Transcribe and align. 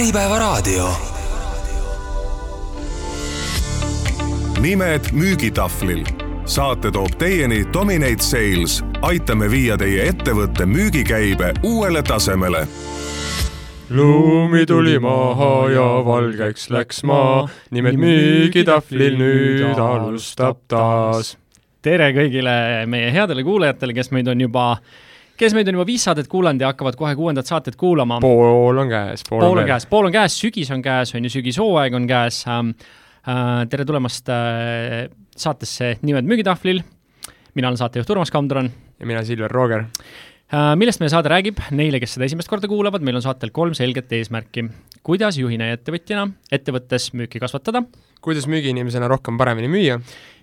Äripäevaraadio. 0.00 0.88
nimed 4.60 5.00
müügitahvlil. 5.12 6.04
saate 6.44 6.90
toob 6.90 7.10
teieni 7.18 7.64
Dominate 7.72 8.22
Sales. 8.22 8.84
aitame 9.02 9.50
viia 9.50 9.76
teie 9.78 10.08
ettevõtte 10.08 10.66
müügikäibe 10.66 11.52
uuele 11.62 12.02
tasemele 12.02 12.66
lumi 13.90 14.66
tuli 14.66 14.98
maha 14.98 15.68
ja 15.70 15.84
valgeks 16.04 16.70
läks 16.70 17.04
maa, 17.04 17.48
nimed 17.70 18.00
müügitahvlil 18.00 19.20
nüüd 19.20 19.78
alustab 19.78 20.64
taas. 20.68 21.36
tere 21.82 22.12
kõigile 22.16 22.86
meie 22.86 23.12
headele 23.12 23.44
kuulajatele, 23.44 23.92
kes 23.94 24.10
meid 24.10 24.32
on 24.32 24.40
juba 24.40 24.78
kes 25.40 25.56
meid 25.56 25.68
on 25.70 25.78
juba 25.78 25.86
viis 25.88 26.04
saadet 26.04 26.28
kuulanud 26.30 26.60
ja 26.60 26.70
hakkavad 26.74 26.98
kohe 27.00 27.14
kuuendat 27.16 27.48
saatet 27.48 27.76
kuulama. 27.80 28.20
pool 28.20 28.80
on 28.82 28.90
käes, 28.90 29.24
pool, 29.28 29.44
pool 29.44 29.62
on 29.62 29.68
käes, 29.68 29.86
pool 29.88 30.08
on 30.10 30.14
käes, 30.14 30.36
sügis 30.42 30.70
on 30.74 30.82
käes, 30.84 31.14
on 31.16 31.24
ju, 31.24 31.32
sügishooaeg 31.38 31.96
on 31.96 32.08
käes 32.10 32.44
ähm,. 32.48 32.74
Äh, 33.28 33.66
tere 33.68 33.84
tulemast 33.84 34.30
äh, 34.32 35.10
saatesse 35.36 35.98
Nimed 36.00 36.24
müügitahvlil. 36.24 36.78
mina 37.54 37.68
olen 37.68 37.76
saatejuht 37.76 38.10
Urmas 38.10 38.30
Kamdran. 38.32 38.70
ja 39.00 39.06
mina 39.06 39.20
Silver 39.24 39.52
Rooger 39.52 39.84
äh,. 39.84 40.72
millest 40.80 41.02
meie 41.02 41.12
saade 41.12 41.28
räägib, 41.28 41.60
neile, 41.70 42.00
kes 42.00 42.16
seda 42.16 42.24
esimest 42.24 42.48
korda 42.48 42.68
kuulavad, 42.68 43.04
meil 43.04 43.20
on 43.20 43.22
saatel 43.22 43.52
kolm 43.52 43.76
selget 43.76 44.12
eesmärki. 44.16 44.64
kuidas 45.04 45.36
juhina 45.36 45.68
ja 45.68 45.76
ettevõtjana 45.76 46.30
ettevõttes 46.52 47.10
müüki 47.12 47.44
kasvatada. 47.44 47.84
kuidas 48.24 48.48
müügiinimesena 48.48 49.08
rohkem 49.08 49.36
paremini 49.36 49.68
müüa 49.68 50.00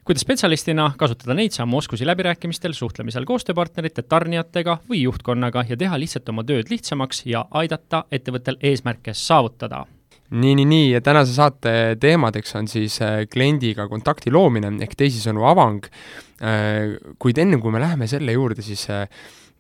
kuidas 0.08 0.24
spetsialistina 0.24 0.86
kasutada 0.98 1.36
neid 1.36 1.52
samu 1.52 1.82
oskusi 1.82 2.06
läbirääkimistel, 2.08 2.72
suhtlemisel 2.74 3.26
koostööpartnerite, 3.28 4.06
tarnijatega 4.08 4.78
või 4.88 5.02
juhtkonnaga 5.02 5.66
ja 5.68 5.76
teha 5.80 6.00
lihtsalt 6.00 6.30
oma 6.32 6.46
tööd 6.48 6.72
lihtsamaks 6.72 7.26
ja 7.28 7.44
aidata 7.60 8.06
ettevõttel 8.12 8.56
eesmärke 8.64 9.12
saavutada 9.18 9.84
nii, 10.30 10.54
nii, 10.60 10.66
nii 10.68 10.88
ja 10.94 11.02
tänase 11.04 11.36
saate 11.36 11.74
teemadeks 12.00 12.56
on 12.60 12.72
siis 12.72 13.02
äh, 13.04 13.26
kliendiga 13.32 13.88
kontakti 13.92 14.32
loomine 14.32 14.74
ehk 14.84 14.96
teisisõnu 15.00 15.44
avang. 15.48 15.88
Äh, 16.44 16.96
kuid 17.20 17.40
enne 17.44 17.60
kui 17.64 17.72
me 17.76 17.84
läheme 17.84 18.08
selle 18.12 18.36
juurde, 18.36 18.64
siis 18.64 18.88
äh, 18.92 19.06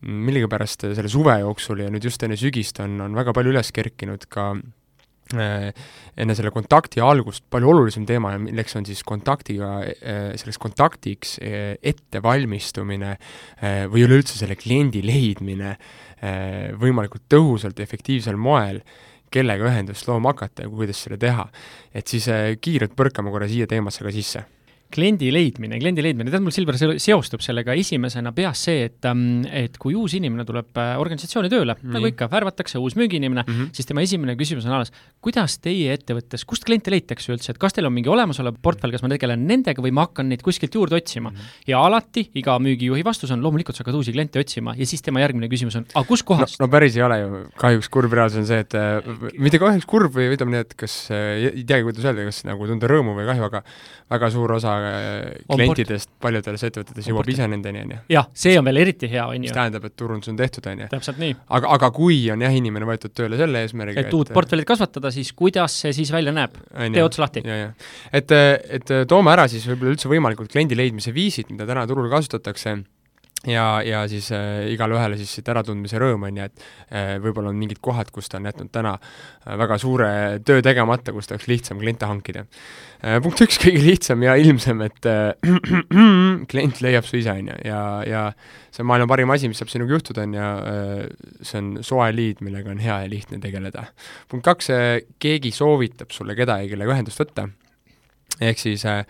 millegipärast 0.07 0.87
selle 0.91 1.11
suve 1.11 1.39
jooksul 1.41 1.83
ja 1.85 1.91
nüüd 1.91 2.07
just 2.07 2.23
enne 2.23 2.39
sügist 2.39 2.79
on, 2.83 2.99
on 3.03 3.15
väga 3.19 3.35
palju 3.35 3.55
üles 3.55 3.71
kerkinud 3.75 4.27
ka 4.31 4.53
enne 5.35 6.35
selle 6.37 6.51
kontakti 6.55 7.01
algust 7.03 7.45
palju 7.51 7.71
olulisem 7.73 8.05
teema, 8.07 8.33
milleks 8.41 8.77
on 8.79 8.87
siis 8.87 9.03
kontaktiga, 9.07 9.71
äh, 9.83 10.31
selleks 10.39 10.61
kontaktiks 10.61 11.37
äh, 11.41 11.75
ettevalmistumine 11.81 13.15
või 13.91 14.05
üleüldse 14.05 14.37
selle 14.37 14.55
kliendi 14.59 15.01
leidmine 15.05 15.75
võimalikult 16.81 17.27
tõhusalt 17.29 17.77
ja 17.77 17.85
efektiivsel 17.85 18.37
moel, 18.41 18.79
kellega 19.33 19.67
ühendust 19.69 20.07
looma 20.09 20.31
hakata 20.33 20.65
ja 20.65 20.71
kuidas 20.71 21.03
seda 21.03 21.17
teha. 21.21 21.47
et 21.93 22.07
siis 22.07 22.25
kiirelt 22.61 22.95
põrkame 22.97 23.33
korra 23.33 23.49
siia 23.49 23.67
teemasse 23.69 24.05
ka 24.05 24.13
sisse 24.15 24.45
kliendi 24.93 25.29
leidmine, 25.33 25.77
kliendi 25.81 26.03
leidmine, 26.03 26.31
tead, 26.31 26.43
mul 26.43 26.53
Silver 26.55 26.77
seostub 26.79 27.43
sellega 27.43 27.75
esimesena 27.77 28.31
peas 28.35 28.61
see, 28.67 28.85
et, 28.87 28.99
ähm, 29.09 29.43
et 29.51 29.75
kui 29.81 29.95
uus 29.97 30.15
inimene 30.17 30.45
tuleb 30.47 30.79
äh, 30.79 30.93
organisatsiooni 31.01 31.51
tööle 31.51 31.75
mm, 31.75 31.81
-hmm. 31.81 31.97
nagu 31.97 32.09
ikka, 32.11 32.29
värvatakse 32.31 32.79
uus 32.79 32.95
müügiinimene 32.95 33.43
mm, 33.43 33.53
-hmm. 33.53 33.73
siis 33.75 33.89
tema 33.89 34.01
esimene 34.01 34.37
küsimus 34.39 34.65
on 34.65 34.77
alles, 34.77 34.93
kuidas 35.21 35.57
teie 35.59 35.93
ettevõttes, 35.93 36.45
kust 36.47 36.63
kliente 36.65 36.91
leitakse 36.91 37.33
üldse, 37.33 37.51
et 37.51 37.59
kas 37.59 37.75
teil 37.75 37.87
on 37.87 37.93
mingi 37.93 38.09
olemasolev 38.09 38.55
portfell, 38.61 38.91
kas 38.91 39.03
ma 39.03 39.11
tegelen 39.11 39.45
nendega 39.47 39.83
või 39.83 39.91
ma 39.91 40.07
hakkan 40.07 40.29
neid 40.29 40.41
kuskilt 40.41 40.73
juurde 40.73 40.95
otsima 40.95 41.29
mm. 41.29 41.35
-hmm. 41.35 41.67
ja 41.67 41.83
alati 41.83 42.29
iga 42.35 42.57
müügijuhi 42.59 43.03
vastus 43.03 43.31
on 43.31 43.43
loomulikult 43.43 43.75
sa 43.75 43.83
hakkad 43.83 43.99
uusi 43.99 44.15
kliente 44.15 44.39
otsima 44.39 44.73
ja 44.77 44.85
siis 44.85 45.01
tema 45.01 45.19
järgmine 45.19 45.51
küsimus 45.51 45.75
on, 45.75 45.85
aga 45.93 46.07
kuskohast 46.07 46.59
no,? 46.59 46.65
no 46.65 46.71
päris 46.71 46.95
ei 46.95 47.03
ole 47.03 47.19
ju, 47.19 47.43
kahjuks 47.57 47.89
kurb 47.89 48.13
reaalsus 48.13 48.39
on 48.39 48.47
see, 48.47 48.59
et 48.63 48.73
äh, 48.73 49.03
mitte 49.37 49.59
kahjuks 49.59 49.85
kurb 49.85 50.15
või 50.15 50.31
ütleme 50.31 50.55
nii, 50.55 50.63
et 50.63 50.73
kas 50.79 51.11
äh,, 51.11 51.51
ei 51.51 51.67
teagi, 51.67 51.83
kuidas 51.83 52.07
öelda, 52.07 52.23
kas 52.29 52.43
nagu 52.47 52.67
tunda 52.67 52.87
rõõmu 52.87 53.17
või 53.17 53.27
kahju, 53.27 53.47
aga 53.51 53.63
väga 54.09 54.31
suur 54.31 54.55
osa 54.55 54.76
klientidest 55.47 56.11
paljudes 56.23 56.65
ettevõtetes 56.67 57.09
jõuab 57.09 57.29
ise 57.31 57.47
nendeni, 57.49 57.83
on 57.85 57.93
ju. 57.95 57.99
jah, 58.15 58.27
see 58.37 58.57
on 58.59 58.67
veel 58.67 58.81
eriti 58.83 59.09
hea, 59.11 59.25
on 59.27 59.37
ju. 59.37 59.45
mis 59.45 59.55
tähendab, 59.55 59.87
et 59.89 59.95
turundus 59.99 60.31
on 60.31 60.39
tehtud, 60.39 60.67
on 60.71 60.83
ju. 60.83 60.89
täpselt 60.91 61.21
nii. 61.21 61.37
aga, 61.59 61.71
aga 61.77 61.91
kui 61.95 62.19
on 62.33 62.43
jah, 62.45 62.57
inimene 62.61 62.89
võetud 62.89 63.15
tööle 63.17 63.39
selle 63.39 63.63
eesmärgiga 63.65 64.05
et 64.07 64.17
uut 64.17 64.33
portfellit 64.35 64.67
kasvatada, 64.69 65.11
siis 65.15 65.31
kuidas 65.37 65.79
see 65.83 65.95
siis 65.97 66.11
välja 66.13 66.35
näeb? 66.35 66.57
tee 66.73 67.05
ots 67.05 67.21
lahti. 67.21 67.43
et, 67.45 68.35
et 68.79 68.93
toome 69.09 69.33
ära 69.33 69.47
siis 69.51 69.65
võib-olla 69.69 69.95
üldse 69.95 70.11
võimalikud 70.11 70.51
kliendi 70.51 70.77
leidmise 70.77 71.13
viisid, 71.15 71.51
mida 71.53 71.67
täna 71.69 71.87
turul 71.89 72.09
kasutatakse 72.11 72.77
ja, 73.47 73.65
ja 73.85 74.03
siis 74.09 74.29
äh, 74.35 74.67
igale 74.73 74.97
ühele 74.97 75.17
siis 75.19 75.31
siit 75.37 75.49
äratundmise 75.51 75.99
rõõm, 76.01 76.27
on 76.27 76.39
ju, 76.39 76.47
et 76.47 76.65
äh, 76.91 77.15
võib-olla 77.23 77.51
on 77.53 77.59
mingid 77.59 77.79
kohad, 77.83 78.11
kus 78.13 78.29
ta 78.31 78.39
on 78.41 78.49
jätnud 78.49 78.71
täna 78.73 78.95
äh, 78.97 79.55
väga 79.59 79.79
suure 79.81 80.09
töö 80.47 80.63
tegemata, 80.65 81.13
kus 81.15 81.29
ta 81.29 81.35
oleks 81.35 81.49
lihtsam 81.51 81.81
kliente 81.81 82.09
hankida 82.09 82.45
äh,. 83.01 83.19
punkt 83.23 83.43
üks, 83.45 83.59
kõige 83.63 83.83
lihtsam 83.85 84.25
ja 84.25 84.37
ilmsem, 84.39 84.83
et 84.87 85.09
äh, 85.09 85.31
klient 86.51 86.81
leiab 86.85 87.07
su 87.07 87.19
ise, 87.21 87.35
on 87.35 87.53
ju, 87.53 87.59
ja, 87.67 87.83
ja 88.07 88.23
see 88.71 88.83
on 88.83 88.91
maailma 88.91 89.09
parim 89.13 89.35
asi, 89.35 89.51
mis 89.51 89.61
saab 89.61 89.71
sinuga 89.73 89.97
juhtuda, 89.97 90.27
on 90.27 90.35
ju, 90.37 90.49
äh, 90.73 91.37
see 91.41 91.61
on 91.61 91.71
soe 91.87 92.09
liid, 92.15 92.43
millega 92.45 92.73
on 92.73 92.83
hea 92.83 93.03
ja 93.05 93.11
lihtne 93.11 93.41
tegeleda. 93.43 93.87
punkt 94.31 94.47
kaks, 94.47 94.73
keegi 95.23 95.53
soovitab 95.55 96.11
sulle 96.15 96.35
kedagi, 96.37 96.73
kellega 96.73 96.97
ühendust 96.97 97.23
võtta, 97.23 97.47
ehk 98.41 98.59
siis 98.59 98.85
äh, 98.85 99.03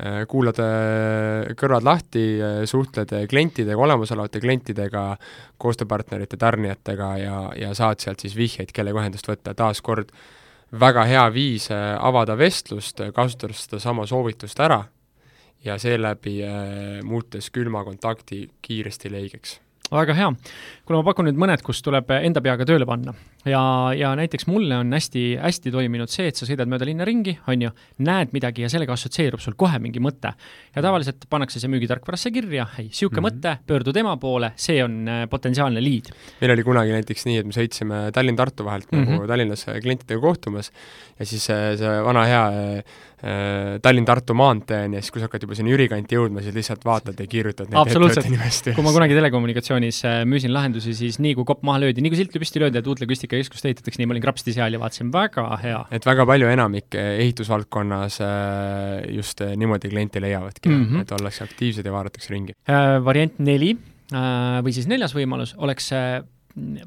Äh, 0.00 0.22
kuulad 0.30 0.56
äh, 0.64 1.50
kõrvad 1.60 1.84
lahti, 1.84 2.22
suhtled 2.68 3.10
klientidega, 3.28 3.76
olemasolevate 3.84 4.40
klientidega, 4.40 5.02
koostööpartnerite, 5.60 6.38
tarnijatega 6.40 7.08
ja, 7.20 7.40
ja 7.58 7.74
saad 7.76 8.00
sealt 8.00 8.24
siis 8.24 8.36
vihjeid, 8.38 8.72
kellega 8.72 9.02
ühendust 9.02 9.28
võtta, 9.28 9.52
taas 9.58 9.82
kord 9.84 10.14
väga 10.80 11.04
hea 11.04 11.26
viis 11.34 11.68
avada 11.74 12.38
vestlust, 12.38 13.02
kasutades 13.12 13.66
sedasama 13.66 14.06
soovitust 14.08 14.62
ära 14.64 14.84
ja 15.66 15.76
seeläbi 15.76 16.38
muutes 17.04 17.50
külma 17.52 17.82
kontakti 17.84 18.46
kiiresti 18.62 19.12
leigeks 19.12 19.58
väga 19.98 20.14
hea. 20.14 20.30
kuule, 20.84 21.00
ma 21.00 21.06
pakun 21.10 21.28
nüüd 21.30 21.38
mõned, 21.40 21.62
kus 21.66 21.82
tuleb 21.82 22.10
enda 22.20 22.42
peaga 22.44 22.66
tööle 22.66 22.86
panna 22.86 23.14
ja, 23.48 23.60
ja 23.96 24.10
näiteks 24.18 24.46
mulle 24.50 24.76
on 24.80 24.92
hästi, 24.92 25.24
hästi 25.40 25.72
toiminud 25.72 26.10
see, 26.12 26.28
et 26.30 26.38
sa 26.38 26.46
sõidad 26.48 26.68
mööda 26.70 26.86
linna 26.88 27.06
ringi, 27.08 27.36
on 27.50 27.64
ju, 27.66 27.70
näed 28.06 28.34
midagi 28.36 28.64
ja 28.64 28.70
sellega 28.72 28.94
assotsieerub 28.96 29.42
sul 29.42 29.56
kohe 29.60 29.80
mingi 29.82 30.02
mõte. 30.02 30.32
ja 30.74 30.84
tavaliselt 30.84 31.24
pannakse 31.30 31.60
see 31.60 31.70
müügitarkvarasse 31.72 32.32
kirja, 32.34 32.66
ei, 32.78 32.90
niisugune 32.90 33.20
mm 33.20 33.26
-hmm. 33.26 33.40
mõte, 33.40 33.56
pöördu 33.66 33.92
tema 33.92 34.16
poole, 34.16 34.52
see 34.56 34.82
on 34.84 35.08
äh, 35.08 35.28
potentsiaalne 35.30 35.80
lead. 35.80 36.12
meil 36.40 36.52
oli 36.52 36.62
kunagi 36.64 36.92
näiteks 36.92 37.26
nii, 37.26 37.38
et 37.38 37.46
me 37.46 37.52
sõitsime 37.52 38.10
Tallinn-Tartu 38.12 38.64
vahelt 38.64 38.92
mm 38.92 39.04
-hmm. 39.04 39.10
nagu 39.10 39.26
Tallinnas 39.26 39.66
klientidega 39.82 40.20
kohtumas 40.20 40.72
ja 41.18 41.26
siis 41.26 41.44
see, 41.44 41.76
see 41.76 42.04
vana 42.04 42.24
hea 42.24 42.46
äh, 42.48 42.84
Tallinn-Tartu 43.22 44.36
maantee 44.36 44.84
on 44.86 44.98
ja 44.98 45.02
siis, 45.02 45.14
kui 45.14 45.22
sa 45.22 45.28
hakkad 45.30 45.46
juba 45.46 45.56
sinna 45.58 45.72
Jüri 45.72 45.88
kanti 45.92 46.18
jõudma, 46.18 46.44
siis 46.44 46.56
lihtsalt 46.56 46.84
vaatad 46.84 47.20
ja 47.20 47.28
kiirutad 47.30 47.70
neid 47.70 47.90
ettevõtte 47.90 48.26
nimest. 48.28 48.70
kui 48.76 48.84
ma 48.84 48.94
kunagi 48.94 49.16
telekommunikatsioonis 49.16 50.04
äh, 50.08 50.20
müüsin 50.28 50.52
lahendusi, 50.54 50.94
siis 50.96 51.20
nii 51.22 51.34
kui 51.38 51.48
kopp 51.48 51.64
maha 51.66 51.86
löödi, 51.86 52.04
nii 52.04 52.12
kui 52.12 52.20
silt 52.20 52.34
püsti 52.36 52.62
löödi, 52.62 52.80
et 52.80 52.88
Uutla-Küstik 52.90 53.30
logistikakeskust 53.30 53.68
ehitatakse, 53.68 54.00
nii 54.00 54.08
ma 54.08 54.16
olin 54.16 54.24
krapsti 54.24 54.54
seal 54.56 54.74
ja 54.74 54.80
vaatasin, 54.80 55.12
väga 55.12 55.44
hea. 55.62 55.80
et 55.94 56.06
väga 56.06 56.26
palju 56.26 56.50
enamik 56.50 56.96
ehitusvaldkonnas 56.96 58.20
äh, 58.24 59.14
just 59.16 59.40
äh, 59.44 59.54
niimoodi 59.56 59.90
kliente 59.92 60.20
leiavadki 60.20 60.68
mm, 60.68 60.84
-hmm. 60.84 61.00
et 61.02 61.12
ollakse 61.12 61.44
aktiivsed 61.44 61.86
ja 61.86 61.92
vaadatakse 61.92 62.32
ringi. 62.32 62.56
Äh, 62.68 62.98
variant 63.04 63.38
neli 63.38 63.76
või 64.10 64.72
siis 64.74 64.88
neljas 64.90 65.12
võimalus 65.14 65.54
oleks 65.56 65.92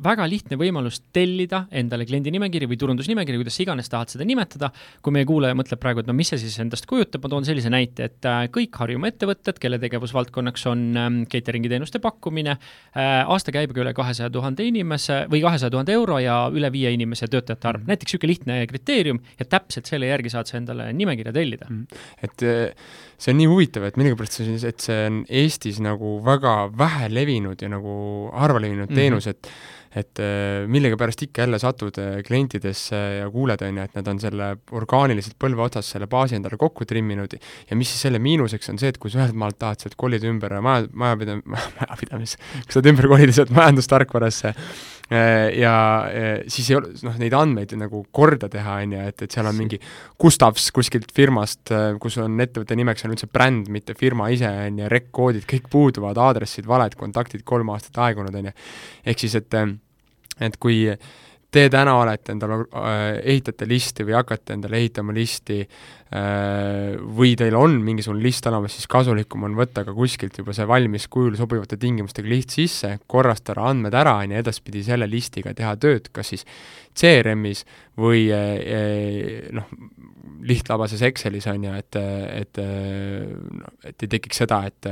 väga 0.03 0.25
lihtne 0.29 0.57
võimalus 0.59 1.00
tellida 1.16 1.63
endale 1.73 2.06
kliendi 2.07 2.31
nimekiri 2.34 2.67
või 2.69 2.78
turundusnimekiri, 2.79 3.39
kuidas 3.41 3.59
iganes 3.63 3.89
tahad 3.91 4.13
seda 4.13 4.28
nimetada. 4.28 4.72
kui 5.01 5.13
meie 5.13 5.25
kuulaja 5.28 5.56
mõtleb 5.57 5.81
praegu, 5.81 6.03
et 6.03 6.07
no 6.07 6.16
mis 6.16 6.29
see 6.31 6.41
siis 6.41 6.57
endast 6.63 6.88
kujutab, 6.89 7.23
ma 7.23 7.31
toon 7.31 7.45
sellise 7.47 7.72
näite, 7.73 8.09
et 8.09 8.28
äh, 8.29 8.45
kõik 8.53 8.75
Harjumaa 8.79 9.11
ettevõtted, 9.13 9.59
kelle 9.61 9.79
tegevusvaldkonnaks 9.81 10.66
on 10.72 10.84
ähm, 10.97 11.22
catering'i 11.31 11.72
teenuste 11.72 12.01
pakkumine, 12.03 12.57
äh, 12.57 13.13
aastakäibega 13.23 13.84
üle 13.85 13.94
kahesaja 13.97 14.31
tuhande 14.34 14.66
inimese 14.67 15.23
või 15.31 15.44
kahesaja 15.45 15.73
tuhande 15.73 15.95
euro 15.95 16.19
ja 16.23 16.44
üle 16.53 16.72
viie 16.73 16.94
inimese 16.95 17.29
töötajate 17.31 17.72
arv, 17.73 17.87
näiteks 17.90 18.14
niisugune 18.14 18.34
lihtne 18.34 18.59
kriteerium 18.69 19.22
ja 19.40 19.47
täpselt 19.49 19.90
selle 19.90 20.11
järgi 20.11 20.34
saad 20.34 20.49
sa 20.49 20.59
endale 20.59 20.91
nimekirja 20.93 21.34
tellida. 21.35 21.69
Mm. 21.69 22.03
et 22.23 22.46
äh, 22.47 22.87
see 23.23 23.34
on 23.34 23.40
nii 23.40 23.49
huvitav, 23.49 23.85
et 23.87 23.97
millegipärast 23.99 24.40
see, 24.40 24.58
et 24.67 24.84
see 24.84 24.97
on 25.08 25.22
Eestis 25.41 25.79
nagu 25.84 26.17
väga 26.26 26.55
vähe 26.78 27.09
levinud 27.14 27.61
ja 27.61 27.69
nagu 27.72 27.93
harva 28.34 28.61
levinud 28.61 28.90
mm 28.90 28.91
-hmm. 28.91 28.99
teenus, 28.99 29.28
et 29.28 29.49
et 29.93 30.19
äh, 30.22 30.63
millegipärast 30.69 31.22
ikka 31.28 31.43
jälle 31.43 31.59
satud 31.61 31.97
äh, 32.01 32.22
klientidesse 32.25 32.99
ja 33.19 33.28
kuuled, 33.31 33.61
on 33.61 33.78
ju, 33.78 33.84
et 33.85 33.97
nad 33.97 34.07
on 34.09 34.22
selle 34.22 34.47
orgaaniliselt 34.73 35.37
põlve 35.41 35.61
otsas 35.67 35.91
selle 35.93 36.07
baasi 36.09 36.40
endale 36.40 36.57
kokku 36.61 36.87
trimminud 36.90 37.35
ja 37.37 37.78
mis 37.78 37.91
siis 37.93 38.07
selle 38.07 38.22
miinuseks 38.23 38.73
on 38.73 38.81
see, 38.81 38.90
et 38.93 38.97
kui 39.01 39.13
sa 39.13 39.22
ühelt 39.22 39.37
maalt 39.37 39.59
tahad 39.61 39.84
sealt 39.84 39.97
kolida 39.99 40.29
ümber 40.29 40.57
maja, 40.66 40.87
majapidam-, 40.90 41.45
majapidamis, 41.78 42.40
kui 42.40 42.72
sa 42.72 42.79
tahad 42.79 42.90
ümber 42.95 43.09
kolida 43.11 43.37
sealt 43.37 43.53
majandustarkvarasse, 43.53 44.53
äh, 45.13 45.45
ja 45.61 45.75
siis 46.49 46.73
ei 46.73 46.79
ole, 46.79 46.95
noh, 47.05 47.22
neid 47.22 47.37
andmeid 47.37 47.78
nagu 47.78 48.01
korda 48.16 48.49
teha, 48.49 48.79
on 48.87 48.97
ju, 48.97 49.05
et, 49.13 49.25
et 49.28 49.37
seal 49.37 49.51
on 49.51 49.57
mingi 49.61 49.78
Gustavs 50.23 50.72
kuskilt 50.73 51.13
firmast, 51.13 51.69
kus 52.01 52.17
on 52.23 52.41
ettevõtte 52.41 52.78
nimeks 52.79 53.05
on 53.05 53.13
üldse 53.13 53.29
bränd, 53.29 53.69
mitte 53.73 53.93
firma 53.99 54.31
ise, 54.34 54.49
on 54.49 54.81
ju, 54.81 54.90
rekk-koodid, 54.90 55.45
kõik 55.49 55.69
puuduvad, 55.69 56.17
aadressid 56.17 56.66
valed, 56.69 56.97
kontaktid 56.97 57.45
kolm 57.45 57.69
aastat 57.75 58.01
aegunud, 58.07 58.34
on 58.41 58.49
ju. 58.49 58.57
ehk 59.13 59.25
siis, 59.28 59.37
et 59.37 59.61
et 60.41 60.58
kui 60.62 60.88
te 61.53 61.68
täna 61.70 61.94
olete 62.02 62.34
endale 62.34 62.64
äh,, 62.64 63.20
ehitate 63.34 63.68
listi 63.70 64.06
või 64.08 64.16
hakkate 64.18 64.56
endale 64.56 64.80
ehitama 64.80 65.14
listi 65.16 65.59
äh, 65.62 66.96
või 67.20 67.35
teil 67.40 67.58
on 67.58 67.78
mingisugune 67.85 68.24
list 68.24 68.47
olemas, 68.50 68.74
siis 68.78 68.90
kasulikum 68.90 69.46
on 69.47 69.58
võtta 69.58 69.85
ka 69.85 69.94
kuskilt 69.96 70.40
juba 70.41 70.56
see 70.58 70.68
valmis 70.70 71.08
kujul 71.14 71.38
sobivate 71.40 71.78
tingimustega 71.82 72.32
liht 72.32 72.56
sisse, 72.56 72.96
korrastada 73.08 73.68
andmed 73.70 73.94
ära, 73.97 74.16
on 74.24 74.34
ju, 74.34 74.41
edaspidi 74.41 74.82
selle 74.88 75.09
listiga 75.09 75.53
teha 75.58 75.76
tööd, 75.82 76.09
kas 76.16 76.34
siis 76.34 76.47
CRM-is 76.97 77.64
või 78.02 78.26
äh, 78.34 79.52
noh, 79.53 79.70
lihtlabases 80.44 81.06
Excelis, 81.06 81.46
on 81.47 81.70
ju, 81.70 81.78
et, 81.79 82.02
et 82.41 82.59
noh, 82.59 83.72
et 83.86 84.03
ei 84.03 84.09
tekiks 84.12 84.41
seda, 84.44 84.64
et 84.68 84.90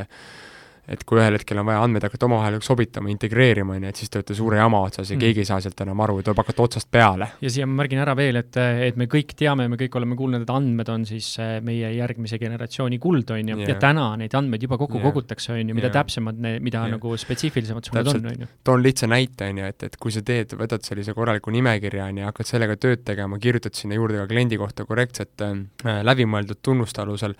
et 0.90 1.04
kui 1.08 1.20
ühel 1.22 1.38
hetkel 1.38 1.60
on 1.62 1.68
vaja 1.68 1.82
andmeid 1.86 2.06
hakata 2.08 2.26
omavahel 2.26 2.58
sobitama, 2.66 3.12
integreerima, 3.14 3.76
on 3.78 3.86
ju, 3.86 3.92
et 3.92 4.00
siis 4.02 4.10
te 4.10 4.20
olete 4.20 4.36
suure 4.38 4.58
jama 4.58 4.82
otsas 4.88 5.12
ja 5.12 5.16
mm. 5.16 5.22
keegi 5.22 5.44
ei 5.44 5.50
saa 5.50 5.60
sealt 5.64 5.84
enam 5.86 6.02
aru 6.02 6.18
ja 6.20 6.26
tuleb 6.28 6.42
hakata 6.42 6.66
otsast 6.66 6.90
peale. 6.92 7.28
ja 7.42 7.52
siia 7.54 7.68
ma 7.70 7.82
märgin 7.82 8.02
ära 8.02 8.16
veel, 8.18 8.40
et, 8.42 8.58
et 8.88 8.98
me 8.98 9.06
kõik 9.12 9.36
teame, 9.38 9.68
me 9.72 9.78
kõik 9.80 9.98
oleme 10.00 10.18
kuulnud, 10.18 10.46
et 10.46 10.54
andmed 10.54 10.90
on 10.94 11.06
siis 11.10 11.28
äh, 11.42 11.54
meie 11.66 11.92
järgmise 11.94 12.40
generatsiooni 12.42 13.00
kuld, 13.02 13.30
on 13.36 13.54
ju 13.54 13.60
yeah., 13.60 13.74
ja 13.74 13.78
täna 13.82 14.08
neid 14.20 14.34
andmeid 14.38 14.66
juba 14.66 14.80
kokku 14.82 14.98
yeah. 14.98 15.08
kogutakse, 15.10 15.54
on 15.54 15.62
ju, 15.62 15.78
mida 15.78 15.92
yeah. 15.92 15.98
täpsemad, 16.00 16.42
mida 16.42 16.82
yeah. 16.82 16.96
nagu 16.98 17.14
spetsiifilisemad 17.22 17.86
sul 17.86 18.00
need 18.00 18.12
on, 18.16 18.32
on 18.34 18.46
ju. 18.46 18.50
toon 18.66 18.84
lihtsa 18.84 19.10
näite, 19.12 19.52
on 19.54 19.62
ju, 19.62 19.70
et, 19.76 19.88
et 19.92 20.00
kui 20.02 20.16
sa 20.16 20.26
teed, 20.26 20.58
võtad 20.58 20.88
sellise 20.88 21.14
korraliku 21.18 21.54
nimekirja, 21.54 22.10
on 22.10 22.24
ju, 22.24 22.28
hakkad 22.32 22.50
sellega 22.50 22.80
tööd 22.82 23.06
tegema, 23.06 23.40
kirjutad 23.42 23.78
sinna 23.78 24.00
juurde 24.00 24.24
ka 24.24 24.28
kliendi 24.34 24.58
kohta 24.62 24.88
korrektset 24.90 25.46
äh, 25.46 26.02
läbimõeldud 26.10 26.64
tunnuste 26.66 27.06
alusel 27.06 27.38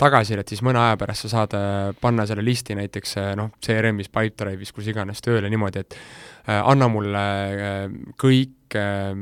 tagasisidet, 0.00 0.48
siis 0.50 0.62
mõne 0.64 0.80
aja 0.82 0.98
pärast 1.00 1.26
sa 1.26 1.32
saad 1.36 1.56
äh, 1.56 1.92
panna 2.02 2.26
selle 2.28 2.44
listi 2.44 2.76
näiteks 2.82 3.16
äh, 3.22 3.32
noh, 3.38 3.54
CRM-is, 3.64 4.12
Pipedrive'is, 4.12 4.74
kus 4.74 4.90
iganes 4.92 5.24
tööle 5.24 5.50
niimoodi, 5.52 5.82
et 5.82 5.96
äh, 5.96 6.60
anna 6.60 6.90
mulle 6.92 7.26
äh, 7.56 7.82
kõik 8.20 8.78
äh, 8.78 9.12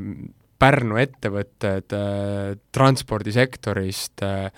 Pärnu 0.61 0.99
ettevõtted 1.01 1.95
äh, 1.97 2.55
transpordisektorist 2.75 4.21
Äh, 4.27 4.51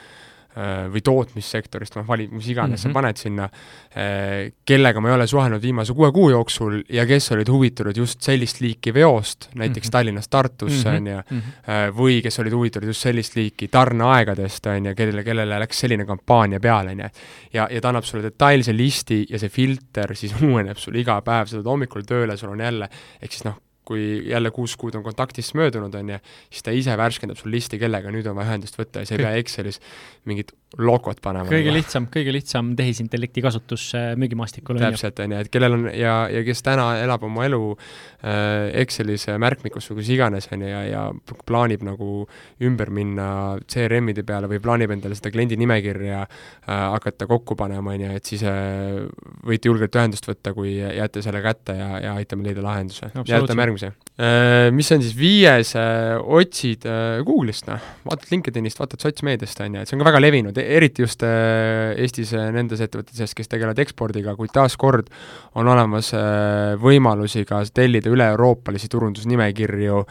või 0.53 1.01
tootmissektorist, 1.01 1.95
noh, 1.97 2.05
vali, 2.07 2.27
mis 2.29 2.47
iganes 2.47 2.69
mm 2.69 2.75
-hmm. 2.75 2.81
sa 2.81 2.89
mhm. 2.89 2.93
paned 2.93 3.17
sinna, 3.17 3.49
äh, 3.97 4.51
kellega 4.65 5.01
ma 5.01 5.09
ei 5.09 5.15
ole 5.15 5.27
suhelnud 5.27 5.61
viimase 5.61 5.93
kuue 5.93 6.11
kuu 6.11 6.29
jooksul 6.29 6.83
ja 6.89 7.05
kes 7.05 7.31
olid 7.31 7.49
huvitatud 7.49 7.97
just 7.97 8.21
sellist 8.21 8.61
liiki 8.61 8.93
veost, 8.93 9.49
näiteks 9.55 9.87
mm 9.87 9.89
-hmm. 9.89 9.91
Tallinnast 9.91 10.29
Tartusse, 10.29 10.89
mhm. 10.89 10.97
on 10.97 11.07
ju, 11.07 11.17
mhm. 11.29 11.39
äh, 11.69 11.89
või 11.97 12.21
kes 12.21 12.39
olid 12.39 12.53
huvitatud 12.53 12.87
just 12.87 13.01
sellist 13.01 13.35
liiki 13.35 13.67
tarneaegadest, 13.67 14.65
on 14.65 14.85
ju, 14.85 14.95
kellele, 14.95 15.23
kellele 15.23 15.59
läks 15.59 15.79
selline 15.79 16.05
kampaania 16.05 16.59
peale, 16.59 16.91
on 16.91 16.99
ju. 16.99 17.09
ja, 17.53 17.67
ja 17.71 17.81
ta 17.81 17.89
annab 17.89 18.03
sulle 18.03 18.23
detailse 18.23 18.77
listi 18.77 19.25
ja 19.29 19.39
see 19.39 19.49
filter 19.49 20.15
siis 20.15 20.35
uueneb 20.49 20.77
sul 20.77 20.95
iga 20.95 21.21
päev, 21.21 21.45
sa 21.47 21.55
tuled 21.55 21.71
hommikul 21.71 22.01
tööle, 22.01 22.37
sul 22.37 22.49
on 22.49 22.59
jälle, 22.59 22.89
ehk 23.21 23.31
siis 23.31 23.45
noh, 23.45 23.57
kui 23.85 24.23
jälle 24.29 24.51
kuus 24.55 24.75
kuud 24.79 24.95
on 24.95 25.03
kontaktist 25.03 25.55
möödunud, 25.59 25.93
on 25.99 26.13
ju, 26.15 26.19
siis 26.49 26.65
ta 26.65 26.73
ise 26.75 26.97
värskendab 26.97 27.39
sul 27.39 27.51
listi, 27.53 27.79
kellega 27.81 28.11
nüüd 28.13 28.27
on 28.29 28.37
vaja 28.39 28.53
ühendust 28.53 28.79
võtta 28.79 29.03
ja 29.03 29.09
sa 29.09 29.17
ei 29.17 29.25
pea 29.25 29.33
Excelis 29.41 29.81
mingit 30.29 30.53
logot 30.81 31.19
panema. 31.21 31.45
kõige 31.49 31.69
nagu. 31.69 31.77
lihtsam, 31.77 32.07
kõige 32.13 32.33
lihtsam 32.33 32.71
tehisintellekti 32.77 33.43
kasutus 33.45 33.85
äh, 33.97 34.13
müügimaastikul. 34.19 34.79
täpselt, 34.81 35.19
on 35.21 35.35
ju, 35.35 35.41
et 35.45 35.51
kellel 35.53 35.77
on 35.77 35.85
ja, 35.93 36.15
ja 36.33 36.41
kes 36.45 36.63
täna 36.65 36.87
elab 37.01 37.25
oma 37.27 37.45
elu 37.45 37.59
äh, 37.73 38.71
Excelis 38.81 39.27
äh, 39.29 39.37
märkmikus 39.41 39.91
või 39.91 40.01
kus 40.01 40.11
iganes, 40.15 40.49
on 40.53 40.65
ju, 40.65 40.71
ja, 40.71 40.81
ja 40.89 41.03
plaanib 41.45 41.85
nagu 41.85 42.23
ümber 42.63 42.89
minna 42.93 43.27
CRM-ide 43.69 44.25
peale 44.27 44.49
või 44.51 44.61
plaanib 44.63 44.95
endale 44.95 45.17
seda 45.19 45.33
kliendi 45.33 45.59
nimekirja 45.61 46.23
äh, 46.23 46.71
hakata 46.95 47.29
kokku 47.29 47.57
panema, 47.59 47.93
on 47.93 48.07
ju, 48.07 48.15
et 48.17 48.33
siis 48.33 48.45
äh, 48.49 49.03
võite 49.45 49.69
julgelt 49.69 49.99
ühendust 49.99 50.29
võtta, 50.29 50.55
kui 50.57 50.77
jääte 50.79 51.21
selle 51.25 51.43
kätte 51.45 51.77
ja, 51.77 51.91
ja 52.01 52.17
aitame 52.21 52.49
leida 52.49 52.65
lahenduse. 52.65 53.13
jätame 53.29 53.67
järgmise. 53.67 53.93
Mis 54.13 54.91
on 54.93 55.01
siis? 55.01 55.15
Viies 55.17 55.71
äh,, 55.73 56.19
otsid 56.21 56.85
äh, 56.85 57.23
Google'ist, 57.25 57.65
noh, 57.65 57.81
vaatad 58.05 58.29
LinkedInist, 58.29 58.77
vaatad 58.77 59.01
sotsmeediast, 59.01 59.63
on 59.65 59.77
ju, 59.77 59.81
et 59.81 59.89
see 59.89 59.97
on 59.97 60.03
ka 60.03 60.07
väga 60.11 60.21
levinud 60.21 60.59
eriti 60.61 61.01
just 61.01 61.23
äh, 61.25 61.95
Eestis 61.97 62.33
äh, 62.37 62.51
nendes 62.53 62.83
ettevõtete 62.83 63.17
seas, 63.17 63.33
kes 63.33 63.49
tegelevad 63.49 63.81
ekspordiga, 63.81 64.35
kuid 64.37 64.53
taaskord 64.53 65.09
on 65.57 65.69
olemas 65.73 66.11
äh, 66.17 66.75
võimalusi 66.81 67.41
ka 67.49 67.63
tellida 67.73 68.11
üle-euroopalisi 68.13 68.91
turundusnimekirju, 68.91 70.03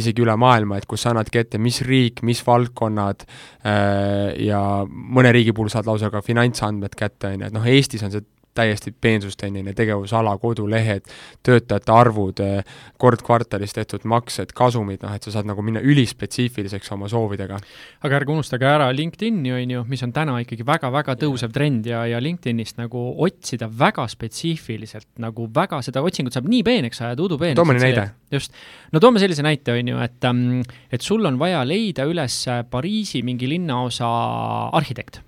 isegi 0.00 0.24
üle 0.24 0.34
maailma, 0.40 0.80
et 0.80 0.88
kus 0.90 1.04
sa 1.04 1.12
annadki 1.12 1.42
ette, 1.42 1.60
mis 1.62 1.80
riik, 1.86 2.24
mis 2.26 2.40
valdkonnad 2.46 3.22
ja 4.42 4.60
mõne 4.86 5.32
riigi 5.34 5.54
puhul 5.54 5.70
saad 5.72 5.88
lausa 5.88 6.10
ka 6.12 6.22
finantsandmed 6.24 6.96
kätte, 6.98 7.34
on 7.34 7.44
ju, 7.44 7.50
et 7.50 7.56
noh, 7.56 7.70
Eestis 7.70 8.02
on 8.06 8.14
see 8.14 8.24
täiesti 8.54 8.92
peensustennine 9.00 9.72
tegevusala, 9.76 10.32
kodulehed, 10.42 11.06
töötajate 11.46 11.92
arvud, 11.94 12.42
kord 13.00 13.22
kvartalis 13.26 13.74
tehtud 13.76 14.04
maksed, 14.10 14.54
kasumid, 14.56 15.04
noh 15.04 15.14
et 15.14 15.26
sa 15.26 15.34
saad 15.36 15.48
nagu 15.48 15.62
minna 15.64 15.82
ülispetsiifiliseks 15.84 16.90
oma 16.96 17.08
soovidega. 17.10 17.60
aga 18.02 18.18
ärge 18.20 18.34
unustage 18.34 18.66
ära 18.66 18.90
LinkedIni, 18.96 19.52
on 19.54 19.74
ju, 19.76 19.84
mis 19.88 20.02
on 20.06 20.14
täna 20.16 20.38
ikkagi 20.42 20.66
väga-väga 20.66 21.16
tõusev 21.20 21.54
trend 21.54 21.86
ja, 21.86 22.02
ja 22.10 22.20
LinkedInist 22.22 22.80
nagu 22.80 23.04
otsida 23.22 23.70
väga 23.70 24.08
spetsiifiliselt, 24.10 25.08
nagu 25.22 25.48
väga, 25.54 25.82
seda 25.86 26.02
otsingut 26.02 26.34
saab 26.34 26.50
nii 26.50 26.66
peeneks 26.66 27.02
ajada, 27.04 27.22
udupeeneks. 27.22 27.60
too 27.60 27.68
mõni 27.68 27.84
näide. 27.84 28.10
just. 28.34 28.54
no 28.92 29.00
toome 29.00 29.22
sellise 29.22 29.46
näite, 29.46 29.78
on 29.78 29.94
ju, 29.94 30.02
et, 30.02 30.20
ähm, 30.26 30.60
et 30.90 31.06
sul 31.06 31.24
on 31.26 31.38
vaja 31.38 31.62
leida 31.64 32.08
üles 32.08 32.42
Pariisi 32.70 33.22
mingi 33.22 33.48
linnaosa 33.48 34.08
arhitekt 34.74 35.22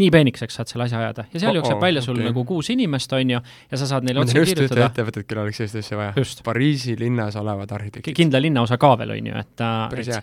nii 0.00 0.08
peenikeseks 0.12 0.56
saad 0.56 0.70
selle 0.70 0.86
asja 0.86 1.00
ajada 1.02 1.24
ja 1.28 1.40
seal 1.40 1.50
oh, 1.52 1.58
jookseb 1.60 1.82
välja 1.82 2.02
sul 2.04 2.16
okay. 2.16 2.30
nagu 2.30 2.44
kuus 2.48 2.70
inimest, 2.72 3.12
on 3.16 3.34
ju, 3.34 3.40
ja 3.72 3.80
sa 3.80 3.88
saad 3.90 4.06
neile 4.08 4.22
otse 4.22 4.40
kirjutada. 4.40 4.86
ettevõtet, 4.88 5.26
kellel 5.28 5.48
oleks 5.48 5.60
sellist 5.60 5.80
asja 5.82 5.98
vaja. 6.00 6.26
Pariisi 6.46 6.96
linnas 6.98 7.36
olevad 7.40 7.74
arhitektid. 7.76 8.16
kindla 8.16 8.40
linnaosa 8.40 8.78
ka 8.80 8.94
veel, 9.02 9.12
on 9.18 9.28
ju, 9.32 9.42
et 9.42 9.64
päris 9.92 10.12
hea. 10.14 10.22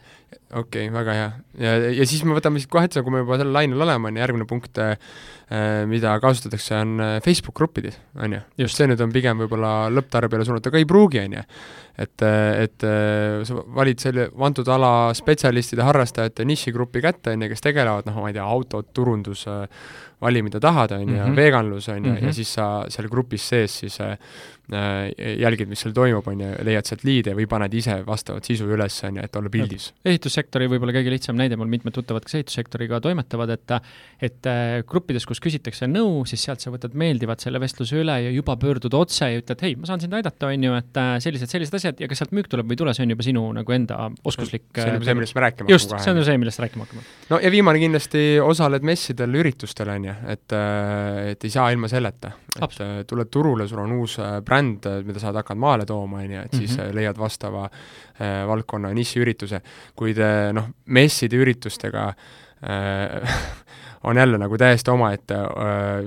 okei 0.57 0.87
okay,, 0.87 0.93
väga 0.93 1.17
hea. 1.19 1.27
ja, 1.65 1.75
ja 1.99 2.07
siis 2.09 2.25
me 2.25 2.37
võtame 2.37 2.61
siit 2.61 2.71
kohe 2.73 2.89
ette, 2.89 3.03
kui 3.05 3.13
me 3.13 3.21
juba 3.21 3.37
sellel 3.37 3.59
lainel 3.59 3.85
oleme, 3.85 4.09
on 4.09 4.17
ju, 4.17 4.23
järgmine 4.25 4.49
punkt, 4.49 4.81
äh, 4.81 4.95
mida 5.89 6.15
kasutatakse, 6.23 6.81
on 6.81 7.05
äh, 7.05 7.19
Facebook 7.25 7.57
gruppides, 7.61 7.99
on 8.17 8.39
ju. 8.39 8.69
see 8.69 8.89
nüüd 8.89 9.05
on 9.05 9.13
pigem 9.13 9.45
võib-olla 9.45 9.75
lõpptarbijale 9.93 10.49
suunatud, 10.49 10.73
aga 10.73 10.81
ei 10.81 10.89
pruugi, 10.89 11.21
on 11.27 11.37
ju 11.37 11.45
et, 11.99 12.23
et 12.23 12.85
sa 13.47 13.63
valid 13.75 13.99
selle 13.99 14.29
antud 14.47 14.67
ala 14.71 14.91
spetsialistide, 15.17 15.83
harrastajate 15.83 16.45
nišigrupi 16.47 17.01
kätte, 17.03 17.33
on 17.35 17.43
ju, 17.43 17.49
kes 17.51 17.65
tegelevad, 17.65 18.07
noh, 18.09 18.21
ma 18.23 18.29
ei 18.31 18.37
tea, 18.37 18.45
autod, 18.45 18.91
turundus, 18.95 19.45
vali, 20.21 20.43
mida 20.45 20.61
tahad, 20.63 20.93
on 20.95 21.03
ju, 21.05 21.17
mhm. 21.17 21.35
veganlus, 21.35 21.89
on 21.91 22.05
ju, 22.05 22.15
ja 22.15 22.21
mhm. 22.21 22.35
siis 22.35 22.53
sa 22.55 22.69
seal 22.91 23.09
grupis 23.11 23.49
sees 23.51 23.79
siis 23.83 23.99
äh, 24.03 24.15
jälgid, 24.69 25.69
mis 25.69 25.81
seal 25.83 25.93
toimub, 25.95 26.27
on 26.29 26.43
ju, 26.43 26.51
leiad 26.67 26.89
sealt 26.89 27.05
liide 27.07 27.33
või 27.37 27.47
paned 27.49 27.73
ise 27.73 27.99
vastavat 28.05 28.45
sisu 28.45 28.69
üles, 28.69 28.97
on 29.07 29.19
ju, 29.19 29.25
et 29.25 29.39
olla 29.39 29.51
pildis. 29.53 29.89
ehitussektori 30.05 30.69
võib-olla 30.71 30.95
kõige 30.95 31.13
lihtsam 31.13 31.37
näide, 31.39 31.57
mul 31.59 31.71
mitmed 31.71 31.95
tuttavad, 31.95 32.25
kes 32.25 32.39
ehitussektoriga 32.41 33.01
toimetavad, 33.03 33.55
et 33.55 33.77
et 34.19 34.47
äh, 34.49 34.81
gruppides, 34.87 35.25
kus 35.27 35.39
küsitakse 35.43 35.87
nõu, 35.87 36.23
siis 36.27 36.41
sealt 36.43 36.63
sa 36.63 36.71
võtad 36.73 36.95
meeldivalt 36.97 37.43
selle 37.43 37.61
vestluse 37.61 37.99
üle 38.01 38.15
ja 38.25 38.31
juba 38.33 38.55
pöördud 38.59 38.95
otse 38.97 39.29
ja 39.31 39.39
ütled, 39.39 39.61
hei, 39.63 39.77
ma 39.79 39.87
saan 39.87 40.01
sind 40.03 40.15
aidata, 40.17 40.49
on 40.49 40.65
ju, 40.67 40.75
et 40.79 40.99
äh, 40.99 41.11
sellised, 41.23 41.51
sellised 41.51 41.77
asjad 41.79 42.01
ja 42.03 42.09
kas 42.11 42.23
sealt 42.23 42.33
müük 42.35 42.49
tuleb 42.51 42.67
või 42.67 42.75
ei 42.75 42.81
tule, 42.81 42.95
see 42.97 43.05
on 43.05 43.13
juba 43.15 43.25
sinu 43.25 43.45
nagu 43.55 43.75
enda 43.75 43.99
oskuslik 44.27 44.67
see 44.75 44.87
on 44.89 44.97
juba 44.97 45.07
see, 45.07 45.17
millest 45.19 45.37
me 45.37 45.45
rääkima 45.45 45.71
just, 45.71 45.95
see 45.95 46.13
on 46.13 46.19
ju 46.19 46.25
see, 46.27 46.41
millest 46.41 46.63
rääkima 46.63 46.87
hakkame. 46.87 47.05
no 47.31 47.39
ja 47.43 47.53
viimane 47.53 47.81
kindlasti, 47.81 48.23
osaled 48.43 48.85
messidel, 48.87 49.39
üritustel, 49.39 49.93
on 49.95 50.09
ju, 50.09 50.17
et, 50.35 50.57
äh, 50.57 51.21
et 51.33 51.47
ei 51.47 51.55
saa 51.55 51.69
ilma 51.75 51.91
selleta. 51.91 52.33
et 52.59 53.07
tuled 53.07 53.31
turule, 53.31 53.67
sul 53.69 53.79
on 53.85 53.95
uus 54.01 54.17
bränd, 54.45 54.58
mida 55.05 55.19
sa 55.19 55.29
oled 55.29 55.41
hakanud 55.41 55.63
maale 55.63 55.85
tooma, 55.89 56.23
on 56.23 56.31
ju, 56.31 56.41
et 56.41 56.53
siis 56.53 56.77
mm 56.77 56.83
-hmm. 56.83 56.95
leiad 56.95 57.17
vastava 57.17 57.63
äh, 57.65 58.47
valdkonna 58.47 58.93
nišiürituse, 58.93 59.61
kuid 59.95 60.17
äh, 60.17 60.53
noh, 60.53 60.69
messide 60.85 61.37
üritustega 61.37 62.07
äh, 62.63 63.39
on 64.03 64.17
jälle 64.17 64.37
nagu 64.37 64.57
täiesti 64.57 64.91
omaette 64.91 65.35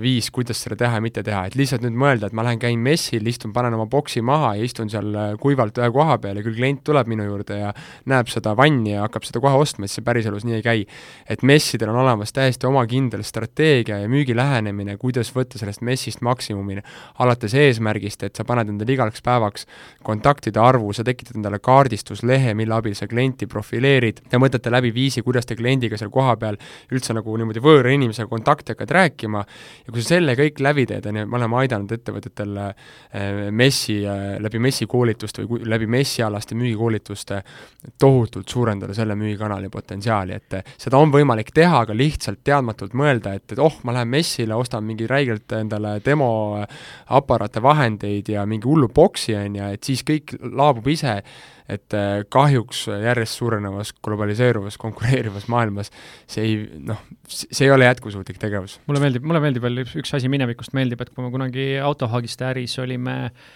viis, 0.01 0.31
kuidas 0.31 0.63
seda 0.63 0.75
teha 0.75 0.97
ja 0.97 1.01
mitte 1.03 1.23
teha, 1.23 1.43
et 1.45 1.55
lihtsalt 1.57 1.83
nüüd 1.85 1.97
mõelda, 1.99 2.27
et 2.29 2.33
ma 2.33 2.45
lähen 2.45 2.61
käin 2.61 2.79
messil, 2.81 3.25
istun, 3.29 3.53
panen 3.53 3.75
oma 3.77 3.85
boksi 3.89 4.21
maha 4.25 4.55
ja 4.57 4.65
istun 4.65 4.89
seal 4.89 5.13
kuivalt 5.41 5.77
ühe 5.77 5.89
koha 5.93 6.17
peal 6.23 6.39
ja 6.39 6.45
küll 6.45 6.57
klient 6.57 6.81
tuleb 6.87 7.09
minu 7.11 7.27
juurde 7.27 7.59
ja 7.59 7.73
näeb 8.09 8.31
seda 8.33 8.55
vanni 8.57 8.95
ja 8.95 9.03
hakkab 9.05 9.27
seda 9.27 9.41
kohe 9.43 9.59
ostma, 9.61 9.85
siis 9.85 9.99
see 9.99 10.07
päriselus 10.07 10.45
nii 10.47 10.57
ei 10.57 10.65
käi. 10.65 10.85
et 11.29 11.43
messidel 11.43 11.91
on 11.93 11.99
olemas 12.01 12.33
täiesti 12.33 12.67
oma 12.67 12.85
kindel 12.89 13.21
strateegia 13.23 13.99
ja 14.01 14.09
müügilähenemine, 14.09 14.97
kuidas 14.97 15.29
võtta 15.35 15.61
sellest 15.61 15.85
messist 15.85 16.21
maksimumini, 16.21 16.81
alates 17.19 17.53
eesmärgist, 17.53 18.23
et 18.23 18.35
sa 18.35 18.43
paned 18.43 18.73
endale 18.73 18.93
igaks 18.93 19.21
päevaks 19.21 19.67
kontaktide 20.03 20.59
arvu, 20.59 20.93
sa 20.93 21.05
tekitad 21.05 21.37
endale 21.37 21.61
kaardistuslehe, 21.61 22.53
mille 22.57 22.73
abil 22.73 22.97
sa 22.97 23.07
klienti 23.07 23.47
profileerid 23.47 24.23
ja 24.31 24.41
mõtlete 24.41 24.73
läbi 24.73 24.93
viisi, 24.93 25.21
kuidas 25.21 25.45
te 25.45 25.55
kliendiga 25.55 25.97
seal 25.97 26.09
kohapeal 26.09 26.57
üldse 26.91 27.13
nagu 27.13 27.37
niimoodi 27.37 27.61
võõr 27.61 27.82
võõra 27.83 27.93
inimesega 27.97 28.29
kontakti 28.31 28.73
hakkad 28.73 28.91
rääkima 28.95 29.43
ja 29.85 29.91
kui 29.91 30.01
sa 30.01 30.15
selle 30.15 30.35
kõik 30.39 30.61
läbi 30.63 30.85
teed, 30.89 31.05
on 31.09 31.19
ju, 31.19 31.27
me 31.27 31.37
oleme 31.39 31.59
aidanud 31.61 31.91
ettevõtetel 31.91 32.57
äh, 32.63 32.71
messi, 33.51 33.99
äh, 34.07 34.37
läbi 34.43 34.61
messi 34.63 34.87
koolituste 34.89 35.45
või 35.49 35.67
läbi 35.69 35.87
messialaste 35.91 36.55
müügikoolituste 36.57 37.41
tohutult 37.99 38.49
suurendada 38.49 38.95
selle 38.95 39.17
müügikanali 39.19 39.69
potentsiaali, 39.73 40.39
et 40.39 40.59
äh, 40.59 40.75
seda 40.79 41.01
on 41.01 41.11
võimalik 41.13 41.51
teha, 41.55 41.83
aga 41.83 41.95
lihtsalt 41.97 42.43
teadmatult 42.43 42.95
mõelda, 42.97 43.35
et, 43.37 43.47
et 43.51 43.63
oh, 43.63 43.75
ma 43.83 43.97
lähen 43.97 44.11
messile, 44.13 44.55
ostan 44.55 44.85
mingi 44.87 45.07
räigelt 45.09 45.51
endale 45.59 45.97
demoaparaate, 46.05 47.63
vahendeid 47.63 48.31
ja 48.33 48.47
mingi 48.49 48.69
hullu 48.69 48.89
boksi, 48.93 49.35
on 49.39 49.59
ju, 49.59 49.73
et 49.75 49.91
siis 49.91 50.05
kõik 50.07 50.37
laabub 50.39 50.87
ise 50.93 51.19
et 51.69 51.97
äh, 51.97 52.21
kahjuks 52.33 52.85
järjest 52.91 53.39
suurenevas 53.39 53.93
globaliseeruvas, 54.03 54.77
konkureerivas 54.81 55.47
maailmas 55.51 55.91
see 56.27 56.43
ei 56.43 56.55
noh, 56.91 57.01
see 57.27 57.67
ei 57.67 57.73
ole 57.73 57.87
jätkusuutlik 57.87 58.41
tegevus. 58.41 58.79
mulle 58.87 59.03
meeldib, 59.03 59.27
mulle 59.27 59.43
meeldib 59.43 59.63
veel 59.63 59.85
üks, 59.85 59.97
üks 60.03 60.15
asi 60.19 60.31
minevikust 60.31 60.75
meeldib, 60.77 61.01
et 61.01 61.13
kui 61.13 61.25
me 61.25 61.31
kunagi 61.33 61.67
autohaagiste 61.83 62.49
äris 62.51 62.79
olime 62.83 63.19
äh, 63.25 63.51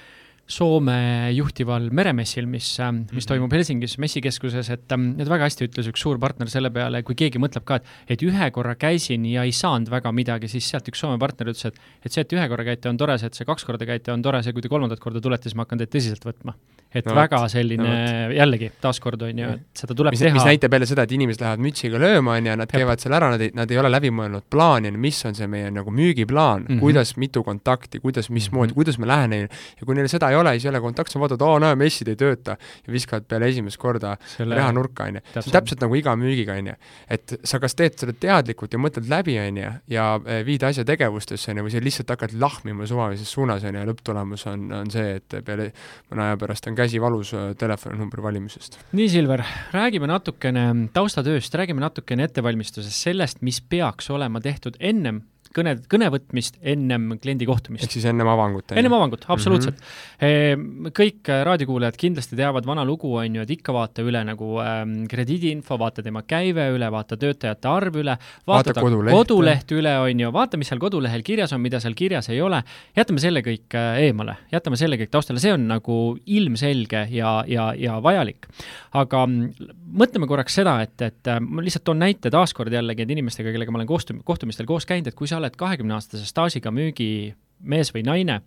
Soome 0.47 1.27
juhtival 1.35 1.89
meremessil, 1.91 2.45
mis, 2.47 2.69
äh, 2.79 2.91
mis 2.91 3.11
mm 3.11 3.17
-hmm. 3.17 3.27
toimub 3.27 3.51
Helsingis 3.51 3.97
messikeskuses, 3.97 4.69
et, 4.69 4.91
ähm, 4.91 5.19
et 5.19 5.27
väga 5.27 5.43
hästi 5.43 5.67
ütles 5.67 5.89
üks 5.91 5.99
suur 5.99 6.17
partner 6.19 6.47
selle 6.47 6.69
peale, 6.71 7.03
kui 7.03 7.15
keegi 7.15 7.37
mõtleb 7.37 7.65
ka, 7.65 7.75
et 7.75 7.85
et 8.07 8.23
ühe 8.23 8.51
korra 8.51 8.75
käisin 8.75 9.25
ja 9.25 9.43
ei 9.43 9.51
saanud 9.51 9.89
väga 9.89 10.11
midagi, 10.11 10.47
siis 10.47 10.69
sealt 10.69 10.87
üks 10.87 10.99
Soome 10.99 11.19
partner 11.19 11.47
ütles, 11.47 11.65
et 11.65 11.75
et 12.05 12.11
see, 12.11 12.21
et 12.21 12.33
ühe 12.33 12.47
korra 12.47 12.63
käite, 12.63 12.87
on 12.87 12.97
tore, 12.97 13.17
see, 13.17 13.27
et 13.27 13.33
see 13.33 13.45
kaks 13.45 13.65
korda 13.65 13.85
käite, 13.85 14.11
on 14.11 14.21
tore, 14.21 14.41
see, 14.41 14.53
kui 14.53 14.61
te 14.61 14.69
kolmandat 14.69 14.99
korda 14.99 15.19
tulete, 15.19 15.43
siis 15.43 15.55
ma 15.55 15.63
hakkan 15.63 15.79
teid 15.79 15.91
tõsiselt 15.91 16.23
võtma 16.23 16.55
et 16.95 17.07
no, 17.07 17.15
väga 17.17 17.39
selline 17.51 17.83
no, 17.83 18.33
jällegi, 18.35 18.69
taaskord 18.81 19.21
on 19.27 19.41
ju, 19.41 19.49
et 19.57 19.81
seda 19.81 19.95
tuleb 19.97 20.15
mis, 20.15 20.21
teha. 20.23 20.35
mis 20.37 20.47
näitab 20.47 20.75
jälle 20.77 20.87
seda, 20.89 21.03
et 21.07 21.13
inimesed 21.17 21.43
lähevad 21.43 21.63
mütsiga 21.63 21.99
lööma, 22.01 22.37
on 22.39 22.47
ju, 22.47 22.55
nad 22.61 22.71
käivad 22.71 23.03
seal 23.03 23.15
ära, 23.17 23.31
nad 23.33 23.43
ei, 23.43 23.51
nad 23.57 23.71
ei 23.71 23.79
ole 23.81 23.91
läbi 23.91 24.11
mõelnud 24.15 24.47
plaani, 24.51 24.93
mis 24.95 25.19
on 25.27 25.35
see 25.37 25.49
meie 25.51 25.71
nagu 25.73 25.91
müügiplaan 25.91 26.63
mm, 26.63 26.69
-hmm. 26.69 26.79
kuidas 26.83 27.15
mitu 27.19 27.43
kontakti, 27.43 27.99
kuidas, 28.03 28.29
mismoodi 28.29 28.71
mm, 28.71 28.71
-hmm. 28.71 28.75
kuidas 28.79 28.99
me 28.99 29.07
läheneme 29.07 29.49
ja 29.79 29.85
kui 29.85 29.95
neil 29.95 30.07
seda 30.07 30.29
ei 30.31 30.39
ole, 30.39 30.55
siis 30.55 30.65
ei 30.65 30.69
ole 30.69 30.81
kontakti, 30.81 31.13
sa 31.13 31.19
vaatad, 31.19 31.43
aa 31.43 31.59
näe, 31.59 31.75
messid 31.75 32.07
ei 32.07 32.15
tööta 32.15 32.57
ja 32.87 32.93
viskavad 32.93 33.27
peale 33.27 33.51
esimest 33.51 33.77
korda 33.77 34.15
Selle... 34.37 34.55
reha 34.55 34.71
nurka, 34.71 35.03
on 35.03 35.19
ju. 35.19 35.21
see 35.33 35.51
on 35.51 35.57
täpselt 35.59 35.83
nagu 35.83 35.95
iga 35.95 36.15
müügiga, 36.15 36.55
on 36.57 36.71
ju. 36.71 36.77
et 37.09 37.35
sa 37.43 37.59
kas 37.59 37.75
teed 37.75 37.99
seda 37.99 38.13
teadlikult 38.13 38.73
ja 38.73 38.79
mõtled 38.79 39.09
läbi, 39.11 39.37
on 39.39 39.57
ju, 39.57 39.71
ja 39.91 40.07
e, 40.25 40.39
viid 40.47 40.63
asja 40.63 40.85
tegevustesse, 40.87 41.51
on 41.51 41.61
ju, 41.61 41.67
või 41.67 41.75
sa 41.75 41.83
lihtsalt 41.83 42.15
hakkad 42.15 42.33
lahmima 42.39 42.87
suvalises 42.87 43.31
suunas, 43.31 43.63
on 43.63 43.75
ju, 43.75 43.83
ja 43.83 43.91
lõpptulemus 43.91 44.47
on, 44.47 44.71
on 44.71 44.91
see, 44.93 45.17
et 45.19 45.37
peale 45.45 45.71
mõne 46.11 46.29
aja 46.29 46.37
pärast 46.39 46.67
on 46.69 46.76
käsi 46.77 47.01
valus 47.01 47.33
telefoninumbri 47.59 48.23
valimisest. 48.23 48.79
nii, 48.97 49.09
Silver, 49.11 49.43
räägime 49.73 50.09
natukene 50.09 50.67
taustatööst, 50.95 51.55
räägime 51.57 51.83
natukene 51.83 52.27
ettevalmistusest, 52.29 53.07
sellest, 53.07 53.41
mis 53.41 53.61
peaks 53.61 54.11
olema 54.13 54.41
tehtud 54.43 54.77
ennem 54.79 55.23
kõne, 55.57 55.73
kõne 55.89 56.09
võtmist 56.13 56.59
ennem 56.61 57.15
kliendi 57.21 57.47
kohtumist. 57.49 57.85
ehk 57.85 57.95
siis 57.97 58.05
ennem 58.09 58.29
avangut? 58.29 58.71
ennem 58.77 58.93
avangut, 58.97 59.25
absoluutselt 59.33 59.77
mm. 59.77 59.87
-hmm. 60.21 60.91
kõik 60.97 61.31
äh, 61.33 61.43
raadiokuulajad 61.47 61.97
kindlasti 61.99 62.37
teavad 62.39 62.65
vana 62.67 62.85
lugu, 62.85 63.15
on 63.21 63.35
ju, 63.39 63.45
et 63.45 63.53
ikka 63.57 63.73
vaata 63.75 64.05
üle 64.05 64.23
nagu 64.27 64.57
ähm, 64.63 64.95
krediidiinfo, 65.09 65.79
vaata 65.79 66.03
tema 66.05 66.23
käive 66.27 66.69
üle, 66.75 66.91
vaata 66.91 67.17
töötajate 67.17 67.69
arv 67.71 67.99
üle, 68.03 68.17
vaata, 68.47 68.75
koduleht, 68.77 69.15
koduleht 69.15 69.75
üle, 69.75 69.95
on 70.03 70.25
ju, 70.25 70.31
vaata, 70.33 70.59
mis 70.59 70.71
seal 70.71 70.81
kodulehel 70.81 71.23
kirjas 71.25 71.53
on, 71.55 71.61
mida 71.63 71.81
seal 71.83 71.97
kirjas 71.97 72.29
ei 72.33 72.41
ole, 72.41 72.61
jätame 72.97 73.23
selle 73.23 73.43
kõik 73.45 73.77
äh, 73.77 74.01
eemale, 74.07 74.37
jätame 74.51 74.79
selle 74.79 74.99
kõik 74.99 75.13
taustale, 75.13 75.41
see 75.43 75.53
on 75.55 75.67
nagu 75.69 76.17
ilmselge 76.25 77.07
ja, 77.13 77.39
ja, 77.47 77.71
ja 77.77 77.99
vajalik. 78.03 78.49
aga 78.97 79.25
mm, 79.25 79.71
mõtleme 79.97 80.27
korraks 80.29 80.57
seda, 80.57 80.79
et, 80.85 81.01
et 81.01 81.31
ma 81.43 81.63
lihtsalt 81.63 81.85
toon 81.87 81.99
näite 82.01 82.31
taaskord 82.33 82.73
jällegi, 82.73 83.05
et 83.05 83.11
inimestega, 83.13 83.51
kellega 83.53 83.73
ma 83.73 83.81
olen 83.81 83.89
kohtum-, 83.89 84.21
kohtumistel 84.27 84.67
koos 84.69 84.87
käinud, 84.89 85.07
et 85.09 85.17
kui 85.17 85.29
sa 85.29 85.39
oled 85.39 85.46
kahekümneaastase 85.55 86.25
staažiga 86.27 86.71
müügimees 86.75 87.91
või 87.95 88.03
naine, 88.05 88.39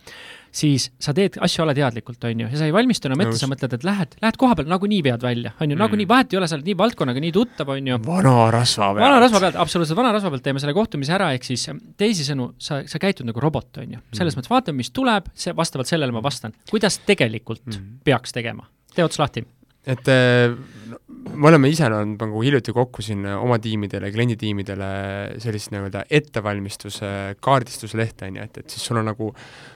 siis 0.53 0.89
sa 1.01 1.15
teed 1.17 1.39
asju 1.41 1.65
alateadlikult, 1.65 2.23
on 2.29 2.43
ju, 2.45 2.49
ja 2.53 2.61
sa 2.61 2.69
ei 2.69 2.75
valmistu 2.75 3.09
enam 3.09 3.23
ette, 3.25 3.39
sa 3.41 3.49
mõtled, 3.51 3.77
et 3.79 3.87
lähed, 3.87 4.17
lähed 4.23 4.39
koha 4.41 4.57
peal, 4.59 4.69
nagunii 4.71 5.01
vead 5.07 5.25
välja, 5.25 5.55
on 5.57 5.71
ju 5.71 5.77
mm., 5.77 5.83
nagunii 5.85 6.09
vahet 6.11 6.35
ei 6.35 6.41
ole, 6.41 6.49
sa 6.51 6.59
oled 6.59 6.71
nii 6.71 6.79
valdkonnaga 6.83 7.23
nii 7.25 7.35
tuttav, 7.37 7.71
on 7.77 7.93
ju. 7.93 8.01
vana 8.07 8.35
rasva 8.55 8.91
pealt. 8.91 9.05
vana 9.07 9.21
rasva 9.23 9.45
pealt, 9.47 9.61
absoluutselt, 9.65 10.01
vana 10.03 10.13
rasva 10.17 10.35
pealt 10.35 10.47
teeme 10.49 10.63
selle 10.63 10.77
kohtumise 10.77 11.17
ära, 11.17 11.31
ehk 11.39 11.47
siis 11.49 11.69
teisisõnu, 12.01 12.51
sa, 12.61 12.83
sa 12.91 13.03
käitud 13.03 13.31
nagu 13.31 13.43
robot, 13.43 13.71
on 13.85 13.97
ju. 13.97 14.03
selles 14.11 14.35
mm. 14.35 14.43
mõttes 14.43 14.55
vaatame, 14.57 14.83
mis 14.83 14.93
tuleb, 14.95 15.31
see, 15.39 15.55
vastavalt 15.57 15.91
sellele 15.91 16.15
ma 16.15 16.25
vastan. 16.27 16.55
kuidas 16.71 17.01
tegelikult 17.07 17.67
mm. 17.71 18.05
peaks 18.05 18.37
tegema? 18.37 18.67
tee 18.91 19.07
ots 19.07 19.21
lahti 19.23 19.47
et 19.89 20.09
äh, 20.09 20.53
me 21.35 21.49
oleme 21.51 21.69
ise 21.71 21.87
olnud 21.87 22.21
nagu 22.21 22.43
hiljuti 22.45 22.73
kokku 22.75 23.03
siin 23.05 23.25
oma 23.31 23.59
tiimidele, 23.63 24.11
klienditiimidele 24.15 24.91
sellist 25.43 25.73
nii-öelda 25.75 26.05
ettevalmistuse 26.19 27.11
kaardistuslehte, 27.43 28.29
on 28.29 28.39
ju, 28.39 28.47
et, 28.49 28.61
et 28.63 28.75
siis 28.75 28.85
sul 28.89 29.01
on 29.01 29.09
nagu, 29.11 29.31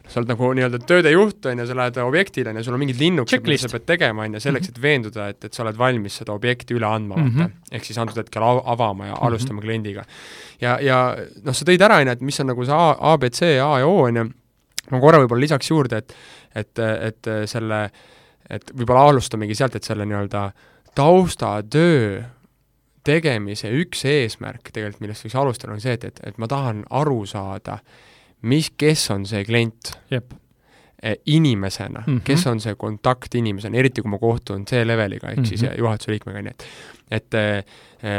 sa 0.08 0.20
oled 0.20 0.32
nagu 0.32 0.50
nii-öelda 0.58 0.80
töödejuht, 0.88 1.50
on 1.50 1.62
ju, 1.62 1.66
sa 1.70 1.78
lähed 1.80 2.00
objektile, 2.04 2.52
on 2.52 2.60
ju, 2.60 2.66
sul 2.68 2.76
on 2.76 2.82
mingid 2.84 3.00
linnukesed, 3.02 3.44
mida 3.48 3.64
sa 3.64 3.72
pead 3.74 3.88
tegema, 3.94 4.28
on 4.28 4.38
ju, 4.38 4.44
selleks, 4.46 4.72
et 4.72 4.80
veenduda, 4.82 5.28
et, 5.34 5.48
et 5.48 5.56
sa 5.56 5.64
oled 5.66 5.78
valmis 5.80 6.20
seda 6.22 6.34
objekti 6.36 6.78
üle 6.78 6.88
andma 6.88 7.18
mm, 7.18 7.28
-hmm. 7.28 7.44
vaata. 7.44 7.76
ehk 7.78 7.90
siis 7.90 8.00
antud 8.02 8.22
hetkel 8.22 8.46
av 8.46 8.62
avama 8.64 9.06
ja 9.06 9.12
mm 9.12 9.18
-hmm. 9.18 9.26
alustama 9.26 9.60
kliendiga. 9.60 10.04
ja, 10.60 10.78
ja 10.80 11.16
noh, 11.44 11.54
sa 11.54 11.64
tõid 11.64 11.82
ära, 11.82 12.00
on 12.00 12.06
ju, 12.06 12.12
et 12.12 12.20
mis 12.20 12.40
on 12.40 12.46
nagu 12.46 12.64
see 12.64 12.74
A, 12.74 12.96
abc, 13.12 13.42
A 13.42 13.78
ja 13.78 13.86
O, 13.86 14.02
on 14.08 14.16
ju, 14.16 14.24
ma 14.90 15.00
korra 15.00 15.18
võib-olla 15.18 15.40
lisaks 15.40 15.70
juurde, 15.70 15.96
et 15.96 16.14
et, 16.54 16.78
et 16.78 17.26
selle 17.50 17.84
äh, 17.84 17.90
et 18.50 18.72
võib-olla 18.76 19.08
alustamegi 19.10 19.56
sealt, 19.56 19.78
et 19.78 19.86
selle 19.86 20.06
nii-öelda 20.08 20.44
taustatöö 20.94 22.22
tegemise 23.04 23.68
üks 23.76 24.04
eesmärk 24.08 24.70
tegelikult, 24.72 25.02
millest 25.04 25.26
võiks 25.26 25.36
alustada, 25.36 25.74
on 25.76 25.82
see, 25.82 25.92
et, 25.98 26.08
et, 26.08 26.22
et 26.30 26.40
ma 26.40 26.48
tahan 26.48 26.84
aru 26.90 27.20
saada, 27.28 27.78
mis, 28.48 28.70
kes 28.80 29.04
on 29.12 29.26
see 29.28 29.44
klient 29.44 29.92
e, 30.10 30.22
inimesena 31.26 32.04
mm, 32.06 32.16
-hmm. 32.16 32.24
kes 32.24 32.46
on 32.46 32.60
see 32.64 32.74
kontaktinimesena, 32.80 33.76
eriti 33.76 34.02
kui 34.02 34.10
ma 34.10 34.18
kohtun 34.18 34.64
C-leveliga, 34.64 35.28
ehk 35.28 35.38
mm 35.38 35.44
-hmm. 35.44 35.48
siis 35.48 35.62
mhm. 35.62 35.78
juhatuse 35.78 36.10
liikmega, 36.12 36.42
nii 36.42 36.50
et 36.50 36.66
et 37.10 37.34
e, 37.34 37.64
e, 38.02 38.12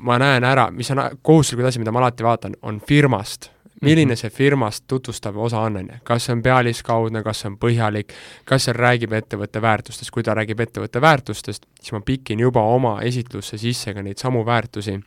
ma 0.00 0.18
näen 0.18 0.44
ära, 0.44 0.70
mis 0.70 0.90
on 0.90 0.98
kohustuslikud 1.22 1.68
asjad, 1.68 1.80
mida 1.80 1.92
ma 1.92 2.02
alati 2.02 2.24
vaatan, 2.24 2.56
on 2.62 2.80
firmast 2.80 3.51
milline 3.82 4.16
see 4.16 4.30
firmast 4.30 4.84
tutvustav 4.88 5.36
osa 5.36 5.60
on, 5.66 5.76
on 5.76 5.88
ju, 5.92 6.00
kas 6.06 6.26
see 6.26 6.36
on 6.36 6.42
pealiskaudne, 6.42 7.22
kas 7.26 7.42
see 7.42 7.50
on 7.50 7.58
põhjalik, 7.62 8.14
kas 8.48 8.68
see 8.68 8.76
räägib 8.76 9.14
ettevõtte 9.18 9.62
väärtustest, 9.62 10.10
kui 10.14 10.22
ta 10.26 10.36
räägib 10.38 10.60
ettevõtte 10.64 11.02
väärtustest, 11.02 11.66
siis 11.80 11.94
ma 11.96 12.02
pikin 12.06 12.40
juba 12.40 12.62
oma 12.74 13.00
esitlusse 13.02 13.58
sisse 13.58 13.94
ka 13.94 14.02
neid 14.02 14.22
samu 14.22 14.44
väärtusi 14.46 15.00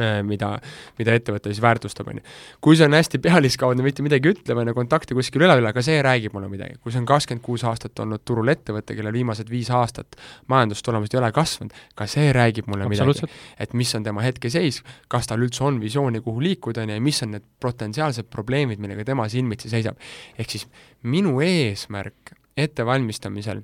mida, 0.00 0.54
mida 0.98 1.14
ettevõte 1.18 1.50
siis 1.52 1.60
väärtustab, 1.62 2.08
on 2.08 2.20
ju. 2.20 2.24
kui 2.64 2.76
see 2.78 2.86
on 2.88 2.96
hästi 2.96 3.18
pealiskaudne, 3.22 3.84
mitte 3.84 4.04
midagi 4.04 4.30
ütlev, 4.32 4.62
on 4.62 4.70
ju, 4.70 4.74
kontakti 4.76 5.16
kuskil 5.16 5.44
üleval, 5.44 5.66
aga 5.68 5.82
see 5.84 5.98
räägib 6.04 6.32
mulle 6.36 6.48
midagi. 6.48 6.78
kui 6.80 6.94
see 6.94 7.02
on 7.02 7.08
kakskümmend 7.08 7.44
kuus 7.44 7.64
aastat 7.68 8.00
olnud 8.04 8.24
turul 8.24 8.48
ettevõte, 8.52 8.96
kellel 8.96 9.12
viimased 9.12 9.50
viis 9.52 9.68
aastat 9.70 10.16
majandustulemused 10.52 11.16
ei 11.16 11.20
ole 11.20 11.32
kasvanud, 11.36 11.76
ka 11.98 12.06
see 12.08 12.32
räägib 12.32 12.70
mulle 12.72 12.88
midagi. 12.88 13.28
et 13.60 13.74
mis 13.76 13.94
on 13.98 14.06
tema 14.06 14.24
hetkeseis, 14.24 14.82
kas 15.12 15.28
tal 15.28 15.44
üldse 15.44 15.64
on 15.64 15.80
visiooni, 15.82 16.22
kuhu 16.24 16.40
liikuda, 16.40 16.86
on 16.86 16.94
ju, 16.94 17.00
ja 17.00 17.04
mis 17.04 17.22
on 17.26 17.36
need 17.36 17.44
potentsiaalsed 17.60 18.30
probleemid, 18.32 18.80
millega 18.80 19.04
tema 19.04 19.28
silmitsi 19.28 19.68
seisab. 19.72 19.98
ehk 20.38 20.56
siis 20.56 20.66
minu 21.02 21.40
eesmärk 21.40 22.32
ettevalmistamisel 22.56 23.60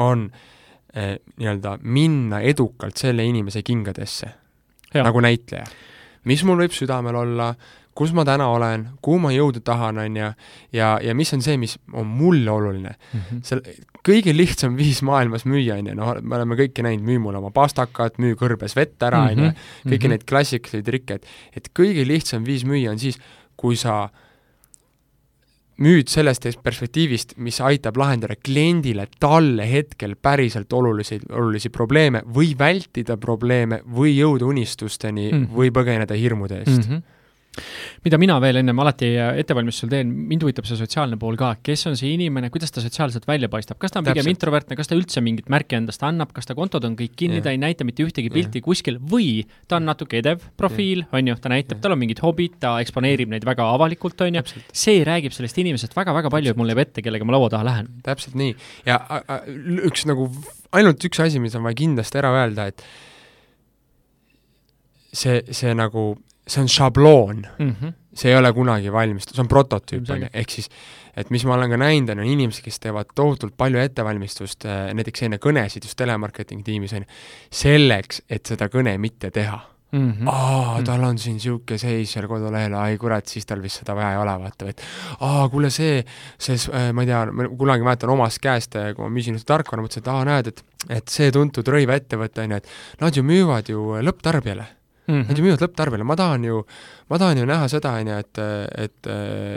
on 0.00 0.30
eh, 0.94 1.18
nii-öelda 1.36 1.78
minna 1.82 2.40
edukalt 2.40 2.96
selle 2.96 3.24
inimese 3.24 3.62
kingadesse 3.62 4.30
nagu 5.02 5.20
näitleja. 5.24 5.64
mis 6.24 6.44
mul 6.44 6.62
võib 6.62 6.72
südamel 6.72 7.16
olla, 7.20 7.54
kus 7.94 8.12
ma 8.16 8.24
täna 8.26 8.48
olen, 8.50 8.88
kuhu 9.04 9.20
ma 9.22 9.30
jõuda 9.34 9.60
tahan, 9.64 9.98
on 10.02 10.16
ju, 10.16 10.30
ja, 10.74 10.94
ja 11.02 11.14
mis 11.14 11.30
on 11.36 11.42
see, 11.44 11.56
mis 11.60 11.76
on 11.92 12.06
mulle 12.06 12.50
oluline 12.50 12.94
mm. 12.94 13.20
-hmm. 13.20 13.42
seal 13.46 13.60
kõige 14.08 14.34
lihtsam 14.36 14.76
viis 14.76 15.02
maailmas 15.02 15.44
müüa, 15.44 15.78
on 15.78 15.92
ju, 15.92 15.94
noh, 15.98 16.14
me 16.22 16.36
oleme 16.36 16.58
kõiki 16.58 16.82
näinud, 16.82 17.06
müü 17.06 17.22
mulle 17.22 17.38
oma 17.38 17.52
pastakat, 17.54 18.18
müü 18.18 18.34
kõrbes 18.40 18.76
vett 18.76 19.02
ära, 19.02 19.22
on 19.30 19.38
ju, 19.38 19.50
mhm. 19.52 19.56
kõiki 19.86 19.88
mm 19.88 19.96
-hmm. 20.04 20.10
neid 20.16 20.28
klassikalisi 20.28 20.82
trikke, 20.82 21.14
et 21.14 21.26
et 21.56 21.70
kõige 21.78 22.06
lihtsam 22.06 22.44
viis 22.44 22.64
müüa 22.64 22.90
on 22.90 22.98
siis, 22.98 23.18
kui 23.56 23.76
sa 23.76 24.04
äh, 24.04 24.23
müüd 25.84 26.10
sellest 26.12 26.46
perspektiivist, 26.64 27.36
mis 27.44 27.60
aitab 27.64 27.98
lahendada 28.00 28.36
kliendile 28.40 29.06
talle 29.20 29.66
hetkel 29.68 30.16
päriselt 30.16 30.72
olulisi, 30.72 31.20
olulisi 31.30 31.70
probleeme 31.74 32.24
või 32.36 32.54
vältida 32.58 33.18
probleeme 33.20 33.82
või 33.84 34.16
jõuda 34.16 34.48
unistusteni 34.48 35.30
mm 35.30 35.36
-hmm. 35.38 35.58
või 35.58 35.74
põgeneda 35.74 36.16
hirmude 36.18 36.62
eest 36.62 36.78
mm. 36.78 36.88
-hmm 36.88 37.10
mida 38.04 38.18
mina 38.20 38.36
veel 38.42 38.60
ennem 38.60 38.80
alati 38.82 39.10
ettevalmistusel 39.18 39.92
teen, 39.92 40.10
mind 40.30 40.44
huvitab 40.44 40.66
see 40.68 40.78
sotsiaalne 40.78 41.18
pool 41.20 41.38
ka, 41.40 41.54
kes 41.64 41.86
on 41.90 41.98
see 41.98 42.14
inimene, 42.16 42.50
kuidas 42.54 42.74
ta 42.74 42.82
sotsiaalselt 42.84 43.26
välja 43.28 43.50
paistab, 43.52 43.78
kas 43.82 43.94
ta 43.94 44.02
on 44.02 44.08
pigem 44.08 44.28
introvertne, 44.32 44.76
kas 44.78 44.90
ta 44.90 44.98
üldse 44.98 45.22
mingit 45.24 45.50
märki 45.52 45.78
endast 45.78 46.02
annab, 46.06 46.32
kas 46.36 46.48
ta 46.50 46.56
kontod 46.58 46.84
on 46.88 46.96
kõik 46.98 47.14
kinni, 47.20 47.42
ta 47.44 47.54
ei 47.54 47.60
näita 47.62 47.86
mitte 47.86 48.04
ühtegi 48.06 48.32
pilti 48.34 48.62
ja. 48.62 48.66
kuskil. 48.66 48.98
Või 49.14 49.44
ta 49.70 49.78
on 49.78 49.88
natuke 49.88 50.18
edev 50.20 50.42
profiil, 50.58 51.04
on 51.14 51.30
ju, 51.30 51.38
ta 51.40 51.52
näitab, 51.52 51.80
tal 51.84 51.96
on 51.96 52.02
mingid 52.02 52.22
hobid, 52.24 52.58
ta 52.62 52.76
eksponeerib 52.84 53.32
neid 53.32 53.46
väga 53.46 53.68
avalikult, 53.76 54.26
on 54.26 54.40
ju, 54.40 54.44
see 54.74 55.04
räägib 55.06 55.34
sellest 55.36 55.58
inimesest 55.62 55.96
väga-väga 55.96 56.32
palju, 56.34 56.54
et 56.54 56.60
mul 56.60 56.72
jääb 56.72 56.84
ette, 56.84 57.04
kellega 57.04 57.26
ma 57.28 57.36
laua 57.36 57.50
taha 57.54 57.68
lähen. 57.70 57.90
täpselt 58.04 58.36
nii. 58.38 58.54
Ja 58.88 59.00
üks 59.88 60.06
nagu, 60.10 60.28
ainult 60.74 61.04
üks 61.06 61.22
asi, 61.22 61.42
mis 61.42 61.54
on 61.58 61.66
vaja 61.66 61.78
kindlasti 61.78 62.20
ära 62.20 62.34
öelda, 62.34 62.68
et 62.72 62.84
see, 65.14 65.42
see 65.54 65.74
nagu 65.78 66.12
see 66.48 66.62
on 66.62 66.68
šabloon. 66.68 67.46
Mm, 67.58 67.76
-hmm. 67.80 67.92
see 68.14 68.30
ei 68.30 68.36
ole 68.38 68.52
kunagi 68.52 68.92
valmis, 68.92 69.24
see 69.30 69.42
on 69.42 69.48
prototüüp, 69.48 70.10
on 70.10 70.22
ju, 70.22 70.28
ehk 70.32 70.50
siis 70.50 70.70
et 71.16 71.30
mis 71.30 71.44
ma 71.46 71.54
olen 71.54 71.70
ka 71.70 71.78
näinud, 71.80 72.14
on 72.14 72.26
inimesed, 72.26 72.64
kes 72.64 72.80
teevad 72.82 73.12
tohutult 73.14 73.56
palju 73.56 73.78
ettevalmistust, 73.82 74.66
äh, 74.66 74.88
näiteks 74.94 75.26
enne 75.28 75.38
kõnesid 75.42 75.86
just 75.86 75.98
telemarketingi 76.00 76.66
tiimis, 76.66 76.94
on 76.96 77.06
ju, 77.06 77.22
selleks, 77.64 78.24
et 78.30 78.46
seda 78.46 78.68
kõne 78.72 78.96
mitte 78.98 79.30
teha. 79.34 79.60
Mm 79.94 80.12
-hmm. 80.12 80.28
aa, 80.28 80.82
tal 80.82 81.04
on 81.06 81.18
siin 81.18 81.36
niisugune 81.36 81.78
seis 81.78 82.12
seal 82.12 82.26
kodulehel, 82.26 82.74
ai 82.74 82.96
kurat, 82.98 83.26
siis 83.30 83.46
tal 83.46 83.62
vist 83.62 83.78
seda 83.78 83.94
vaja 83.94 84.10
ei 84.12 84.18
ole, 84.18 84.32
vaata, 84.42 84.68
et 84.68 84.82
aa, 85.20 85.48
kuule 85.48 85.70
see, 85.70 86.04
see, 86.38 86.56
äh, 86.74 86.92
ma 86.92 87.02
ei 87.02 87.06
tea, 87.06 87.26
ma 87.30 87.46
kunagi 87.48 87.86
mäletan 87.86 88.10
omast 88.10 88.42
käest, 88.42 88.74
äh, 88.76 88.90
kui 88.94 89.04
ma 89.04 89.10
müüsin 89.14 89.38
ühte 89.38 89.46
tarkvara, 89.46 89.82
mõtlesin, 89.82 90.02
et 90.02 90.08
aa, 90.08 90.24
näed, 90.24 90.46
et 90.46 90.64
et 90.90 91.08
see 91.08 91.30
tuntud 91.32 91.68
rõivaettevõte, 91.68 92.42
on 92.42 92.50
ju, 92.50 92.56
et 92.56 92.68
nad 93.00 93.16
ju 93.16 93.22
müüvad 93.22 93.70
ju 93.70 93.94
lõpptarbijale 94.02 94.66
mm. 95.06 95.14
-hmm. 95.14 95.28
Nad 95.28 95.38
ju 95.38 95.44
müüvad 95.44 95.64
lõpptarbijale, 95.64 96.04
ma 96.04 96.16
tahan 96.16 96.44
ju, 96.44 96.62
ma 97.10 97.18
tahan 97.18 97.38
ju 97.38 97.46
näha 97.46 97.68
seda, 97.68 97.92
on 98.00 98.12
ju, 98.12 98.16
et, 98.24 98.38
et, 98.86 99.10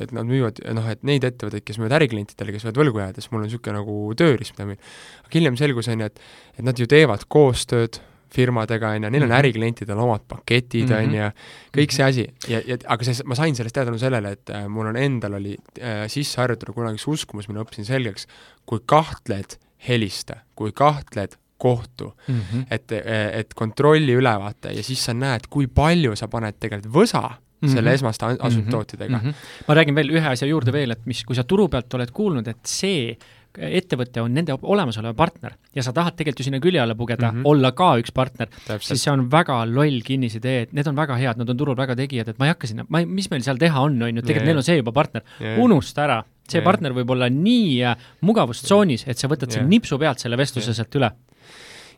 et 0.04 0.12
nad 0.12 0.28
müüvad, 0.28 0.62
noh, 0.74 0.90
et 0.90 1.04
neid 1.04 1.24
ettevõtteid, 1.24 1.66
kes 1.68 1.80
müüvad 1.80 1.98
äriklientidele, 2.02 2.52
kes 2.56 2.68
võivad 2.68 2.84
võlgu 2.84 3.04
jääda, 3.04 3.22
siis 3.22 3.32
mul 3.32 3.42
on 3.42 3.50
niisugune 3.50 3.80
nagu 3.80 3.98
tööriist, 4.18 4.58
mida 4.58 4.70
müün. 4.74 4.84
aga 5.24 5.34
hiljem 5.34 5.58
selgus, 5.58 5.88
on 5.88 6.06
ju, 6.06 6.12
et, 6.12 6.22
et 6.58 6.64
nad 6.66 6.80
ju 6.80 6.88
teevad 6.88 7.26
koostööd 7.28 8.02
firmadega, 8.34 8.90
on 8.90 9.04
ju, 9.04 9.10
neil 9.10 9.24
on 9.24 9.30
-hmm. 9.30 9.40
äriklientidel 9.40 10.00
omad 10.00 10.22
paketid, 10.28 10.92
on 10.92 11.14
ju, 11.16 11.30
kõik 11.78 11.96
see 11.96 12.06
asi 12.06 12.28
ja, 12.48 12.62
ja 12.66 12.78
aga 12.86 13.04
see, 13.04 13.24
ma 13.26 13.36
sain 13.36 13.56
sellest 13.56 13.74
teada 13.74 13.92
tänu 13.92 14.00
sellele, 14.00 14.32
et 14.32 14.50
äh, 14.50 14.68
mul 14.68 14.88
on 14.88 14.96
endal 14.96 15.34
oli 15.40 15.56
äh, 15.80 16.08
sisse 16.08 16.42
harjutatud 16.42 16.76
kunagi 16.76 17.00
üks 17.00 17.08
uskumus, 17.08 17.48
mille 17.48 17.64
õppisin 17.64 17.86
selgeks, 17.88 18.28
kui 18.66 18.80
kahtled, 18.86 19.58
helista, 19.88 20.42
kui 20.56 20.72
kahtled, 20.72 21.38
kohtu 21.58 22.14
mm. 22.28 22.40
-hmm. 22.40 22.66
et, 22.72 22.92
et 23.34 23.54
kontrolli 23.54 24.14
ülevaate 24.14 24.74
ja 24.78 24.84
siis 24.84 25.06
sa 25.06 25.14
näed, 25.14 25.50
kui 25.50 25.68
palju 25.68 26.16
sa 26.16 26.28
paned 26.28 26.56
tegelikult 26.60 26.94
võsa 26.94 27.24
mm 27.24 27.68
-hmm. 27.68 27.74
selle 27.74 27.94
esmaste 27.94 28.26
asundtootjatega 28.40 29.18
mm. 29.18 29.30
-hmm. 29.30 29.34
ma 29.68 29.74
räägin 29.74 29.96
veel 29.96 30.10
ühe 30.10 30.28
asja 30.28 30.48
juurde 30.48 30.72
veel, 30.74 30.92
et 30.92 31.06
mis, 31.06 31.24
kui 31.24 31.36
sa 31.36 31.44
turu 31.44 31.68
pealt 31.70 31.94
oled 31.94 32.12
kuulnud, 32.12 32.48
et 32.48 32.66
see 32.66 33.18
ettevõte 33.58 34.22
on 34.22 34.34
nende 34.34 34.56
olemasolev 34.56 35.16
partner 35.18 35.56
ja 35.76 35.84
sa 35.86 35.94
tahad 35.96 36.16
tegelikult 36.18 36.44
ju 36.44 36.48
sinna 36.48 36.62
külje 36.64 36.82
alla 36.82 36.96
pugeda 36.96 37.32
mm, 37.32 37.42
-hmm. 37.42 37.50
olla 37.50 37.72
ka 37.72 37.90
üks 38.02 38.14
partner, 38.14 38.50
siis 38.80 39.04
see 39.04 39.12
on 39.12 39.28
väga 39.32 39.60
loll 39.66 40.02
kinnisidee, 40.06 40.62
et 40.68 40.74
need 40.78 40.88
on 40.88 40.96
väga 40.96 41.18
head, 41.18 41.38
nad 41.42 41.50
on 41.50 41.58
turul 41.58 41.78
väga 41.78 41.96
tegijad, 41.96 42.30
et 42.30 42.40
ma 42.40 42.48
ei 42.48 42.54
hakka 42.54 42.68
sinna, 42.68 42.86
ma 42.90 43.02
ei, 43.02 43.06
mis 43.06 43.30
meil 43.32 43.44
seal 43.44 43.58
teha 43.58 43.82
on, 43.82 44.02
on 44.02 44.16
ju, 44.16 44.22
tegelikult 44.22 44.46
yeah. 44.46 44.54
neil 44.54 44.64
on 44.64 44.68
see 44.68 44.78
juba 44.78 44.92
partner 44.92 45.24
yeah., 45.42 45.60
unusta 45.64 46.04
ära, 46.06 46.24
see 46.48 46.60
yeah. 46.60 46.66
partner 46.66 46.94
võib 46.94 47.16
olla 47.16 47.30
nii 47.30 47.72
äh, 47.84 48.10
mugavustsoonis, 48.22 49.08
et 49.08 49.18
sa 49.18 49.28
võtad 49.32 49.50
yeah. 49.50 49.60
selle 49.60 49.70
nipsu 49.74 49.98
pealt 49.98 50.20
selle 50.20 50.38
vestluse 50.38 50.70
yeah. 50.70 50.82
sealt 50.82 51.00
üle 51.02 51.12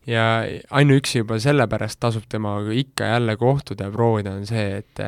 ja 0.07 0.23
ainuüksi 0.71 1.21
juba 1.21 1.39
sellepärast 1.39 1.99
tasub 1.99 2.23
temaga 2.29 2.71
ikka 2.71 3.05
jälle 3.05 3.37
kohtuda 3.37 3.89
ja 3.89 3.91
proovida, 3.91 4.31
on 4.37 4.45
see, 4.47 4.79
et 4.79 5.01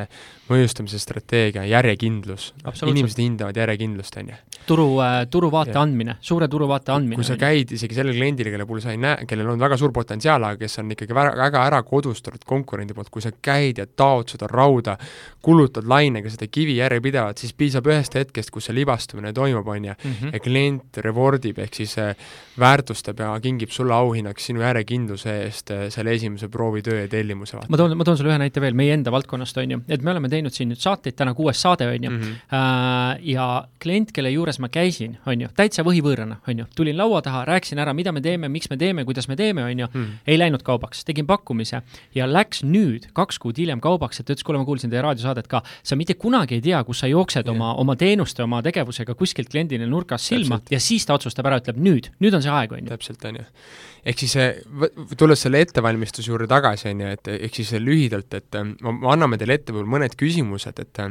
mõjustamise 0.52 0.98
strateegia, 1.00 1.64
järjekindlus. 1.68 2.52
inimesed 2.86 3.20
hindavad 3.22 3.56
järjekindlust, 3.56 4.16
on 4.20 4.32
ju. 4.32 4.38
turu 4.66 4.86
äh,, 5.02 5.26
turuvaate 5.30 5.72
ja. 5.74 5.82
andmine, 5.82 6.16
suure 6.20 6.48
turuvaate 6.48 6.92
andmine. 6.92 7.18
kui 7.18 7.26
sa 7.26 7.36
käid 7.40 7.72
isegi 7.72 7.96
sellele 7.96 8.16
kliendile, 8.18 8.52
kelle 8.54 8.66
puhul 8.66 8.82
sa 8.84 8.92
ei 8.92 9.00
näe, 9.00 9.26
kellel 9.28 9.48
on 9.54 9.62
väga 9.62 9.78
suur 9.80 9.92
potentsiaal, 9.92 10.44
aga 10.48 10.60
kes 10.60 10.78
on 10.82 10.92
ikkagi 10.94 11.16
väga, 11.16 11.34
väga 11.40 11.64
ära 11.70 11.82
kodustatud 11.86 12.44
konkurendi 12.46 12.94
poolt, 12.94 13.10
kui 13.10 13.24
sa 13.24 13.32
käid 13.32 13.80
ja 13.82 13.86
taod 13.86 14.34
seda 14.34 14.50
rauda, 14.50 14.96
kulutad 15.42 15.88
lainega 15.88 16.30
seda 16.30 16.46
kivi 16.50 16.76
järjepidevalt, 16.78 17.42
siis 17.42 17.56
piisab 17.58 17.88
ühest 17.90 18.14
hetkest, 18.18 18.52
kus 18.54 18.68
see 18.68 18.76
libastumine 18.76 19.32
toimub, 19.34 19.68
on 19.68 19.90
ju, 19.90 19.96
mhm. 19.98 20.34
ja 20.36 20.42
klient 20.42 21.02
reward 21.06 21.48
ib, 21.48 21.58
ehk 21.62 21.80
siis 21.82 21.96
äh, 22.02 22.14
väärtustab 22.60 23.22
ja 23.22 23.32
kingib 23.42 23.72
sulle 23.74 23.94
auhinnaks 23.96 24.50
sinu 24.50 24.62
järjekindluse 24.82 25.32
eest 25.44 25.70
äh, 25.70 25.86
selle 25.90 26.12
esimese 26.16 26.48
proovitöö 26.48 27.00
ja 27.02 27.08
tellimuse. 27.08 27.56
ma 27.68 27.76
toon, 27.76 27.96
ma 27.96 28.04
toon 28.04 28.18
sulle 28.18 28.32
ühe 28.32 28.38
näite 28.38 28.60
veel 28.60 28.74
meie 28.74 28.94
enda 28.94 29.12
valdkonnast, 29.12 29.56
on 29.62 29.70
ju, 29.70 29.80
et 29.88 30.02
me 30.02 30.12
oleme 30.12 30.28
teinud 30.28 30.54
siin 30.54 30.70
nüüd 30.72 30.80
saateid, 30.82 31.16
täna 31.16 31.34
kuues 31.34 31.60
saade, 31.62 31.86
on 31.86 32.04
ju 32.04 32.10
mm, 32.10 32.20
-hmm. 32.20 33.22
ja 33.32 33.46
klient, 33.82 34.12
kelle 34.12 34.30
juures 34.30 34.58
ma 34.58 34.68
käisin, 34.68 35.18
on 35.26 35.40
ju, 35.40 35.48
täitsa 35.56 35.84
võhivõõrana, 35.86 36.40
on 36.48 36.62
ju, 36.62 36.66
tulin 36.76 36.96
laua 36.98 37.22
taha, 37.22 37.44
rääkisin 37.44 37.78
ära, 37.78 37.94
mida 37.94 38.12
me 38.12 38.20
teeme, 38.20 38.48
miks 38.48 38.70
me 38.70 38.76
teeme, 38.76 39.04
kuidas 39.04 39.28
me 39.28 39.36
teeme, 39.36 39.64
on 39.64 39.78
ju, 39.78 39.86
mhm. 39.86 40.18
ei 40.26 40.38
läinud 40.38 40.62
kaubaks, 40.62 41.04
tegin 41.04 41.26
pakkumise 41.26 41.82
ja 42.14 42.26
läks 42.26 42.62
nüüd, 42.64 43.10
kaks 43.12 43.38
kuud 43.38 43.58
hiljem 43.58 43.80
kaubaks, 43.80 44.20
et 44.20 44.26
ta 44.26 44.34
ütles, 44.34 44.44
kuule, 44.44 44.58
ma 44.58 44.64
kuulsin 44.64 44.90
teie 44.90 45.02
raadiosaadet 45.02 45.48
ka, 45.48 45.62
sa 45.82 45.96
mitte 45.96 46.14
kunagi 46.14 46.58
ei 46.58 46.64
tea, 46.64 46.82
kus 46.84 47.02
sa 47.04 47.10
jooksed 47.10 47.46
yeah. 47.46 47.54
oma, 47.54 47.74
oma 47.74 47.96
teenuste, 47.96 48.42
oma 48.42 48.62
tegevusega 48.62 49.14
kuskilt 49.14 49.50
kliendile 49.52 49.86
nurgast 49.86 50.26
silma 50.26 50.58
Täpselt. 50.58 50.72
ja 50.72 50.80
siis 50.80 51.06
ta 51.06 51.14
otsustab 51.14 51.46
ära, 51.46 51.60
ütleb 51.62 51.78
nüüd, 51.78 52.10
nüüd 52.20 52.34
on 52.34 52.42
see 52.42 52.52
aeg, 52.52 52.72
on 52.72 52.84
ju. 52.84 52.92
täpselt, 52.92 53.24
on 53.28 53.40
ju 53.40 53.48
ehk 54.02 54.22
siis 54.22 54.36
tulles 55.18 55.44
selle 55.44 55.62
ettevalmistuse 55.62 56.30
juurde 56.30 56.48
tagasi, 56.50 56.90
on 56.90 57.04
ju, 57.04 57.10
et 57.16 57.30
ehk 57.36 57.60
siis 57.60 57.74
lühidalt, 57.78 58.34
et 58.38 58.58
me 58.82 59.12
anname 59.12 59.38
teile 59.40 59.58
ette 59.58 59.74
võib-olla 59.74 59.98
mõned 59.98 60.16
küsimused, 60.18 60.82
et 60.82 61.04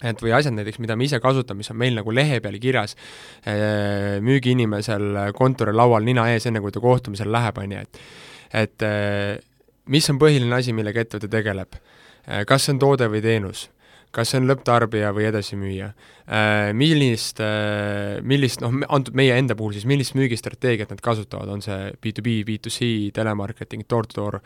et 0.00 0.22
või 0.24 0.32
asjad 0.32 0.54
näiteks, 0.56 0.78
mida 0.80 0.94
me 0.96 1.04
ise 1.04 1.18
kasutame, 1.20 1.60
mis 1.60 1.68
on 1.74 1.76
meil 1.76 1.98
nagu 1.98 2.12
lehe 2.14 2.38
peal 2.40 2.56
kirjas 2.62 2.94
müügiinimesel 4.24 5.34
kontori 5.36 5.74
laual 5.76 6.06
nina 6.06 6.24
ees, 6.32 6.46
enne 6.48 6.62
kui 6.64 6.72
ta 6.72 6.80
kohtumisele 6.80 7.34
läheb, 7.34 7.60
on 7.60 7.76
ju, 7.76 7.82
et 7.84 8.00
et 8.62 8.86
mis 9.90 10.08
on 10.10 10.18
põhiline 10.22 10.56
asi, 10.56 10.72
millega 10.76 11.04
ettevõte 11.04 11.28
tegeleb? 11.30 11.76
kas 12.46 12.64
see 12.64 12.74
on 12.76 12.80
toode 12.82 13.10
või 13.10 13.22
teenus? 13.24 13.68
Kas 14.14 14.32
see 14.32 14.40
on 14.40 14.48
lõpptarbija 14.50 15.12
või 15.14 15.28
edasimüüja, 15.28 15.92
millist, 16.76 17.42
millist 18.26 18.62
noh, 18.64 18.74
antud 18.90 19.16
meie 19.18 19.36
enda 19.38 19.56
puhul 19.58 19.76
siis, 19.76 19.86
millist 19.86 20.16
müügistrateegiat 20.18 20.90
nad 20.90 21.02
kasutavad, 21.04 21.50
on 21.50 21.62
see 21.64 21.92
B2B, 22.02 22.40
B2C, 22.48 22.90
telemarketing, 23.16 23.86
door-to-door, 23.90 24.40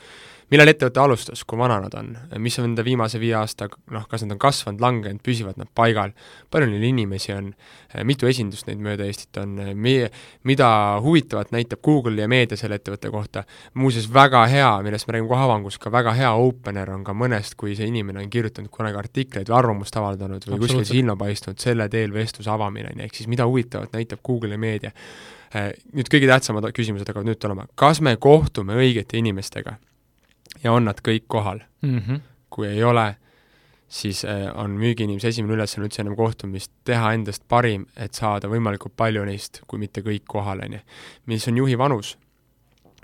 millal 0.55 0.71
ettevõte 0.71 1.01
alustas, 1.03 1.43
kui 1.49 1.59
vana 1.59 1.81
nad 1.83 1.95
on, 1.99 2.13
mis 2.43 2.57
on 2.61 2.69
nende 2.69 2.85
viimase 2.87 3.19
viie 3.19 3.35
aasta, 3.39 3.67
noh, 3.91 4.05
kas 4.11 4.23
nad 4.25 4.37
on 4.37 4.41
kasvanud, 4.43 4.83
langenud, 4.83 5.23
püsivad 5.25 5.59
nad 5.59 5.69
paigal, 5.75 6.15
palju 6.55 6.69
neil 6.71 6.85
inimesi 6.87 7.35
on, 7.35 7.51
mitu 8.07 8.29
esindust 8.31 8.69
neid 8.69 8.83
mööda 8.83 9.07
Eestit 9.09 9.37
on, 9.43 9.57
meie, 9.75 10.11
mida 10.47 10.69
huvitavat 11.03 11.51
näitab 11.55 11.83
Google 11.85 12.23
ja 12.23 12.29
meedia 12.31 12.59
selle 12.59 12.79
ettevõtte 12.79 13.11
kohta, 13.13 13.45
muuseas 13.81 14.07
väga 14.15 14.45
hea, 14.51 14.71
millest 14.87 15.09
me 15.09 15.17
räägime 15.17 15.33
kohe 15.33 15.47
avangus, 15.49 15.79
ka 15.83 15.93
väga 15.95 16.15
hea 16.19 16.33
opener 16.39 16.93
on 16.95 17.05
ka 17.07 17.17
mõnest, 17.19 17.59
kui 17.61 17.75
see 17.79 17.89
inimene 17.91 18.23
on 18.23 18.31
kirjutanud 18.31 18.71
kunagi 18.75 19.01
artikleid 19.01 19.51
või 19.51 19.59
arvamust 19.59 19.99
avaldanud 19.99 20.47
või 20.51 20.61
kuskil 20.67 20.87
silma 20.89 21.19
paistnud, 21.21 21.59
selle 21.63 21.89
teel 21.93 22.15
vestluse 22.15 22.53
avamine, 22.55 22.93
on 22.95 23.03
ju, 23.03 23.09
ehk 23.09 23.19
siis 23.19 23.31
mida 23.31 23.49
huvitavat 23.51 23.97
näitab 23.97 24.23
Google 24.27 24.55
ja 24.55 24.61
meedia. 24.61 24.95
Nüüd 25.95 26.09
kõige 26.11 26.27
tähtsamad 26.27 26.67
küsimused 26.75 27.07
hakkavad 27.07 27.29
nüüd 27.29 27.39
tulema, 27.43 27.67
kas 27.79 28.01
me 28.03 28.17
kohtume 28.19 28.75
õigete 28.79 29.21
inimestega? 29.21 29.77
Ja 30.65 30.73
on 30.73 30.89
nad 30.89 31.01
kõik 31.05 31.29
kohal 31.29 31.61
mm. 31.83 31.99
-hmm. 31.99 32.21
kui 32.51 32.69
ei 32.69 32.85
ole, 32.85 33.17
siis 33.89 34.25
äh, 34.25 34.49
on 34.55 34.77
müügiinimese 34.81 35.29
esimene 35.29 35.55
ülesanne 35.55 35.89
üldse 35.89 36.03
ennem 36.03 36.17
kohtumist 36.17 36.73
teha 36.85 37.13
endast 37.15 37.45
parim, 37.49 37.87
et 37.97 38.15
saada 38.15 38.49
võimalikult 38.49 38.97
palju 38.97 39.25
neist, 39.25 39.61
kui 39.67 39.79
mitte 39.79 40.01
kõik 40.01 40.25
kohal, 40.29 40.65
on 40.65 40.79
ju. 40.79 40.81
mis 41.27 41.49
on 41.49 41.61
juhi 41.63 41.79
vanus 41.79 42.17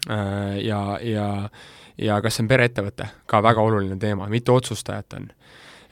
äh, 0.08 0.58
ja, 0.64 0.98
ja, 1.02 1.50
ja 1.98 2.20
kas 2.20 2.36
see 2.36 2.46
on 2.46 2.48
pereettevõte, 2.48 3.10
ka 3.26 3.42
väga 3.42 3.60
oluline 3.60 3.98
teema, 3.98 4.28
mitu 4.28 4.54
otsustajat 4.54 5.18
on. 5.20 5.30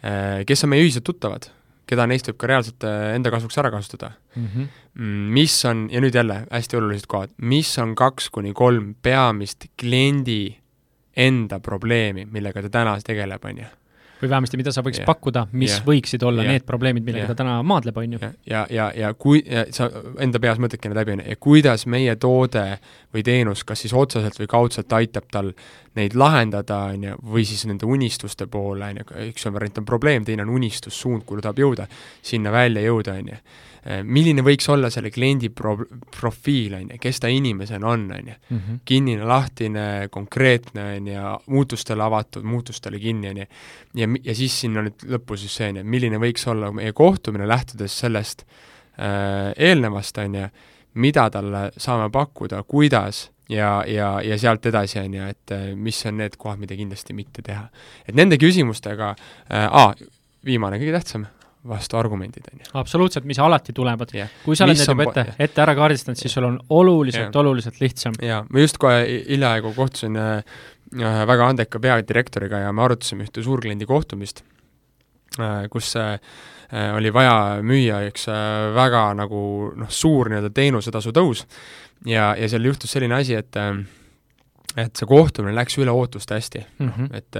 Äh, 0.02 0.44
kes 0.46 0.64
on 0.64 0.74
meie 0.74 0.86
ühised 0.86 1.04
tuttavad, 1.04 1.50
keda 1.88 2.06
neist 2.06 2.28
võib 2.28 2.36
ka 2.36 2.46
reaalselt 2.50 2.84
enda 2.84 3.30
kasuks 3.32 3.58
ära 3.58 3.70
kasutada 3.70 4.12
mhm. 4.36 4.44
mm. 4.44 4.68
-hmm. 4.94 5.28
mis 5.32 5.64
on, 5.64 5.88
ja 5.90 6.00
nüüd 6.00 6.14
jälle 6.14 6.46
hästi 6.50 6.76
olulised 6.76 7.06
kohad, 7.06 7.30
mis 7.38 7.78
on 7.78 7.94
kaks 7.94 8.30
kuni 8.30 8.52
kolm 8.52 8.94
peamist 9.02 9.66
kliendi 9.76 10.58
enda 11.18 11.58
probleemi, 11.60 12.26
millega 12.30 12.62
ta 12.64 12.72
täna 12.80 12.96
tegeleb, 13.04 13.44
on 13.44 13.62
ju. 13.64 13.68
Või 14.18 14.30
vähemasti, 14.32 14.58
mida 14.58 14.72
sa 14.74 14.82
võiks 14.82 14.98
ja, 14.98 15.04
pakkuda, 15.06 15.44
mis 15.54 15.76
ja, 15.76 15.82
võiksid 15.86 16.24
olla 16.26 16.42
ja, 16.42 16.56
need 16.56 16.64
probleemid, 16.66 17.04
millega 17.06 17.28
ja, 17.28 17.30
ta 17.30 17.38
täna 17.44 17.60
maadleb, 17.62 18.00
on 18.02 18.16
ju. 18.16 18.20
ja, 18.22 18.30
ja, 18.50 18.62
ja, 18.74 18.86
ja 18.98 19.10
kui, 19.14 19.44
sa 19.74 19.86
enda 20.18 20.40
peas 20.42 20.58
mõtledki 20.58 20.90
need 20.90 20.98
läbi, 20.98 21.14
on 21.14 21.22
ju, 21.22 21.28
ja 21.30 21.40
kuidas 21.46 21.86
meie 21.86 22.16
toode 22.18 22.64
või 23.14 23.22
teenus 23.26 23.62
kas 23.68 23.84
siis 23.84 23.94
otseselt 23.94 24.40
või 24.40 24.50
kaudselt 24.50 24.96
aitab 24.98 25.30
tal 25.30 25.52
neid 25.98 26.16
lahendada, 26.18 26.84
on 26.94 27.08
ju, 27.10 27.16
või 27.34 27.46
siis 27.48 27.66
nende 27.68 27.86
unistuste 27.88 28.46
poole, 28.50 28.92
on 28.92 29.02
ju, 29.02 29.08
üks 29.28 29.48
on 29.48 29.56
variant 29.56 29.82
on 29.82 29.88
probleem, 29.88 30.26
teine 30.26 30.46
on 30.46 30.54
unistus, 30.56 30.96
suund, 30.96 31.26
kuhu 31.26 31.42
ta 31.42 31.50
tahab 31.50 31.64
jõuda, 31.64 31.88
sinna 32.22 32.54
välja 32.54 32.84
jõuda, 32.86 33.18
on 33.18 33.34
ju 33.34 33.40
Äh, 33.88 34.02
milline 34.04 34.42
võiks 34.44 34.66
olla 34.72 34.90
selle 34.90 35.10
kliendi 35.14 35.48
pro-, 35.54 35.86
profiil, 36.12 36.74
on 36.76 36.90
ju, 36.92 36.98
kes 37.00 37.22
ta 37.22 37.30
inimesena 37.32 37.88
on, 37.88 38.08
on 38.12 38.30
ju. 38.32 38.34
Mhm. 38.54 38.80
kinnine, 38.84 39.24
lahtine, 39.28 39.84
konkreetne, 40.10 40.84
on 40.96 41.06
ju, 41.08 41.34
muutustele 41.54 42.04
avatud, 42.04 42.44
muutustele 42.44 42.98
kinni, 42.98 43.30
on 43.30 43.42
ju. 43.42 43.46
ja, 44.02 44.08
ja 44.24 44.34
siis 44.34 44.58
sinna 44.64 44.82
nüüd 44.84 45.06
lõppu 45.14 45.38
siis 45.38 45.54
see, 45.60 45.70
on 45.72 45.80
ju, 45.80 45.86
milline 45.88 46.20
võiks 46.20 46.44
olla 46.50 46.72
meie 46.74 46.92
kohtumine, 46.92 47.46
lähtudes 47.48 47.94
sellest 48.02 48.44
äh, 48.98 49.54
eelnevast, 49.56 50.18
on 50.24 50.36
ju, 50.42 50.50
mida 50.98 51.28
talle 51.30 51.68
saame 51.78 52.10
pakkuda, 52.12 52.64
kuidas 52.68 53.28
ja, 53.48 53.70
ja, 53.86 54.12
ja 54.24 54.38
sealt 54.38 54.66
edasi, 54.70 55.00
on 55.02 55.16
ju, 55.18 55.32
et 55.32 55.56
äh, 55.56 55.66
mis 55.76 55.98
on 56.08 56.20
need 56.20 56.36
kohad, 56.40 56.60
mida 56.60 56.76
kindlasti 56.78 57.16
mitte 57.16 57.44
teha. 57.44 57.68
et 58.06 58.14
nende 58.18 58.38
küsimustega 58.40 59.14
äh,, 59.14 60.06
viimane, 60.46 60.80
kõige 60.80 60.94
tähtsam 60.98 61.26
vastuargumendid, 61.68 62.46
on 62.52 62.62
ju. 62.62 62.70
absoluutselt, 62.80 63.26
mis 63.28 63.38
alati 63.42 63.74
tulevad 63.76 64.12
yeah.. 64.14 64.30
kui 64.44 64.56
sa 64.56 64.66
oled 64.66 64.78
need 64.78 64.92
juba 64.92 65.08
ette, 65.10 65.36
ette 65.48 65.64
ära 65.64 65.74
kaardistanud, 65.78 66.20
siis 66.20 66.34
sul 66.36 66.46
on 66.48 66.58
oluliselt 66.70 67.28
yeah., 67.28 67.40
oluliselt 67.42 67.80
lihtsam. 67.82 68.16
jaa, 68.22 68.44
ma 68.48 68.62
just 68.64 68.78
kohe 68.80 69.00
hiljaaegu 69.28 69.74
kohtusin 69.76 70.18
äh, 70.20 70.60
väga 71.28 71.50
andeka 71.52 71.80
peadirektoriga 71.82 72.62
ja 72.66 72.72
me 72.72 72.86
arutasime 72.86 73.26
ühte 73.26 73.44
suurkliendi 73.44 73.88
kohtumist 73.88 74.44
kus 75.70 75.94
äh, 75.96 76.18
äh 76.72 76.94
oli 76.96 77.12
vaja 77.14 77.62
müüa 77.62 78.02
üks 78.08 78.28
äh, 78.28 78.70
väga 78.74 79.12
nagu 79.18 79.72
noh, 79.76 79.90
suur 79.90 80.28
nii-öelda 80.28 80.50
teenusetasu 80.54 81.14
tõus 81.16 81.46
ja, 82.06 82.34
ja 82.38 82.48
seal 82.48 82.68
juhtus 82.68 82.92
selline 82.92 83.20
asi, 83.20 83.38
et 83.38 83.56
äh, 83.56 83.78
et 84.76 84.98
see 84.98 85.08
kohtumine 85.08 85.54
läks 85.56 85.78
üle 85.80 85.92
ootuste 85.94 86.36
hästi 86.36 86.64
mm. 86.78 86.88
-hmm. 86.88 87.16
et 87.16 87.36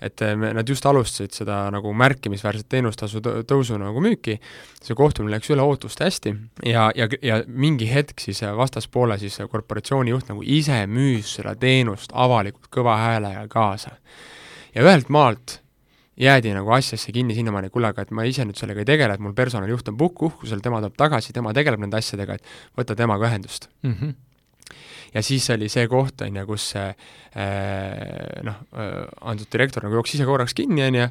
et 0.00 0.20
me, 0.36 0.52
nad 0.54 0.68
just 0.68 0.86
alustasid 0.86 1.34
seda 1.34 1.70
nagu 1.74 1.92
märkimisväärset 1.92 2.68
teenustasu 2.68 3.18
tõ- 3.18 3.42
tõusu 3.42 3.78
nagu 3.82 4.00
müüki, 4.00 4.36
see 4.82 4.94
kohtumine 4.94 5.34
läks 5.34 5.50
üle 5.50 5.62
ootuste 5.62 6.04
hästi 6.06 6.34
ja, 6.64 6.90
ja, 6.94 7.08
ja 7.22 7.42
mingi 7.46 7.88
hetk 7.90 8.20
siis 8.20 8.42
vastaspoole 8.56 9.18
siis 9.18 9.40
korporatsiooni 9.50 10.10
juht 10.14 10.28
nagu 10.30 10.42
ise 10.46 10.84
müüs 10.86 11.34
seda 11.40 11.54
teenust 11.58 12.14
avalikult 12.14 12.70
kõva 12.70 12.96
häälega 12.96 13.48
kaasa. 13.48 13.96
ja 14.74 14.82
ühelt 14.82 15.08
maalt 15.08 15.60
jäädi 16.18 16.52
nagu 16.54 16.72
asjasse 16.74 17.12
kinni 17.14 17.36
sinnamaani, 17.36 17.70
kuule, 17.74 17.92
aga 17.92 18.04
et 18.04 18.14
ma 18.14 18.24
ise 18.26 18.46
nüüd 18.46 18.58
sellega 18.58 18.82
ei 18.82 18.88
tegele, 18.88 19.14
et 19.14 19.22
mul 19.22 19.34
personalijuht 19.38 19.90
on 19.92 19.98
puhkuhkusel, 19.98 20.62
tema 20.64 20.80
tuleb 20.82 20.96
tagasi, 20.98 21.34
tema 21.36 21.54
tegeleb 21.56 21.82
nende 21.84 22.00
asjadega, 22.00 22.38
et 22.38 22.78
võta 22.78 22.96
temaga 22.98 23.28
ühendust 23.30 23.68
mm. 23.82 23.94
-hmm. 23.94 24.14
ja 25.14 25.22
siis 25.22 25.48
oli 25.54 25.68
see 25.68 25.86
koht, 25.88 26.22
on 26.26 26.36
ju, 26.36 26.46
kus 26.46 26.70
see 26.74 26.86
äh, 26.88 28.42
noh 28.46 28.62
äh,, 28.74 29.04
antud 29.20 29.50
direktor 29.52 29.86
nagu 29.86 30.00
jooksis 30.00 30.18
ise 30.18 30.26
korraks 30.26 30.54
kinni, 30.54 30.82
on 30.82 30.98
ju, 30.98 31.04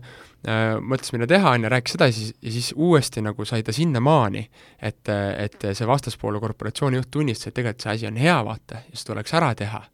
äh, 0.47 0.65
mõtles, 0.81 1.13
mida 1.15 1.27
teha, 1.27 1.55
on 1.55 1.63
ju, 1.63 1.69
rääkis 1.69 1.95
edasi 1.95 2.33
ja 2.41 2.51
siis 2.51 2.73
uuesti 2.75 3.21
nagu 3.21 3.45
sai 3.45 3.63
ta 3.63 3.71
sinnamaani, 3.71 4.49
et, 4.81 5.07
et 5.37 5.69
see 5.71 5.87
vastaspoole 5.87 6.39
korporatsiooni 6.39 6.99
juht 6.99 7.11
tunnistas, 7.11 7.47
et 7.47 7.53
tegelikult 7.61 7.87
see 7.87 7.95
asi 7.95 8.11
on 8.11 8.19
hea, 8.19 8.43
vaata, 8.43 8.83
ja 8.89 8.99
see 8.99 9.13
tuleks 9.13 9.33
ära 9.33 9.55
teha. 9.55 9.85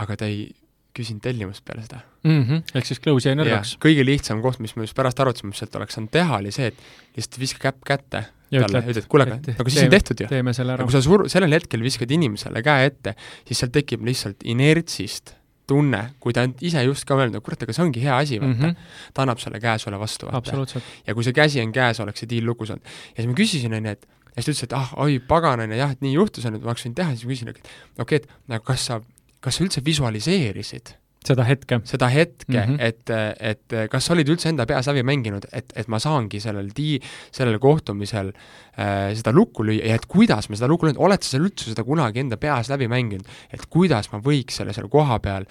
aga 0.00 0.16
ta 0.16 0.24
ei 0.24 0.48
küsinud 0.96 1.22
tellimust 1.24 1.64
peale 1.64 1.84
seda 1.86 2.00
mm. 2.24 2.42
-hmm. 2.42 2.74
ehk 2.74 2.86
siis 2.88 3.00
close 3.00 3.28
jäi 3.28 3.38
nõrgaks. 3.38 3.76
kõige 3.82 4.04
lihtsam 4.06 4.42
koht, 4.42 4.60
mis 4.60 4.76
me 4.76 4.86
just 4.86 4.96
pärast 4.98 5.20
arutasime, 5.20 5.52
mis 5.54 5.62
sealt 5.62 5.76
oleks 5.80 5.98
saanud 5.98 6.12
teha, 6.14 6.38
oli 6.38 6.52
see, 6.54 6.70
et 6.72 7.16
lihtsalt 7.16 7.40
viska 7.40 7.64
käpp 7.68 7.82
kätte 7.92 8.24
ja 8.50 8.62
talle, 8.64 8.82
ütled, 8.90 9.08
kuule, 9.10 9.26
aga 9.28 9.56
aga 9.58 9.70
siis 9.70 9.84
on 9.86 9.92
tehtud 9.96 10.24
ju. 10.24 10.30
selle 10.56 10.76
ära. 10.76 10.86
kui 10.86 10.94
sa 10.94 11.02
sur-, 11.04 11.26
sellel 11.32 11.58
hetkel 11.58 11.84
viskad 11.86 12.10
inimesele 12.10 12.62
käe 12.66 12.88
ette, 12.90 13.14
siis 13.48 13.62
sealt 13.62 13.74
tekib 13.76 14.04
lihtsalt 14.06 14.42
inertsist 14.44 15.36
tunne, 15.70 16.00
kui 16.22 16.34
ta 16.34 16.44
on 16.48 16.54
ise 16.66 16.82
just 16.82 17.06
ka 17.06 17.14
öelnud, 17.14 17.38
et 17.38 17.46
kurat, 17.46 17.60
aga 17.62 17.74
see 17.76 17.84
ongi 17.84 18.02
hea 18.02 18.16
asi, 18.16 18.40
vaata 18.42 18.56
mm. 18.56 18.72
-hmm. 18.72 19.12
ta 19.14 19.22
annab 19.22 19.42
selle 19.42 19.60
käe 19.62 19.78
sulle 19.78 20.00
vastu, 20.00 20.26
vaata. 20.26 20.80
ja 21.06 21.14
kui 21.14 21.26
see 21.26 21.36
käsi 21.36 21.62
on 21.62 21.72
käes, 21.72 22.00
oleks 22.02 22.24
see 22.24 22.30
diil 22.30 22.46
lukus 22.46 22.72
olnud. 22.74 22.82
ja 23.14 23.22
siis 23.22 23.30
ma 23.30 23.36
küsisin, 23.38 23.76
on 23.78 23.86
ju, 23.86 23.92
et 23.94 24.08
ja 24.36 24.42
siis 24.42 24.46
ta 24.46 24.50
ütles, 24.50 24.64
et 24.64 24.76
ah, 24.78 24.92
oi 25.04 25.20
pagan, 25.20 25.60
on 25.60 25.70
ju, 25.70 25.78
jah, 25.78 25.94
et 25.94 26.02
nii 26.04 26.12
juhtus, 26.16 26.46
on 26.46 26.54
ju, 26.54 26.60
et 26.60 26.66
ma 26.66 26.74
oleks 26.74 26.86
võinud 26.86 26.98
teha, 27.00 27.14
siis 27.14 27.24
ma 27.26 27.34
küsin, 27.34 27.52
et 27.52 27.58
okei 27.98 28.02
okay,, 28.02 28.18
et 28.18 28.54
aga 28.56 28.64
kas 28.72 28.86
sa, 28.90 29.00
kas 29.40 29.56
sa 29.56 29.64
üldse 29.64 29.84
visualiseerisid 29.84 30.96
seda 31.26 31.44
hetke. 31.44 31.80
seda 31.84 32.08
hetke 32.08 32.56
mm, 32.56 32.76
-hmm. 32.76 32.80
et, 32.80 33.10
et 33.40 33.90
kas 33.92 34.06
sa 34.06 34.14
olid 34.14 34.28
üldse 34.32 34.48
enda 34.48 34.66
peas 34.66 34.88
läbi 34.88 35.02
mänginud, 35.04 35.44
et, 35.52 35.72
et 35.76 35.88
ma 35.88 35.98
saangi 36.00 36.40
sellel 36.40 36.70
tii-, 36.76 37.00
sellel 37.32 37.58
kohtumisel 37.60 38.32
äh, 38.32 39.12
seda 39.16 39.32
lukku 39.36 39.66
lüüa 39.66 39.92
ja 39.92 39.98
et 40.00 40.06
kuidas 40.08 40.48
ma 40.48 40.56
seda 40.56 40.70
lukku 40.70 40.88
löön, 40.88 40.98
oled 40.98 41.22
sa 41.22 41.36
seal 41.36 41.44
üldse 41.50 41.68
seda 41.74 41.84
kunagi 41.84 42.24
enda 42.24 42.40
peas 42.40 42.72
läbi 42.72 42.88
mänginud, 42.88 43.28
et 43.52 43.66
kuidas 43.68 44.10
ma 44.12 44.22
võiks 44.24 44.62
selle 44.62 44.72
seal 44.76 44.88
koha 44.88 45.20
peal 45.20 45.48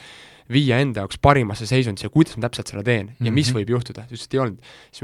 viia 0.50 0.82
enda 0.82 1.06
jaoks 1.06 1.22
parimasse 1.22 1.70
seisundisse 1.70 2.10
ja 2.10 2.14
kuidas 2.14 2.38
ma 2.38 2.48
täpselt 2.48 2.74
seda 2.74 2.84
teen 2.84 3.06
mm 3.06 3.14
-hmm. 3.14 3.26
ja 3.26 3.32
mis 3.32 3.52
mhm. 3.52 3.60
võib 3.60 3.70
juhtuda, 3.78 4.02
ta 4.02 4.14
ütles, 4.14 4.26
et 4.26 4.34
ei 4.34 4.40
olnud. 4.40 4.60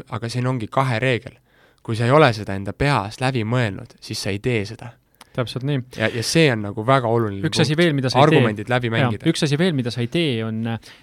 aga 0.10 0.30
siin 0.30 0.48
ongi 0.48 0.68
kahe 0.68 1.00
reegel. 1.00 1.38
kui 1.84 1.96
sa 1.96 2.06
ei 2.06 2.12
ole 2.12 2.34
seda 2.34 2.56
enda 2.56 2.74
peas 2.74 3.22
läbi 3.22 3.44
mõelnud, 3.44 3.94
siis 4.02 4.22
sa 4.24 4.30
ei 4.30 4.40
tee 4.40 4.66
seda 4.66 4.90
täpselt 5.36 5.66
nii. 5.68 5.82
ja, 6.00 6.10
ja 6.14 6.24
see 6.26 6.50
on 6.54 6.66
nagu 6.68 6.86
väga 6.88 7.12
oluline 7.12 7.46
üks 7.50 7.62
asi 7.64 7.78
veel, 7.78 7.94
mida 7.98 8.12
sa 8.12 8.24
argumendid 8.24 8.70
läbi 8.72 8.92
mängida. 8.94 9.28
üks 9.30 9.46
asi 9.48 9.60
veel, 9.60 9.76
mida 9.78 9.94
sa 9.94 10.04
ei 10.04 10.10
tee, 10.12 10.40
on, 10.46 10.62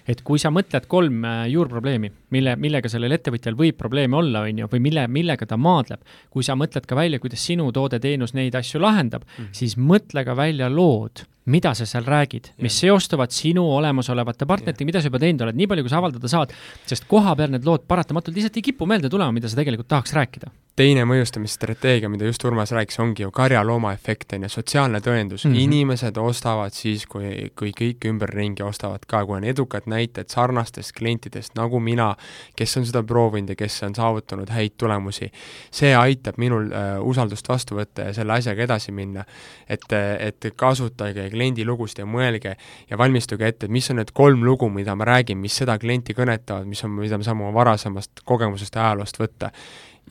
et 0.09 0.23
kui 0.27 0.41
sa 0.41 0.51
mõtled 0.53 0.87
kolm 0.91 1.23
äh, 1.27 1.43
juurprobleemi, 1.53 2.11
mille, 2.35 2.55
millega 2.61 2.91
sellel 2.91 3.17
ettevõtjal 3.17 3.57
võib 3.59 3.77
probleeme 3.79 4.17
olla, 4.19 4.45
on 4.47 4.63
ju, 4.63 4.71
või 4.71 4.83
mille, 4.89 5.05
millega 5.11 5.47
ta 5.49 5.59
maadleb, 5.59 6.01
kui 6.33 6.45
sa 6.45 6.57
mõtled 6.59 6.87
ka 6.89 6.97
välja, 6.99 7.21
kuidas 7.23 7.43
sinu 7.45 7.69
toode, 7.75 8.01
teenus 8.03 8.35
neid 8.37 8.55
asju 8.59 8.81
lahendab 8.83 9.23
mm, 9.25 9.37
-hmm. 9.37 9.53
siis 9.61 9.77
mõtle 9.77 10.25
ka 10.25 10.35
välja 10.37 10.69
lood, 10.69 11.25
mida 11.45 11.73
sa 11.75 11.87
seal 11.89 12.05
räägid, 12.07 12.53
mis 12.63 12.79
seostuvad 12.79 13.33
sinu 13.35 13.65
olemasolevate 13.75 14.47
partneritega, 14.49 14.87
mida 14.87 15.01
sa 15.01 15.11
juba 15.11 15.21
teinud 15.23 15.45
oled, 15.45 15.59
nii 15.59 15.69
palju, 15.71 15.85
kui 15.85 15.91
sa 15.93 15.99
avaldada 15.99 16.31
saad, 16.31 16.53
sest 16.89 17.07
koha 17.09 17.35
peal 17.39 17.51
need 17.51 17.67
lood 17.67 17.87
paratamatult 17.87 18.35
lihtsalt 18.35 18.61
ei 18.61 18.69
kipu 18.71 18.87
meelde 18.89 19.11
tulema, 19.11 19.35
mida 19.35 19.51
sa 19.51 19.59
tegelikult 19.59 19.91
tahaks 19.91 20.15
rääkida 20.15 20.53
teine 20.75 21.03
mõjustamisstrateegia, 21.05 22.09
mida 22.09 22.25
just 22.25 22.43
Urmas 22.45 22.71
rääkis, 22.73 22.97
ongi 23.01 23.23
ju 23.23 23.31
karjalooma 23.33 23.91
efekt, 23.93 24.33
on 24.33 24.47
ju, 24.47 24.49
sotsiaalne 24.49 25.01
tõendus 25.05 25.45
mm. 25.45 25.53
-hmm. 25.53 25.59
inimesed 25.59 26.17
ostavad 26.17 26.73
siis, 26.73 27.05
kui, 27.05 27.51
kui 27.55 27.71
kõik 27.77 28.07
ümberringi 28.09 28.65
ostavad 28.65 29.05
ka, 29.07 29.21
kui 29.25 29.37
on 29.37 29.43
edukad 29.43 29.85
näited 29.85 30.33
sarnastest 30.33 30.95
klientidest, 30.97 31.53
nagu 31.55 31.79
mina, 31.79 32.15
kes 32.55 32.77
on 32.77 32.85
seda 32.89 33.03
proovinud 33.03 33.53
ja 33.53 33.55
kes 33.55 33.83
on 33.83 33.95
saavutanud 33.95 34.49
häid 34.49 34.73
tulemusi. 34.77 35.31
see 35.71 35.95
aitab 35.95 36.37
minul 36.37 36.71
äh, 36.71 36.97
usaldust 37.01 37.49
vastu 37.49 37.75
võtta 37.75 38.09
ja 38.09 38.13
selle 38.13 38.33
asjaga 38.33 38.63
edasi 38.63 38.91
minna. 38.91 39.25
et, 39.69 39.85
et 40.19 40.53
kasutage 40.55 41.29
kliendi 41.33 41.65
lugusid 41.67 42.03
ja 42.03 42.07
mõelge 42.09 42.55
ja 42.89 42.99
valmistuge 42.99 43.47
ette, 43.49 43.67
et 43.67 43.73
mis 43.73 43.89
on 43.91 43.99
need 44.01 44.13
kolm 44.15 44.45
lugu, 44.45 44.69
mida 44.73 44.95
ma 44.95 45.07
räägin, 45.09 45.41
mis 45.41 45.57
seda 45.61 45.77
klienti 45.81 46.15
kõnetavad, 46.17 46.67
mis 46.69 46.83
on, 46.85 46.95
mida 46.99 47.19
me 47.19 47.27
saame 47.27 47.45
oma 47.45 47.55
varasemast 47.57 48.23
kogemusest 48.25 48.77
ja 48.77 48.89
ajaloost 48.89 49.19
võtta. 49.21 49.53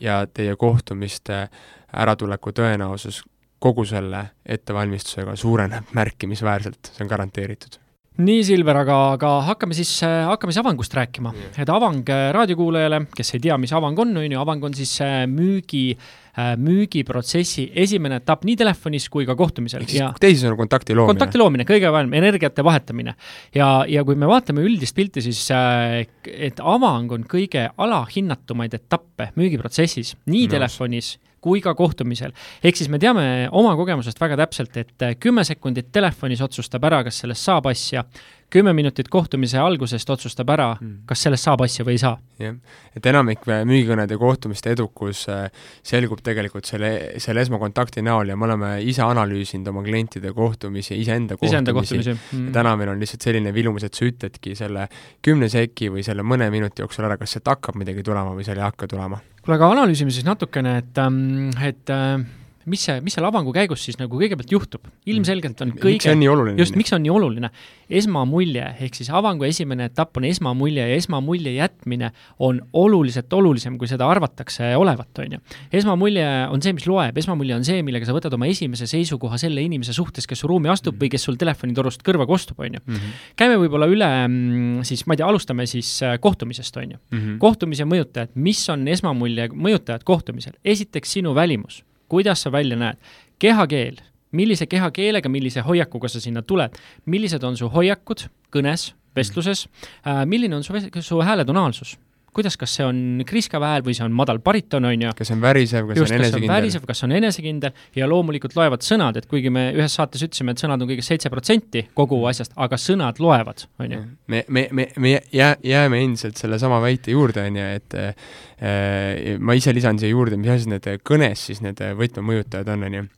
Ja 0.01 0.23
teie 0.25 0.55
kohtumiste 0.57 1.45
äratuleku 1.93 2.51
tõenäosus 2.55 3.21
kogu 3.63 3.85
selle 3.87 4.25
ettevalmistusega 4.45 5.37
suureneb 5.39 5.93
märkimisväärselt, 5.95 6.91
see 6.91 7.05
on 7.05 7.13
garanteeritud 7.13 7.82
nii, 8.17 8.41
Silver, 8.45 8.81
aga, 8.83 8.97
aga 9.17 9.29
hakkame 9.49 9.77
siis, 9.77 9.91
hakkame 10.03 10.53
siis 10.53 10.61
Avangust 10.61 10.93
rääkima. 10.93 11.33
et 11.57 11.69
Avang 11.69 12.09
raadiokuulajale, 12.37 13.05
kes 13.15 13.33
ei 13.33 13.47
tea, 13.47 13.57
mis 13.57 13.73
Avang 13.73 13.99
on, 13.99 14.17
on 14.17 14.31
ju, 14.31 14.39
Avang 14.39 14.63
on 14.63 14.73
siis 14.77 14.99
äh, 15.01 15.23
müügi 15.29 15.85
äh, 15.95 16.11
Äh, 16.33 16.55
müügiprotsessi 16.57 17.67
esimene 17.77 18.17
etapp 18.17 18.41
nii 18.47 18.55
telefonis 18.57 19.03
kui 19.13 19.21
ka 19.29 19.35
kohtumisel. 19.37 19.83
teisisõnu 19.85 20.55
kontakti 20.57 20.95
loomine. 20.97 21.11
kontakti 21.11 21.37
loomine, 21.37 21.65
kõige 21.69 21.91
vanem, 21.93 22.15
energiate 22.17 22.63
vahetamine. 22.65 23.13
ja, 23.53 23.67
ja 23.85 24.01
kui 24.03 24.17
me 24.17 24.25
vaatame 24.25 24.63
üldist 24.65 24.95
pilti, 24.97 25.21
siis 25.21 25.43
äh, 25.53 26.07
et 26.25 26.57
avang 26.57 27.13
on 27.13 27.27
kõige 27.29 27.67
alahinnatumaid 27.77 28.73
etappe 28.73 29.29
müügiprotsessis, 29.37 30.15
nii 30.25 30.47
no. 30.47 30.53
telefonis 30.55 31.19
kui 31.43 31.61
ka 31.63 31.75
kohtumisel. 31.77 32.31
ehk 32.63 32.79
siis 32.79 32.89
me 32.89 32.99
teame 33.01 33.49
oma 33.51 33.75
kogemusest 33.79 34.21
väga 34.21 34.39
täpselt, 34.45 34.77
et 34.77 35.09
kümme 35.19 35.43
sekundit 35.47 35.91
telefonis 35.91 36.41
otsustab 36.41 36.83
ära, 36.89 37.03
kas 37.03 37.23
sellest 37.23 37.51
saab 37.51 37.67
asja, 37.71 38.05
kümme 38.53 38.73
minutit 38.73 39.09
kohtumise 39.09 39.57
algusest 39.57 40.09
otsustab 40.13 40.51
ära 40.53 40.67
mm., 40.75 41.03
kas 41.09 41.23
sellest 41.25 41.47
saab 41.47 41.63
asja 41.65 41.85
või 41.87 41.95
ei 41.97 42.01
saa. 42.01 42.13
jah, 42.41 42.55
et 42.93 43.09
enamik 43.09 43.47
müügikõnede 43.49 44.17
kohtumiste 44.21 44.73
edukus 44.75 45.25
äh, 45.31 45.47
selgub 45.85 46.21
tegelikult 46.25 46.69
selle, 46.69 46.91
selle 47.23 47.41
esmakontakti 47.45 48.03
näol 48.05 48.33
ja 48.33 48.37
me 48.37 48.47
oleme 48.49 48.71
ise 48.85 49.05
analüüsinud 49.05 49.73
oma 49.73 49.83
klientide 49.85 50.33
kohtumisi, 50.37 50.97
iseenda 51.01 51.37
kohtumisi, 51.39 51.73
kohtumisi.. 51.79 52.17
Mm. 52.31 52.51
täna 52.55 52.75
meil 52.77 52.93
on 52.93 53.01
lihtsalt 53.01 53.25
selline 53.25 53.53
vilumus, 53.55 53.87
et 53.87 53.97
sa 53.97 54.05
ütledki 54.05 54.57
selle 54.59 54.87
kümne 55.25 55.49
seki 55.49 55.89
või 55.93 56.05
selle 56.05 56.25
mõne 56.25 56.49
minuti 56.53 56.85
jooksul 56.85 57.09
ära, 57.09 57.17
kas 57.17 57.37
sealt 57.37 57.49
hakkab 57.55 57.79
midagi 57.81 58.05
tulema 58.05 58.37
või 58.37 58.45
seal 58.45 58.61
ei 58.61 58.67
hakka 58.67 58.89
tulema. 58.91 59.21
Kuule, 59.43 59.57
aga 59.59 59.71
analüüsime 59.75 60.13
siis 60.13 60.25
natukene, 60.27 60.77
et, 60.79 60.97
ähm, 61.03 61.51
et 61.59 61.91
äh, 61.91 62.23
mis 62.69 62.83
see, 62.87 62.99
mis 63.03 63.15
seal 63.17 63.27
avangu 63.27 63.53
käigus 63.55 63.83
siis 63.85 63.97
nagu 63.99 64.19
kõigepealt 64.19 64.51
juhtub? 64.51 64.87
ilmselgelt 65.09 65.61
on 65.65 65.73
kõige 65.75 65.97
miks 65.97 66.07
see 66.07 66.13
on 66.15 66.21
nii 66.21 66.29
oluline? 66.31 66.59
just, 66.61 66.77
miks 66.79 66.93
on 66.95 67.03
nii 67.03 67.13
oluline? 67.13 67.49
esmamulje, 67.93 68.65
ehk 68.85 68.97
siis 68.97 69.09
avangu 69.13 69.45
esimene 69.47 69.87
etapp 69.89 70.17
on 70.17 70.27
esmamulje 70.27 70.85
ja 70.87 70.95
esmamulje 70.97 71.55
jätmine 71.57 72.11
on 72.43 72.61
oluliselt 72.79 73.33
olulisem, 73.33 73.77
kui 73.77 73.89
seda 73.91 74.07
arvatakse 74.09 74.73
olevat, 74.79 75.11
on 75.23 75.37
ju. 75.37 75.41
esmamulje 75.81 76.25
on 76.53 76.63
see, 76.63 76.75
mis 76.77 76.87
loeb, 76.89 77.17
esmamulje 77.19 77.57
on 77.57 77.67
see, 77.67 77.83
millega 77.85 78.07
sa 78.07 78.15
võtad 78.15 78.33
oma 78.37 78.49
esimese 78.49 78.87
seisukoha 78.89 79.39
selle 79.41 79.63
inimese 79.65 79.95
suhtes, 79.95 80.27
kes 80.29 80.43
su 80.43 80.49
ruumi 80.49 80.71
astub 80.71 80.93
mm 80.93 80.97
-hmm. 80.97 81.05
või 81.05 81.13
kes 81.13 81.27
sul 81.29 81.39
telefonitorust 81.39 82.03
kõrva 82.07 82.27
kostub, 82.29 82.59
on 82.59 82.79
ju. 82.79 82.83
Mhm. 82.85 83.15
käime 83.35 83.59
võib-olla 83.61 83.87
üle 83.89 84.11
mm, 84.27 84.83
siis, 84.83 85.05
ma 85.07 85.13
ei 85.13 85.21
tea, 85.21 85.27
alustame 85.27 85.65
siis 85.67 86.01
äh, 86.03 86.19
kohtumisest, 86.19 86.77
on 86.77 86.91
ju. 86.91 86.97
Mhm. 87.11 87.37
kohtumise 87.37 87.85
mõjutajad, 87.85 88.35
mis 88.35 88.69
on 88.69 88.87
esmamulje 88.87 89.49
mõjutajad 89.49 90.03
kohtumisel? 90.03 90.53
esiteks 90.63 91.11
sinu 91.11 91.35
välimus 91.35 91.83
kuidas 92.09 92.43
sa 92.43 92.51
välja 92.51 92.77
näed, 92.79 92.97
kehakeel, 93.39 93.99
millise 94.31 94.67
kehakeelega, 94.67 95.29
millise 95.29 95.61
hoiakuga 95.61 96.09
sa 96.09 96.21
sinna 96.21 96.41
tuled, 96.41 96.75
millised 97.05 97.43
on 97.43 97.57
su 97.57 97.69
hoiakud 97.69 98.27
kõnes, 98.53 98.91
vestluses, 99.15 99.67
äh, 100.07 100.23
milline 100.25 100.55
on 100.55 100.63
su, 100.63 100.73
su 101.01 101.21
hääle 101.21 101.45
tonaalsus 101.45 101.97
kuidas, 102.35 102.57
kas 102.59 102.73
see 102.77 102.85
on 102.85 103.23
kriskav 103.27 103.63
hääl 103.65 103.85
või 103.85 103.95
see 103.97 104.05
on 104.05 104.13
madal 104.15 104.39
bariton, 104.43 104.85
on 104.89 105.05
ju. 105.05 105.13
kas 105.17 105.29
see 105.29 105.37
on 105.37 105.43
värisev, 105.43 105.87
kas 105.89 105.99
see 105.99 106.05
on 106.05 106.19
enesekindel. 106.19 106.53
värisev, 106.53 106.85
kas 106.89 107.03
on 107.07 107.15
enesekindel 107.19 107.79
ja 107.99 108.09
loomulikult 108.09 108.57
loevad 108.57 108.85
sõnad, 108.85 109.17
et 109.19 109.27
kuigi 109.31 109.51
me 109.53 109.69
ühes 109.75 109.97
saates 109.99 110.25
ütlesime, 110.25 110.55
et 110.55 110.63
sõnad 110.63 110.83
on 110.83 110.91
kõigest 110.91 111.13
seitse 111.13 111.31
protsenti 111.33 111.85
kogu 111.93 112.19
mm. 112.19 112.29
asjast, 112.33 112.55
aga 112.65 112.79
sõnad 112.81 113.21
loevad, 113.23 113.65
on 113.83 113.97
ju. 113.97 114.03
me, 114.33 114.43
me, 114.47 114.67
me, 114.71 114.87
me 114.97 115.15
jää, 115.33 115.55
jääme 115.63 116.03
endiselt 116.03 116.41
sellesama 116.41 116.81
väite 116.83 117.15
juurde, 117.15 117.47
on 117.49 117.59
ju, 117.61 117.71
et 117.79 117.99
äh, 117.99 119.35
ma 119.39 119.57
ise 119.57 119.75
lisan 119.75 119.99
siia 120.01 120.13
juurde, 120.13 120.39
mis 120.39 120.53
asjad 120.53 120.75
need 120.75 121.03
kõnes 121.07 121.49
siis 121.49 121.63
need 121.65 121.81
võtmemõjutajad 121.99 122.73
on, 122.73 122.87
on 122.89 123.01
ju 123.01 123.09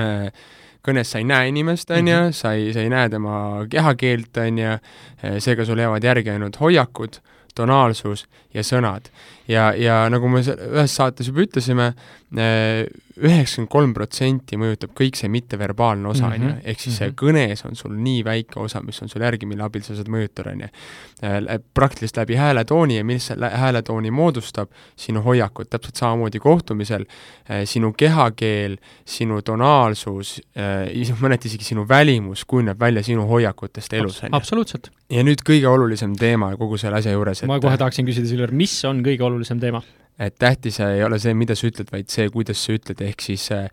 äh, 0.00 0.48
kõnes 0.86 1.10
sa 1.12 1.20
ei 1.20 1.26
näe 1.28 1.50
inimest, 1.50 1.90
on 1.94 2.08
ju, 2.08 2.20
sa 2.36 2.54
ei, 2.56 2.70
sa 2.74 2.84
ei 2.84 2.92
näe 2.92 3.10
tema 3.12 3.34
kehakeelt, 3.70 4.32
on 4.40 4.60
ju, 4.60 4.76
seega 5.44 5.66
sul 5.68 5.82
jäävad 5.82 6.06
järgi 6.06 6.32
ainult 6.34 6.56
hoiakud, 6.60 7.20
tonaalsus 7.54 8.26
ja 8.54 8.64
sõnad. 8.66 9.10
Ja, 9.50 9.70
ja 9.76 10.02
nagu 10.12 10.30
me 10.30 10.42
ühes 10.44 10.96
saates 10.96 11.30
juba 11.30 11.44
ütlesime, 11.46 11.92
üheksakümmend 13.20 13.70
kolm 13.70 13.92
protsenti 13.94 14.56
mõjutab 14.60 14.92
kõik 14.96 15.18
see 15.18 15.28
mitteverbaalne 15.32 16.08
osa, 16.12 16.28
on 16.30 16.44
ju, 16.46 16.52
ehk 16.70 16.82
siis 16.82 16.98
see 17.00 17.08
mhm. 17.10 17.16
kõnes 17.18 17.64
on 17.66 17.76
sul 17.78 17.96
nii 17.98 18.22
väike 18.26 18.60
osa, 18.62 18.82
mis 18.84 19.00
on 19.02 19.10
sul 19.10 19.24
järgi, 19.24 19.48
mille 19.50 19.64
abil 19.66 19.82
sa 19.84 19.96
saad 19.98 20.10
mõjutada, 20.12 20.54
on 20.54 20.62
ju. 20.64 20.70
praktiliselt 21.74 22.22
läbi 22.22 22.38
hääletooni 22.38 23.00
ja 23.00 23.06
mis 23.06 23.26
see 23.30 23.50
hääletooni 23.64 24.12
moodustab, 24.14 24.70
sinu 24.98 25.24
hoiakud, 25.26 25.68
täpselt 25.72 26.00
samamoodi 26.00 26.40
kohtumisel, 26.40 27.04
sinu 27.68 27.92
kehakeel, 27.98 28.78
sinu 29.04 29.40
tonaalsus, 29.46 30.36
mõneti 31.20 31.50
isegi 31.50 31.72
sinu 31.72 31.84
välimus 31.88 32.46
kujuneb 32.48 32.78
välja 32.80 33.02
sinu 33.04 33.26
hoiakutest 33.28 33.98
elus, 33.98 34.22
on 34.22 34.30
ju. 34.30 34.36
absoluutselt. 34.38 34.90
ja 35.10 35.26
nüüd 35.26 35.42
kõige 35.46 35.66
olulisem 35.68 36.14
teema 36.16 36.54
kogu 36.56 36.78
selle 36.78 37.02
asja 37.02 37.12
juures, 37.12 37.42
et 37.42 37.50
ma 37.50 37.58
kohe 37.60 37.76
tahaksin 37.80 38.06
küsida 38.06 38.30
selle 38.30 38.46
juurde, 38.46 38.56
mis 38.56 38.78
on 38.88 39.02
kõige 39.04 39.26
olulisem 39.26 39.39
teema? 39.60 39.82
et 40.20 40.34
tähtis 40.38 40.76
ei 40.84 41.00
ole 41.04 41.16
see, 41.18 41.32
mida 41.34 41.54
sa 41.56 41.68
ütled, 41.70 41.88
vaid 41.92 42.10
see, 42.12 42.28
kuidas 42.32 42.60
sa 42.60 42.74
ütled, 42.76 43.00
ehk 43.06 43.22
siis 43.24 43.46
äh, 43.56 43.70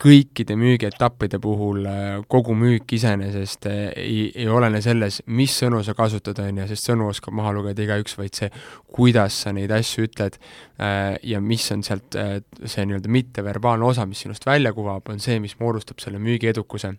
kõikide 0.00 0.54
müügietappide 0.60 1.40
puhul 1.42 1.82
äh, 1.90 2.20
kogu 2.30 2.54
müük 2.54 2.94
iseenesest 2.94 3.66
äh, 3.66 3.80
ei, 3.98 4.28
ei 4.30 4.46
olene 4.48 4.78
selles, 4.84 5.20
mis 5.26 5.56
sõnu 5.64 5.82
sa 5.86 5.96
kasutad, 5.98 6.38
on 6.44 6.62
ju, 6.62 6.68
sest 6.70 6.92
sõnu 6.92 7.10
oskab 7.10 7.34
maha 7.40 7.56
lugeda 7.58 7.82
igaüks, 7.82 8.14
vaid 8.20 8.38
see, 8.38 8.52
kuidas 8.94 9.42
sa 9.42 9.54
neid 9.56 9.74
asju 9.74 10.06
ütled 10.06 10.38
äh, 10.38 11.18
ja 11.26 11.42
mis 11.42 11.66
on 11.74 11.82
sealt 11.86 12.14
äh, 12.14 12.38
see 12.62 12.86
nii-öelda 12.86 13.10
mitteverbaalne 13.10 13.90
osa, 13.90 14.06
mis 14.06 14.22
sinust 14.22 14.46
välja 14.46 14.72
kuvab, 14.76 15.10
on 15.10 15.18
see, 15.18 15.42
mis 15.42 15.58
moodustab 15.58 15.98
selle 16.04 16.22
müügiedukuse 16.22 16.94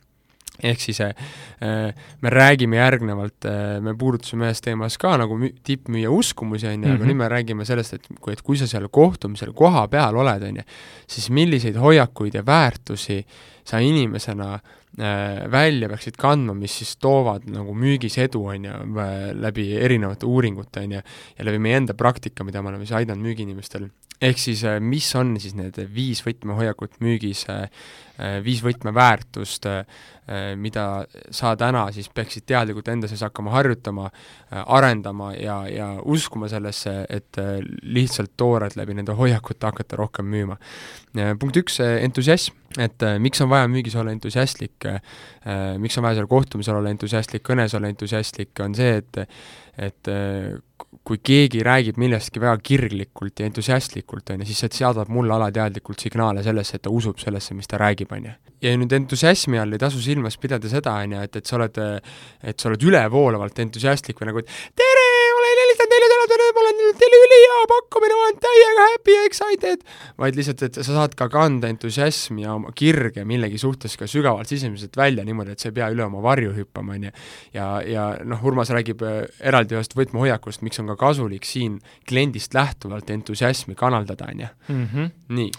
ehk 0.62 0.82
siis 0.84 1.00
äh, 1.02 1.14
me 2.22 2.30
räägime 2.30 2.78
järgnevalt 2.78 3.46
äh,, 3.50 3.80
me 3.82 3.94
puudutasime 3.98 4.50
ühes 4.50 4.62
teemas 4.62 4.98
ka 5.02 5.16
nagu 5.18 5.38
müü-, 5.40 5.56
tippmüüja 5.64 6.12
uskumusi, 6.12 6.68
on 6.68 6.84
ju, 6.84 6.90
aga 6.92 7.00
Mhm. 7.00 7.08
nüüd 7.10 7.18
me 7.24 7.30
räägime 7.32 7.66
sellest, 7.66 7.94
et 7.94 8.08
kui, 8.20 8.34
et 8.34 8.42
kui 8.42 8.58
sa 8.58 8.68
seal 8.68 8.90
kohtumisel 8.90 9.54
koha 9.54 9.88
peal 9.88 10.16
oled, 10.16 10.44
on 10.44 10.62
ju, 10.62 10.68
siis 11.08 11.30
milliseid 11.30 11.80
hoiakuid 11.82 12.36
ja 12.36 12.44
väärtusi 12.46 13.24
sa 13.64 13.80
inimesena 13.80 14.54
äh, 15.00 15.52
välja 15.52 15.88
peaksid 15.90 16.18
kandma, 16.20 16.54
mis 16.54 16.78
siis 16.82 16.98
toovad 16.98 17.48
nagu 17.50 17.74
müügis 17.74 18.18
edu, 18.20 18.44
on 18.52 18.66
ju, 18.66 18.78
läbi 19.42 19.72
erinevate 19.80 20.26
uuringute, 20.26 20.84
on 20.84 20.92
ju, 20.98 21.02
ja 21.38 21.46
läbi 21.48 21.60
meie 21.64 21.78
enda 21.78 21.94
praktika, 21.94 22.44
mida 22.44 22.62
me 22.62 22.70
oleme 22.70 22.86
siis 22.86 22.98
aidanud 23.00 23.24
müügiinimestel. 23.24 23.90
Ehk 24.22 24.40
siis 24.40 24.64
äh, 24.68 24.78
mis 24.84 25.08
on 25.18 25.34
siis 25.42 25.56
need 25.58 25.78
viis 25.96 26.22
võtmehoiakut 26.26 27.00
müügis 27.02 27.44
äh,, 27.50 27.64
äh, 28.22 28.38
viis 28.46 28.64
võtmeväärtust 28.66 29.70
mida 30.56 30.84
sa 31.34 31.50
täna 31.60 31.82
siis 31.92 32.06
peaksid 32.14 32.46
teadlikult 32.48 32.88
enda 32.88 33.08
sees 33.10 33.24
hakkama 33.26 33.52
harjutama 33.52 34.06
arendama 34.78 35.32
ja, 35.34 35.58
ja 35.68 35.88
uskuma 36.08 36.48
sellesse, 36.48 36.94
et 37.10 37.36
lihtsalt 37.82 38.38
toorelt 38.40 38.78
läbi 38.80 38.96
nende 38.96 39.18
hoiakute 39.18 39.68
hakata 39.68 40.00
rohkem 40.00 40.30
müüma. 40.32 40.56
punkt 41.42 41.60
üks, 41.60 41.82
entusiasm, 41.82 42.56
et 42.80 43.04
miks 43.20 43.44
on 43.44 43.52
vaja 43.52 43.68
müügis 43.68 43.98
olla 44.00 44.14
entusiastlik 44.16 44.88
miks 45.82 46.00
on 46.00 46.08
vaja 46.08 46.22
seal 46.22 46.32
kohtumisel 46.32 46.80
olla 46.80 46.94
entusiastlik, 46.96 47.44
kõnes 47.50 47.76
olla 47.76 47.92
entusiastlik, 47.92 48.54
on 48.64 48.78
see, 48.78 49.02
et 49.02 49.26
et 49.82 50.14
kui 51.04 51.18
keegi 51.24 51.64
räägib 51.66 51.98
millestki 51.98 52.42
väga 52.42 52.58
kirglikult 52.64 53.40
ja 53.40 53.50
entusiastlikult, 53.50 54.30
on 54.30 54.44
ju, 54.44 54.52
siis 54.52 54.64
see 54.66 54.82
saadab 54.84 55.10
mulle 55.10 55.34
alateadlikult 55.34 56.00
signaale 56.00 56.44
sellesse, 56.46 56.78
et 56.78 56.86
ta 56.86 56.94
usub 56.94 57.20
sellesse, 57.22 57.58
mis 57.58 57.68
ta 57.68 57.82
räägib, 57.82 58.12
on 58.18 58.30
ju. 58.30 58.36
Ja 58.62 58.74
nüüd 58.78 58.94
entusiasmi 58.94 59.60
all 59.60 59.74
ei 59.74 59.82
tasu 59.82 60.02
silmas 60.04 60.38
pidada 60.42 60.70
seda, 60.70 60.94
on 61.02 61.16
ju, 61.16 61.22
et, 61.26 61.38
et 61.40 61.50
sa 61.50 61.58
oled, 61.58 61.78
et 62.46 62.62
sa 62.62 62.70
oled 62.70 62.86
ülevoolavalt 62.86 63.62
entusiastlik 63.64 64.22
või 64.22 64.30
nagu, 64.30 64.44
et 64.44 64.78
tere, 64.78 65.08
olen 65.38 65.62
helistanud 65.64 65.96
neile 65.96 66.28
täna, 66.32 66.50
ma 66.54 66.64
olen 66.64 66.82
teile 67.02 67.22
ülihea 67.26 67.60
pakkumine, 67.72 68.18
ma 68.18 68.28
olen 68.28 68.40
täiega 68.46 68.88
happy 68.92 69.16
ja 69.16 69.26
excited, 69.30 69.86
vaid 70.22 70.38
lihtsalt, 70.38 70.66
et 70.68 70.80
sa 70.82 70.88
saad 70.92 71.18
ka 71.18 71.28
kanda 71.34 71.72
entusiasmi 71.74 72.46
ja 72.46 72.56
oma 72.58 72.74
kirge 72.78 73.26
millegi 73.28 73.62
suhtes 73.62 73.98
ka 74.00 74.10
sügavalt 74.10 74.52
sisemiselt 74.52 74.98
välja 74.98 75.26
niimoodi, 75.26 75.56
et 75.56 75.64
sa 75.64 75.72
ei 75.72 75.78
pea 75.82 75.90
üle 75.94 76.06
oma 76.06 76.22
varju 76.24 76.54
hüppama, 76.58 76.98
on 77.00 77.10
ju. 77.10 77.14
ja, 77.58 77.68
ja 77.88 78.08
noh, 78.28 78.46
Urmas 78.46 78.70
räägib 78.74 79.02
äh, 79.08 79.24
eraldi 79.52 79.78
ühest 79.78 79.98
võtmehoiakust, 79.98 80.66
miks 80.66 80.82
on 80.82 80.90
ka 80.94 81.00
kasulik 81.02 81.48
siin 81.50 81.80
kliendist 82.10 82.54
lähtuvalt 82.58 83.10
entusiasmi 83.10 83.78
kanaldada, 83.80 84.30
on 84.30 84.46
ju. 84.46 84.52
Mhm. 84.72 85.14
nii. 85.32 85.52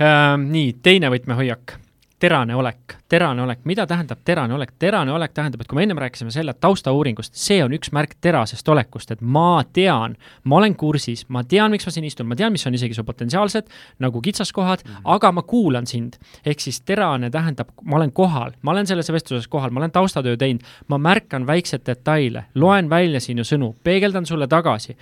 Nii, 0.00 0.68
teine 0.80 1.10
võtmehoiak 1.12 1.74
terane 2.20 2.54
olek, 2.54 2.96
terane 3.08 3.42
olek, 3.42 3.62
mida 3.64 3.86
tähendab 3.88 4.18
terane 4.24 4.54
olek? 4.54 4.74
terane 4.78 5.12
olek 5.12 5.32
tähendab, 5.32 5.62
et 5.62 5.68
kui 5.70 5.78
me 5.78 5.84
ennem 5.86 5.98
rääkisime 5.98 6.32
selle 6.34 6.52
taustauuringust, 6.52 7.32
see 7.36 7.62
on 7.64 7.72
üks 7.72 7.92
märk 7.96 8.12
terasest 8.20 8.68
olekust, 8.68 9.14
et 9.14 9.22
ma 9.24 9.62
tean, 9.72 10.16
ma 10.44 10.58
olen 10.60 10.76
kursis, 10.76 11.24
ma 11.32 11.42
tean, 11.48 11.72
miks 11.72 11.88
ma 11.88 11.94
siin 11.94 12.08
istun, 12.10 12.28
ma 12.28 12.36
tean, 12.36 12.52
mis 12.52 12.66
on 12.68 12.76
isegi 12.76 12.96
su 12.96 13.04
potentsiaalsed 13.08 13.72
nagu 14.04 14.20
kitsaskohad 14.20 14.84
mm, 14.84 14.92
-hmm. 14.92 15.14
aga 15.16 15.32
ma 15.32 15.42
kuulan 15.42 15.86
sind. 15.86 16.20
ehk 16.44 16.60
siis 16.60 16.80
terane 16.80 17.30
tähendab, 17.30 17.72
ma 17.84 17.96
olen 17.96 18.12
kohal, 18.12 18.52
ma 18.62 18.70
olen 18.70 18.86
selles 18.86 19.12
vestluses 19.12 19.48
kohal, 19.48 19.70
ma 19.70 19.80
olen 19.80 19.90
taustatöö 19.90 20.36
teinud, 20.36 20.60
ma 20.88 20.98
märkan 20.98 21.46
väikseid 21.46 21.86
detaile, 21.86 22.44
loen 22.54 22.90
välja 22.90 23.20
sinu 23.20 23.42
sõnu, 23.42 23.74
peegeldan 23.84 24.26
sulle 24.26 24.46
tagasi 24.46 24.96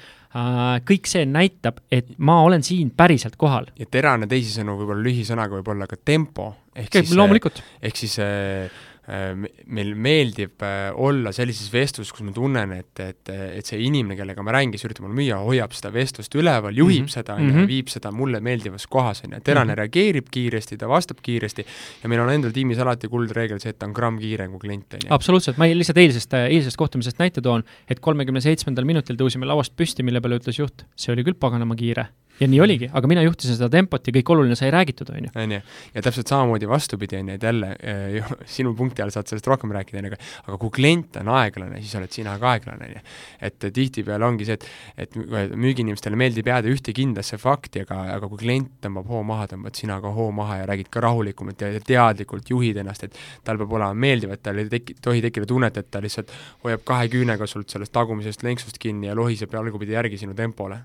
kõik 0.89 1.09
see 1.09 1.25
näitab, 1.25 1.81
et 1.91 2.11
ma 2.19 2.43
olen 2.45 2.63
siin 2.63 2.91
päriselt 2.91 3.37
kohal. 3.41 3.71
ja 3.79 3.87
terane 3.91 4.27
teisisõnu 4.29 4.77
võib-olla 4.77 5.03
lühisõnaga 5.07 5.57
võib 5.57 5.73
olla 5.73 5.87
ka 5.89 5.97
tempo, 5.97 6.55
ehk 6.77 6.91
Käib, 6.93 7.09
siis 7.09 7.17
loomulikult. 7.17 7.63
ehk 7.83 7.97
siis 7.97 8.19
äh, 8.21 8.69
meil 9.09 9.95
meeldib 9.97 10.63
äh, 10.67 10.91
olla 10.93 11.33
sellises 11.33 11.71
vestluses, 11.73 12.13
kus 12.13 12.27
ma 12.27 12.33
tunnen, 12.37 12.75
et, 12.77 13.01
et, 13.01 13.31
et 13.33 13.67
see 13.67 13.81
inimene, 13.81 14.17
kellega 14.19 14.43
ma 14.45 14.53
räägin, 14.53 14.75
kes 14.75 14.85
üritab 14.85 15.07
mulle 15.07 15.17
müüa, 15.17 15.39
hoiab 15.47 15.73
seda 15.77 15.93
vestlust 15.95 16.35
üleval, 16.37 16.77
juhib 16.77 17.07
mm 17.07 17.07
-hmm. 17.07 17.15
seda, 17.15 17.35
on 17.39 17.47
ju, 17.47 17.55
Mhm. 17.55 17.69
viib 17.71 17.89
seda 17.89 18.11
mulle 18.13 18.41
meeldivas 18.41 18.87
kohas, 18.87 19.23
on 19.25 19.33
ju, 19.33 19.41
terane 19.41 19.65
mm 19.65 19.71
-hmm. 19.71 19.79
reageerib 19.79 20.27
kiiresti, 20.31 20.77
ta 20.77 20.89
vastab 20.89 21.19
kiiresti 21.23 21.65
ja 22.03 22.09
meil 22.09 22.21
on 22.21 22.31
endal 22.31 22.53
tiimis 22.53 22.79
alati 22.79 23.09
kuldreegel 23.09 23.61
see, 23.61 23.71
et 23.71 23.79
ta 23.79 23.87
on 23.87 23.93
gramm 23.93 24.19
kiirem 24.19 24.51
kui 24.51 24.59
klient, 24.59 24.95
on 24.95 25.01
ju. 25.05 25.09
absoluutselt, 25.15 25.57
ma 25.57 25.65
lihtsalt 25.65 25.99
eilsest, 25.99 26.35
eilsest 26.35 26.77
kohtumisest 26.77 27.19
näite 27.19 27.41
toon, 27.41 27.65
et 27.89 28.01
kolmekümne 28.01 28.41
seitsmendal 28.41 28.85
minutil 28.85 29.17
tõusime 29.17 29.47
lauast 29.47 29.73
püsti, 29.77 30.03
mille 30.03 30.21
peale 30.21 30.37
ütles 30.37 30.59
juht, 30.59 30.85
see 30.97 31.13
oli 31.13 31.25
küll 31.25 31.35
paganama 31.39 31.75
kiire. 31.75 32.09
Ja 32.41 32.51
nii 32.51 32.61
oligi, 32.63 32.91
aga 32.93 33.11
mina 33.11 33.23
juhtisin 33.27 33.59
seda 33.59 33.71
tempot 33.73 34.07
ja 34.07 34.15
kõik 34.19 34.35
oluline 34.35 34.59
sai 34.59 34.71
räägitud, 34.75 35.11
on 35.15 35.29
ju. 35.29 35.33
on 35.39 35.57
ju, 35.57 35.63
ja 35.95 36.05
täpselt 36.05 36.31
samamoodi 36.31 36.69
vastupidi, 36.71 37.19
on 37.23 37.33
ju, 37.33 37.39
et 37.39 37.49
jälle 37.49 37.73
äh, 37.79 38.33
sinu 38.59 38.75
punkti 38.79 39.03
all 39.03 39.15
saad 39.15 39.31
sellest 39.31 39.49
rohkem 39.49 39.73
rääkida, 39.75 40.03
on 40.03 40.11
ju, 40.11 40.19
aga 40.19 40.59
aga 40.59 40.59
kui 40.63 40.73
klient 40.81 41.17
on 41.21 41.31
aeglane, 41.39 41.79
siis 41.83 41.95
oled 41.99 42.13
sina 42.15 42.35
ka 42.41 42.53
aeglane, 42.55 42.89
on 42.89 42.97
ju. 42.97 43.03
et 43.49 43.69
tihtipeale 43.79 44.27
ongi 44.27 44.49
see, 44.49 44.59
et, 44.59 44.67
et 45.05 45.17
müügiinimestele 45.55 46.19
meeldib 46.19 46.51
jääda 46.51 46.71
ühte 46.73 46.95
kindlasse 46.97 47.39
fakti, 47.41 47.85
aga, 47.87 48.01
aga 48.17 48.31
kui 48.33 48.43
klient 48.43 48.75
tõmbab 48.85 49.09
hoo 49.13 49.23
maha, 49.27 49.49
tõmbad 49.53 49.79
sina 49.79 50.01
ka 50.03 50.13
hoo 50.15 50.29
maha 50.35 50.61
ja 50.63 50.69
räägid 50.73 50.91
ka 50.95 51.05
rahulikumalt 51.05 51.65
ja 51.65 51.73
teadlikult 51.85 52.51
juhid 52.51 52.83
ennast, 52.83 53.07
et 53.09 53.19
tal 53.47 53.61
peab 53.63 53.79
olema 53.79 53.95
meeldiv, 53.95 54.35
et 54.35 54.45
tal 54.45 54.61
ei 54.61 54.71
teki-, 54.73 54.99
tohi 55.05 55.25
tekkida 55.25 55.49
tunnet, 55.49 55.81
et 55.81 55.91
ta 55.91 56.03
lihtsalt 56.05 56.35
hoiab 56.67 56.87
kahe 56.89 57.11
küünega 57.13 57.49
sult 57.51 57.71
sellest 57.73 57.95
tagumisest 57.95 58.47
lenksust 58.47 58.83
kinni 58.83 59.11
ja 59.11 59.19
lohiseb 59.19 59.55
jalgupidi 59.55 59.99
järgi 59.99 60.21
sinu 60.21 60.37
tempole 60.39 60.83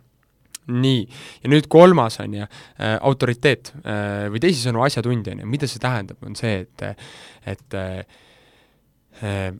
nii, 0.71 1.03
ja 1.43 1.51
nüüd 1.51 1.67
kolmas 1.71 2.19
on 2.23 2.37
ju 2.39 2.45
äh,, 2.45 2.97
autoriteet 3.01 3.73
äh, 3.83 4.27
või 4.33 4.43
teisisõnu 4.43 4.83
asjatundja, 4.85 5.35
on 5.35 5.43
ju, 5.43 5.51
mida 5.55 5.69
see 5.69 5.83
tähendab, 5.83 6.21
on 6.25 6.37
see, 6.39 6.63
et 6.63 6.87
et 7.53 7.79
äh, 7.79 9.53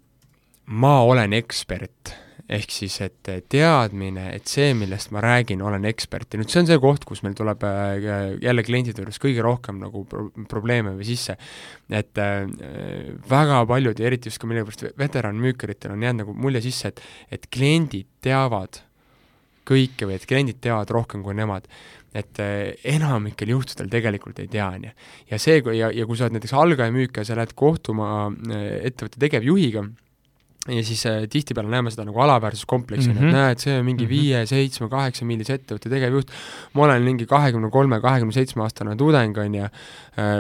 ma 0.66 0.94
olen 1.04 1.34
ekspert, 1.36 2.14
ehk 2.54 2.74
siis, 2.74 2.96
et 3.04 3.30
teadmine, 3.50 4.26
et 4.36 4.50
see, 4.52 4.74
millest 4.78 5.14
ma 5.16 5.22
räägin, 5.24 5.62
olen 5.64 5.86
ekspert. 5.88 6.34
Ja 6.34 6.42
nüüd 6.42 6.52
see 6.52 6.62
on 6.62 6.70
see 6.70 6.80
koht, 6.84 7.06
kus 7.08 7.24
meil 7.26 7.36
tuleb 7.38 7.64
jälle 8.44 8.66
klientide 8.68 9.04
juures 9.04 9.20
kõige 9.24 9.46
rohkem 9.46 9.80
nagu 9.82 10.04
pro 10.10 10.28
probleeme 10.52 10.96
või 10.98 11.08
sisse, 11.08 11.38
et 11.90 12.20
äh, 12.22 12.48
väga 13.30 13.64
paljud 13.70 14.00
ja 14.00 14.10
eriti 14.10 14.32
just 14.32 14.42
ka 14.42 14.50
millegipärast 14.50 15.00
veteranmüükeritel 15.00 15.96
on 15.96 16.04
jäänud 16.04 16.26
nagu 16.26 16.36
mulje 16.38 16.64
sisse, 16.68 16.94
et 16.94 17.06
et 17.34 17.48
kliendid 17.52 18.10
teavad 18.24 18.84
kõike 19.68 20.08
või 20.10 20.20
et 20.20 20.26
kliendid 20.30 20.62
teavad 20.62 20.90
rohkem 20.90 21.24
kui 21.24 21.34
nemad. 21.34 21.68
et 22.14 22.38
äh, 22.38 22.76
enamikel 22.86 23.50
juhtudel 23.50 23.88
tegelikult 23.90 24.38
ei 24.40 24.48
tea, 24.48 24.68
on 24.70 24.84
ju. 24.86 24.92
ja 25.32 25.38
see, 25.42 25.62
kui 25.66 25.80
ja, 25.80 25.90
ja 25.90 26.06
kui 26.06 26.18
sa 26.18 26.28
oled 26.28 26.36
näiteks 26.38 26.54
algaja 26.54 26.94
müüka 26.94 27.22
ja 27.22 27.26
sa 27.26 27.36
lähed 27.40 27.56
kohtuma 27.58 28.28
äh, 28.30 28.86
ettevõtte 28.86 29.18
tegevjuhiga, 29.18 29.82
ja 30.70 30.84
siis 30.86 31.02
äh, 31.10 31.24
tihtipeale 31.28 31.68
näeme 31.68 31.92
seda 31.92 32.06
nagu 32.06 32.22
alaväärsuskompleksina 32.24 33.14
mm, 33.14 33.20
-hmm. 33.20 33.26
et 33.26 33.34
Mhm. 33.34 33.42
näed, 33.42 33.58
see 33.60 33.80
on 33.80 33.86
mingi 33.86 34.06
Mhm. 34.06 34.10
viie, 34.10 34.46
seitsme, 34.46 34.90
kaheksa 34.90 35.26
millise 35.26 35.58
ettevõtte 35.58 35.90
tegevjuht, 35.90 36.32
ma 36.74 36.84
olen 36.84 37.02
mingi 37.04 37.26
kahekümne 37.26 37.70
kolme, 37.72 38.00
kahekümne 38.02 38.32
seitsme 38.32 38.64
aastane 38.64 38.96
tudeng, 38.96 39.38
on 39.38 39.56
ju, 39.56 39.68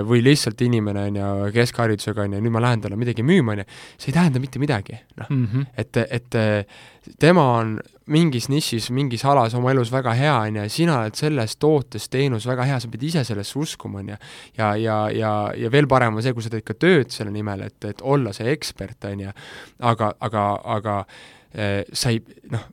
või 0.08 0.22
lihtsalt 0.24 0.62
inimene, 0.62 1.08
on 1.10 1.16
ju, 1.16 1.52
keskharidusega, 1.54 2.22
on 2.22 2.34
ju, 2.34 2.40
nüüd 2.40 2.54
ma 2.54 2.62
lähen 2.62 2.82
talle 2.82 2.96
midagi 2.96 3.24
müüma, 3.24 3.52
on 3.52 3.58
ju, 3.58 3.66
see 3.98 4.14
ei 4.14 4.14
tähenda 4.14 4.40
mitte 4.40 4.60
midagi, 4.60 5.00
noh 5.18 5.28
mm. 5.30 5.48
-hmm. 5.48 5.66
et, 5.78 5.98
et 5.98 6.68
tema 7.20 7.58
on 7.58 7.80
mingis 8.12 8.50
nišis, 8.52 8.90
mingis 8.96 9.24
alas 9.30 9.54
oma 9.56 9.72
elus 9.72 9.92
väga 9.94 10.14
hea, 10.18 10.34
on 10.48 10.60
ju, 10.60 10.66
sina 10.72 10.98
oled 11.00 11.16
selles 11.18 11.56
tootes, 11.62 12.10
teenus 12.12 12.48
väga 12.50 12.68
hea, 12.68 12.80
sa 12.84 12.92
pead 12.92 13.06
ise 13.08 13.24
sellesse 13.28 13.60
uskuma, 13.60 14.02
on 14.02 14.14
ju. 14.14 14.20
ja, 14.60 14.74
ja, 14.80 14.98
ja, 15.14 15.34
ja 15.58 15.72
veel 15.72 15.88
parem 15.92 16.20
on 16.20 16.26
see, 16.26 16.36
kui 16.36 16.44
sa 16.44 16.52
teed 16.54 16.68
ka 16.68 16.76
tööd 16.76 17.14
selle 17.16 17.32
nimel, 17.32 17.68
et, 17.70 17.80
et 17.88 18.04
olla 18.04 18.34
see 18.36 18.52
ekspert, 18.52 19.00
on 19.12 19.28
ju, 19.28 19.36
aga, 19.94 20.14
aga, 20.28 20.46
aga 20.78 20.98
eh, 21.54 21.84
sa 21.94 22.12
ei, 22.12 22.24
noh, 22.52 22.68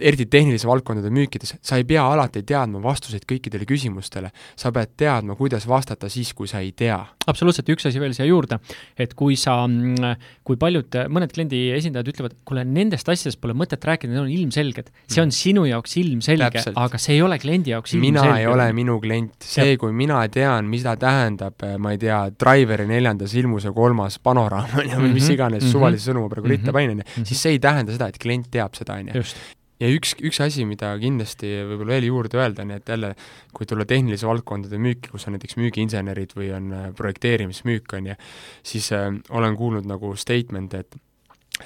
eriti 0.00 0.26
tehnilise 0.30 0.68
valdkondade 0.68 1.10
müükides, 1.14 1.54
sa 1.64 1.78
ei 1.78 1.86
pea 1.88 2.04
alati 2.12 2.42
teadma 2.46 2.80
vastuseid 2.82 3.26
kõikidele 3.28 3.66
küsimustele, 3.68 4.30
sa 4.58 4.72
pead 4.74 4.94
teadma, 5.00 5.36
kuidas 5.38 5.66
vastata 5.68 6.10
siis, 6.12 6.32
kui 6.36 6.48
sa 6.50 6.62
ei 6.64 6.72
tea. 6.76 6.98
absoluutselt, 7.28 7.68
üks 7.68 7.84
asi 7.84 8.00
veel 8.00 8.14
siia 8.16 8.24
juurde, 8.24 8.56
et 8.96 9.12
kui 9.18 9.36
sa, 9.36 9.58
mm, 9.66 10.14
kui 10.48 10.56
paljud, 10.56 10.94
mõned 11.12 11.32
kliendi 11.34 11.66
esindajad 11.76 12.08
ütlevad, 12.14 12.36
kuule, 12.48 12.64
nendest 12.64 13.08
asjadest 13.08 13.40
pole 13.42 13.52
mõtet 13.52 13.84
rääkida, 13.84 14.12
need 14.14 14.22
on 14.22 14.30
ilmselged. 14.32 14.88
see 15.08 15.22
on 15.22 15.32
sinu 15.34 15.66
jaoks 15.68 15.96
ilmselge, 16.00 16.64
aga 16.74 16.98
see 16.98 17.18
ei 17.18 17.22
ole 17.22 17.38
kliendi 17.38 17.74
jaoks 17.74 17.94
ilmselge. 17.94 18.22
mina 18.22 18.38
ei 18.40 18.46
ole 18.46 18.70
minu 18.72 18.98
klient, 19.00 19.36
see, 19.44 19.76
kui 19.76 19.92
mina 19.92 20.22
tean, 20.32 20.70
mida 20.70 20.96
tähendab, 20.96 21.60
ma 21.78 21.92
ei 21.92 22.00
tea, 22.00 22.22
Driveri 22.38 22.86
neljandas 22.88 23.34
ilmus 23.34 23.68
ja 23.68 23.72
kolmas 23.76 24.18
panoraam, 24.18 24.72
on 24.78 24.88
ju, 24.88 24.96
või 24.96 25.12
mis 25.12 25.28
mhm, 25.28 25.36
iganes 25.36 25.62
mm 25.62 25.68
-hmm. 25.68 25.72
suvalise 25.72 26.10
sõnuma 26.10 26.32
praegu 26.32 26.48
ritta 26.48 26.72
panin, 26.72 26.96
on 26.96 27.04
ju, 27.04 27.24
siis 27.28 27.42
see 27.42 27.56
ei 27.56 27.62
tähenda 27.62 27.92
seda, 27.92 28.08
et 28.08 28.18
klient 28.18 28.50
teab 28.50 28.74
seda, 28.78 28.98
on 29.02 29.12
ju 29.12 29.24
ja 29.80 29.90
üks, 29.94 30.14
üks 30.18 30.40
asi, 30.44 30.66
mida 30.68 30.92
kindlasti 31.00 31.50
võib-olla 31.68 31.96
veel 31.96 32.08
juurde 32.08 32.40
öelda, 32.40 32.66
nii 32.66 32.78
et 32.80 32.92
jälle, 32.92 33.12
kui 33.54 33.68
tulla 33.68 33.86
tehnilise 33.88 34.28
valdkondade 34.28 34.80
müüki, 34.82 35.12
kus 35.12 35.28
on 35.28 35.36
näiteks 35.36 35.58
müügiinsenerid 35.60 36.34
või 36.38 36.50
on 36.56 36.72
äh, 36.74 36.88
projekteerimismüük, 36.98 37.94
on 37.98 38.12
ju, 38.12 38.16
siis 38.66 38.90
äh, 38.96 39.10
olen 39.30 39.58
kuulnud 39.58 39.88
nagu 39.88 40.14
statement'e, 40.18 40.82
et 40.84 40.98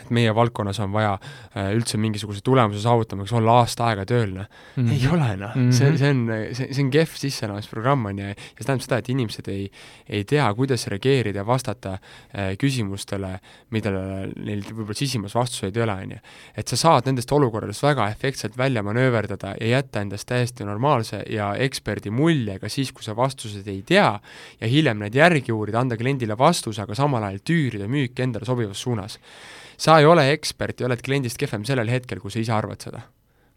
et 0.00 0.10
meie 0.14 0.32
valdkonnas 0.34 0.80
on 0.80 0.92
vaja 0.94 1.12
äh, 1.18 1.70
üldse 1.76 1.98
mingisuguse 2.00 2.40
tulemuse 2.44 2.80
saavutamiseks 2.82 3.34
olla 3.38 3.58
aasta 3.60 3.90
aega 3.90 4.06
tööl, 4.08 4.32
noh 4.38 4.46
mm. 4.48 4.86
-hmm. 4.86 4.92
ei 4.92 5.08
ole, 5.12 5.28
noh 5.36 5.54
mm 5.54 5.68
-hmm., 5.68 5.72
see, 5.76 5.96
see 5.98 6.10
on, 6.10 6.22
see, 6.56 6.68
see 6.72 6.84
on 6.84 6.90
kehv 6.94 7.16
sisseelamisprogramm, 7.22 8.06
on 8.08 8.22
ju, 8.22 8.30
ja 8.32 8.34
see 8.34 8.64
tähendab 8.64 8.86
seda, 8.86 8.98
et 9.02 9.10
inimesed 9.12 9.48
ei, 9.52 9.68
ei 10.08 10.24
tea, 10.24 10.48
kuidas 10.54 10.86
reageerida 10.88 11.42
ja 11.42 11.46
vastata 11.46 11.92
äh, 11.92 12.52
küsimustele, 12.58 13.38
millele 13.70 14.32
neil 14.36 14.64
võib-olla 14.70 14.96
sisimas 14.96 15.34
vastuseid 15.34 15.76
ei 15.76 15.84
ole, 15.84 15.98
on 16.06 16.16
ju. 16.16 16.20
et 16.56 16.68
sa 16.68 16.76
saad 16.76 17.06
nendest 17.06 17.32
olukordadest 17.32 17.82
väga 17.82 18.08
efektselt 18.10 18.56
välja 18.58 18.82
manööverdada 18.82 19.54
ja 19.60 19.66
jätta 19.76 20.00
endast 20.00 20.28
täiesti 20.28 20.64
normaalse 20.64 21.22
ja 21.30 21.54
eksperdi 21.54 22.10
mulje 22.10 22.58
ka 22.58 22.68
siis, 22.68 22.92
kui 22.92 23.04
sa 23.04 23.16
vastuseid 23.16 23.68
ei 23.68 23.82
tea, 23.82 24.20
ja 24.60 24.68
hiljem 24.68 24.98
neid 24.98 25.14
järgi 25.14 25.52
uurida, 25.52 25.80
anda 25.80 25.96
kliendile 25.96 26.38
vastuse, 26.38 26.82
aga 26.82 26.94
samal 26.94 27.22
ajal 27.28 27.42
tüürida 27.44 27.88
müüki 27.88 28.22
endale 28.22 28.48
sobivas 28.48 28.80
suunas 28.80 29.18
sa 29.82 29.98
ei 29.98 30.06
ole 30.06 30.28
ekspert 30.32 30.80
ja 30.80 30.86
oled 30.88 31.02
kliendist 31.02 31.40
kehvem 31.40 31.66
sellel 31.66 31.90
hetkel, 31.90 32.22
kui 32.22 32.32
sa 32.32 32.40
ise 32.42 32.54
arvad 32.54 32.84
seda. 32.84 33.02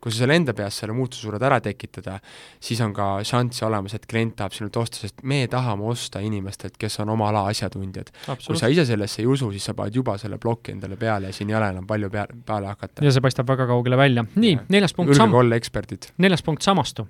kui 0.05 0.13
sa 0.13 0.19
selle 0.21 0.35
enda 0.37 0.53
peas 0.53 0.75
selle 0.77 0.93
muutuse 0.93 1.23
suudad 1.23 1.41
ära 1.47 1.55
tekitada, 1.65 2.19
siis 2.61 2.77
on 2.85 2.91
ka 2.93 3.23
šanss 3.25 3.63
olemas, 3.65 3.95
et 3.97 4.03
klient 4.05 4.35
tahab 4.37 4.53
sinult 4.53 4.77
osta, 4.77 4.99
sest 5.01 5.23
me 5.25 5.39
tahame 5.49 5.87
osta 5.89 6.21
inimestelt, 6.21 6.75
kes 6.77 6.99
on 7.01 7.09
oma 7.15 7.31
ala 7.31 7.47
asjatundjad. 7.49 8.11
kui 8.45 8.59
sa 8.59 8.69
ise 8.69 8.85
sellesse 8.85 9.23
ei 9.23 9.25
usu, 9.25 9.49
siis 9.55 9.65
sa 9.65 9.73
paned 9.73 9.97
juba 9.97 10.19
selle 10.21 10.37
ploki 10.37 10.75
endale 10.75 10.99
peale 11.01 11.31
ja 11.31 11.33
siin 11.33 11.49
ei 11.49 11.57
ole 11.57 11.71
enam 11.73 11.87
palju 11.89 12.11
pea, 12.13 12.27
peale 12.45 12.69
hakata. 12.69 13.05
ja 13.05 13.15
see 13.15 13.25
paistab 13.25 13.49
väga 13.49 13.65
kaugele 13.71 13.97
välja. 13.97 14.27
nii, 14.35 14.59
neljas 14.69 14.93
punkt 14.93 15.17
sam-. 15.17 15.33
olla 15.41 15.57
eksperdid. 15.57 16.11
neljas 16.21 16.45
punkt, 16.45 16.61
samastu 16.61 17.07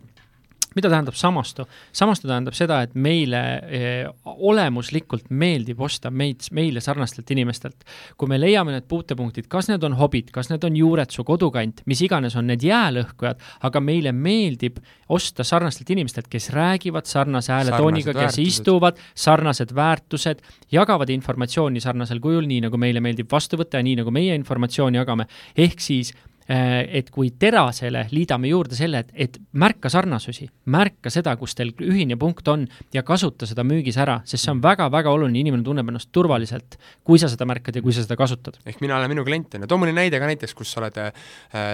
mida 0.76 0.92
tähendab 0.92 1.16
samastu? 1.18 1.66
samastu 1.96 2.28
tähendab 2.30 2.56
seda, 2.58 2.82
et 2.86 2.96
meile 2.96 3.42
eh, 3.64 4.08
olemuslikult 4.26 5.30
meeldib 5.30 5.82
osta 5.82 6.12
meid, 6.12 6.48
meile 6.56 6.84
sarnastelt 6.84 7.32
inimestelt. 7.32 7.86
kui 8.18 8.30
me 8.32 8.40
leiame 8.40 8.76
need 8.76 8.88
puutepunktid, 8.92 9.48
kas 9.52 9.70
need 9.72 9.84
on 9.88 9.98
hobid, 10.00 10.32
kas 10.36 10.52
need 10.52 10.64
on 10.68 10.78
juured, 10.78 11.12
su 11.12 11.24
kodukant, 11.28 11.82
mis 11.90 12.02
iganes 12.06 12.36
on 12.36 12.50
need 12.52 12.64
jäälõhkujad, 12.66 13.42
aga 13.68 13.82
meile 13.84 14.12
meeldib 14.12 14.82
osta 15.10 15.46
sarnastelt 15.48 15.90
inimestelt, 15.96 16.30
kes 16.32 16.50
räägivad 16.56 17.08
sarnase 17.10 17.54
hääletooniga, 17.54 18.14
kes 18.14 18.22
väärtused. 18.22 18.48
istuvad, 18.48 19.02
sarnased 19.16 19.76
väärtused, 19.76 20.42
jagavad 20.72 21.10
informatsiooni 21.14 21.84
sarnasel 21.84 22.20
kujul, 22.20 22.48
nii 22.50 22.66
nagu 22.68 22.80
meile 22.82 23.04
meeldib 23.04 23.32
vastu 23.32 23.60
võtta 23.62 23.80
ja 23.80 23.86
nii 23.86 24.00
nagu 24.02 24.14
meie 24.14 24.36
informatsiooni 24.36 25.00
jagame, 25.00 25.30
ehk 25.58 25.80
siis 25.84 26.14
et 26.48 27.10
kui 27.10 27.32
terasele 27.40 28.06
liidame 28.14 28.52
juurde 28.52 28.78
selle, 28.78 29.02
et, 29.02 29.12
et 29.26 29.38
märka 29.58 29.90
sarnasusi, 29.90 30.46
märka 30.70 31.10
seda, 31.14 31.34
kus 31.40 31.56
teil 31.58 31.72
ühine 31.82 32.20
punkt 32.22 32.48
on 32.52 32.68
ja 32.94 33.02
kasuta 33.06 33.48
seda 33.50 33.64
müügis 33.66 33.98
ära, 34.02 34.20
sest 34.30 34.46
see 34.46 34.54
on 34.54 34.62
väga-väga 34.62 35.10
oluline, 35.16 35.42
inimene 35.42 35.66
tunneb 35.66 35.90
ennast 35.90 36.12
turvaliselt, 36.14 36.78
kui 37.06 37.18
sa 37.22 37.30
seda 37.32 37.48
märkad 37.50 37.80
ja 37.80 37.82
kui 37.86 37.96
sa 37.96 38.04
seda 38.06 38.18
kasutad. 38.20 38.60
ehk 38.66 38.84
mina 38.84 38.98
olen 39.00 39.10
minu 39.16 39.26
klient, 39.26 39.58
on 39.58 39.66
ju, 39.66 39.70
too 39.72 39.82
mõni 39.82 39.96
näide 39.98 40.20
ka 40.22 40.30
näiteks, 40.30 40.54
kus 40.58 40.74
sa 40.76 40.84
oled 40.84 41.00
äh, 41.02 41.14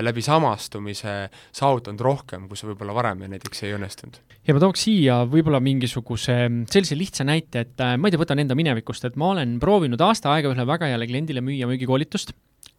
läbi 0.04 0.24
samastumise 0.24 1.16
saavutanud 1.52 2.06
rohkem, 2.08 2.48
kui 2.48 2.60
sa 2.60 2.70
võib-olla 2.70 2.96
varem 2.96 3.26
näiteks 3.28 3.66
ei 3.68 3.76
õnnestunud. 3.76 4.22
ja 4.48 4.56
ma 4.56 4.64
tooks 4.64 4.86
siia 4.88 5.22
võib-olla 5.28 5.60
mingisuguse 5.64 6.38
sellise 6.72 6.96
lihtsa 6.96 7.28
näite, 7.28 7.66
et 7.68 7.84
äh, 7.84 7.98
ma 8.00 8.08
ei 8.08 8.16
tea, 8.16 8.24
võtan 8.24 8.40
enda 8.40 8.56
minevikust, 8.56 9.10
et 9.10 9.20
ma 9.20 9.34
olen 9.36 9.60
proovinud 9.60 10.00
aasta 10.08 10.32
aega 10.32 10.54
ühele 10.54 10.68
väga 10.70 10.94
heale 10.94 11.12
kliendile 11.12 11.44
müüa 11.44 11.68
müügikoolitust 11.68 12.32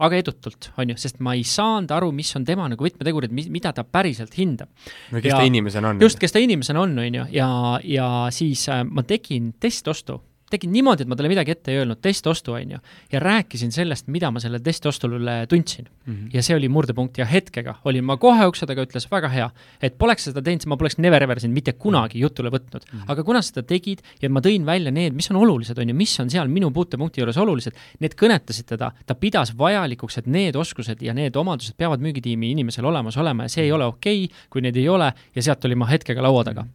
aga 0.02 0.18
edutult, 0.18 0.70
on 0.80 0.92
ju, 0.92 0.98
sest 0.98 1.20
ma 1.22 1.36
ei 1.38 1.44
saanud 1.46 1.92
aru, 1.94 2.10
mis 2.16 2.32
on 2.38 2.46
tema 2.48 2.66
nagu 2.70 2.86
võtmetegurid, 2.86 3.32
mida 3.32 3.72
ta 3.76 3.84
päriselt 3.86 4.34
hindab. 4.38 4.72
või 5.12 5.22
kes 5.22 5.30
ja, 5.30 5.38
ta 5.38 5.46
inimesena 5.48 5.92
on. 5.92 6.02
just, 6.02 6.18
kes 6.22 6.34
ta 6.34 6.42
inimesena 6.42 6.82
on, 6.82 6.96
on 6.98 7.20
ju, 7.20 7.26
ja, 7.36 7.48
ja 7.86 8.08
siis 8.34 8.66
äh, 8.72 8.82
ma 8.88 9.06
tegin 9.06 9.52
testostu 9.62 10.20
tegin 10.52 10.72
niimoodi, 10.74 11.04
et 11.04 11.10
ma 11.10 11.16
talle 11.18 11.30
midagi 11.32 11.54
ette 11.54 11.72
ei 11.72 11.80
öelnud, 11.80 12.00
testostu, 12.04 12.54
on 12.56 12.76
ju, 12.76 12.80
ja 13.12 13.20
rääkisin 13.22 13.72
sellest, 13.74 14.08
mida 14.12 14.30
ma 14.32 14.40
selle 14.42 14.60
testostule 14.62 15.36
tundsin 15.50 15.86
mm. 15.88 16.14
-hmm. 16.14 16.30
ja 16.34 16.42
see 16.42 16.56
oli 16.56 16.68
murdepunkt 16.72 17.18
ja 17.18 17.26
hetkega 17.28 17.74
olin 17.88 18.04
ma 18.04 18.16
kohe 18.16 18.46
ukse 18.46 18.66
taga, 18.66 18.84
ütles 18.86 19.08
väga 19.10 19.30
hea, 19.32 19.48
et 19.82 19.98
poleks 19.98 20.28
seda 20.28 20.42
teinud, 20.42 20.66
ma 20.72 20.76
poleks 20.80 20.98
never 20.98 21.22
ever 21.22 21.40
sind 21.40 21.54
mitte 21.54 21.72
kunagi 21.72 22.20
jutule 22.20 22.50
võtnud 22.50 22.84
mm. 22.84 22.98
-hmm. 22.98 23.12
aga 23.12 23.24
kuna 23.24 23.42
sa 23.42 23.52
seda 23.52 23.66
tegid 23.68 24.02
ja 24.22 24.30
ma 24.30 24.40
tõin 24.40 24.66
välja 24.66 24.90
need, 24.90 25.14
mis 25.14 25.30
on 25.30 25.36
olulised, 25.36 25.78
on 25.78 25.88
ju, 25.88 25.94
mis 25.94 26.20
on 26.20 26.30
seal 26.30 26.48
minu 26.48 26.70
puutepunkti 26.70 27.20
juures 27.20 27.36
olulised, 27.36 27.76
need 28.00 28.16
kõnetasid 28.18 28.68
teda, 28.68 28.92
ta 29.06 29.14
pidas 29.14 29.54
vajalikuks, 29.58 30.18
et 30.18 30.26
need 30.26 30.56
oskused 30.56 31.02
ja 31.02 31.14
need 31.14 31.36
omadused 31.36 31.76
peavad 31.76 32.00
müügitiimi 32.00 32.50
inimesel 32.50 32.84
olemas 32.84 33.16
olema 33.16 33.48
ja 33.48 33.48
see 33.48 33.64
ei 33.64 33.72
ole 33.72 33.84
okei 33.84 34.24
okay,, 34.24 34.46
kui 34.50 34.60
neid 34.60 34.76
ei 34.76 34.88
ole 34.88 35.12
ja 35.34 35.42
sealt 35.42 35.64
olin 35.64 35.78
ma 35.78 35.86
hetkega 35.86 36.22
laua 36.22 36.44
taga. 36.44 36.66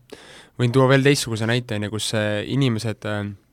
võin 0.59 0.71
tuua 0.71 0.87
veel 0.89 1.03
teistsuguse 1.03 1.45
näite, 1.45 1.75
on 1.75 1.83
ju, 1.83 1.89
kus 1.89 2.13
inimesed 2.45 3.05
äh 3.05 3.17
Äh, 3.17 3.46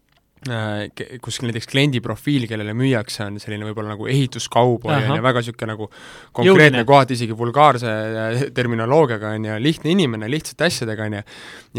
kus 1.24 1.38
näiteks 1.44 1.68
kliendi 1.70 2.00
profiil, 2.04 2.44
kellele 2.48 2.74
müüakse, 2.76 3.24
on 3.24 3.38
selline 3.40 3.66
võib-olla 3.68 3.94
nagu 3.94 4.09
ehituskauboi, 4.11 4.92
on 4.92 5.16
ju, 5.16 5.24
väga 5.24 5.40
niisugune 5.40 5.70
nagu 5.70 5.88
konkreetne, 6.37 6.83
kohati 6.88 7.16
isegi 7.16 7.37
vulgaarse 7.38 7.92
äh, 7.92 8.42
terminoloogiaga, 8.57 9.35
on 9.38 9.48
ju, 9.48 9.57
lihtne 9.64 9.94
inimene, 9.94 10.28
lihtsate 10.33 10.68
asjadega, 10.68 11.09
on 11.09 11.16
ju, 11.18 11.22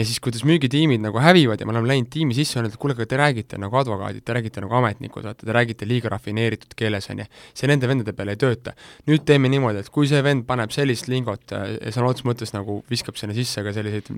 ja 0.02 0.08
siis, 0.08 0.22
kuidas 0.24 0.46
müügitiimid 0.48 1.04
nagu 1.04 1.22
hävivad 1.22 1.62
ja 1.62 1.70
me 1.70 1.76
oleme 1.76 1.94
läinud 1.94 2.10
tiimi 2.14 2.38
sisse, 2.38 2.60
öelnud, 2.60 2.74
et 2.74 2.82
kuule, 2.82 2.98
aga 2.98 3.08
te 3.12 3.22
räägite 3.22 3.62
nagu 3.62 3.82
advokaadid, 3.82 4.26
te 4.26 4.38
räägite 4.40 4.66
nagu 4.66 4.80
ametnikud, 4.82 5.28
vaata, 5.30 5.46
te 5.46 5.56
räägite 5.56 5.90
liiga 5.90 6.12
rafineeritud 6.16 6.74
keeles, 6.80 7.10
on 7.14 7.22
ju. 7.22 7.30
see 7.54 7.70
nende 7.70 7.90
vendade 7.92 8.16
peale 8.18 8.34
ei 8.34 8.42
tööta. 8.42 8.74
nüüd 9.10 9.28
teeme 9.30 9.52
niimoodi, 9.54 9.86
et 9.86 9.94
kui 9.94 10.10
see 10.10 10.24
vend 10.26 10.48
paneb 10.50 10.74
sellist 10.74 11.12
lingot 11.12 11.54
äh, 11.54 11.78
sõna 11.94 12.10
otseses 12.10 12.30
mõttes 12.32 12.58
nagu 12.58 12.82
viskab 12.90 13.20
sinna 13.20 13.38
sisse 13.38 13.64
ka 13.66 13.76
selliseid 13.76 14.10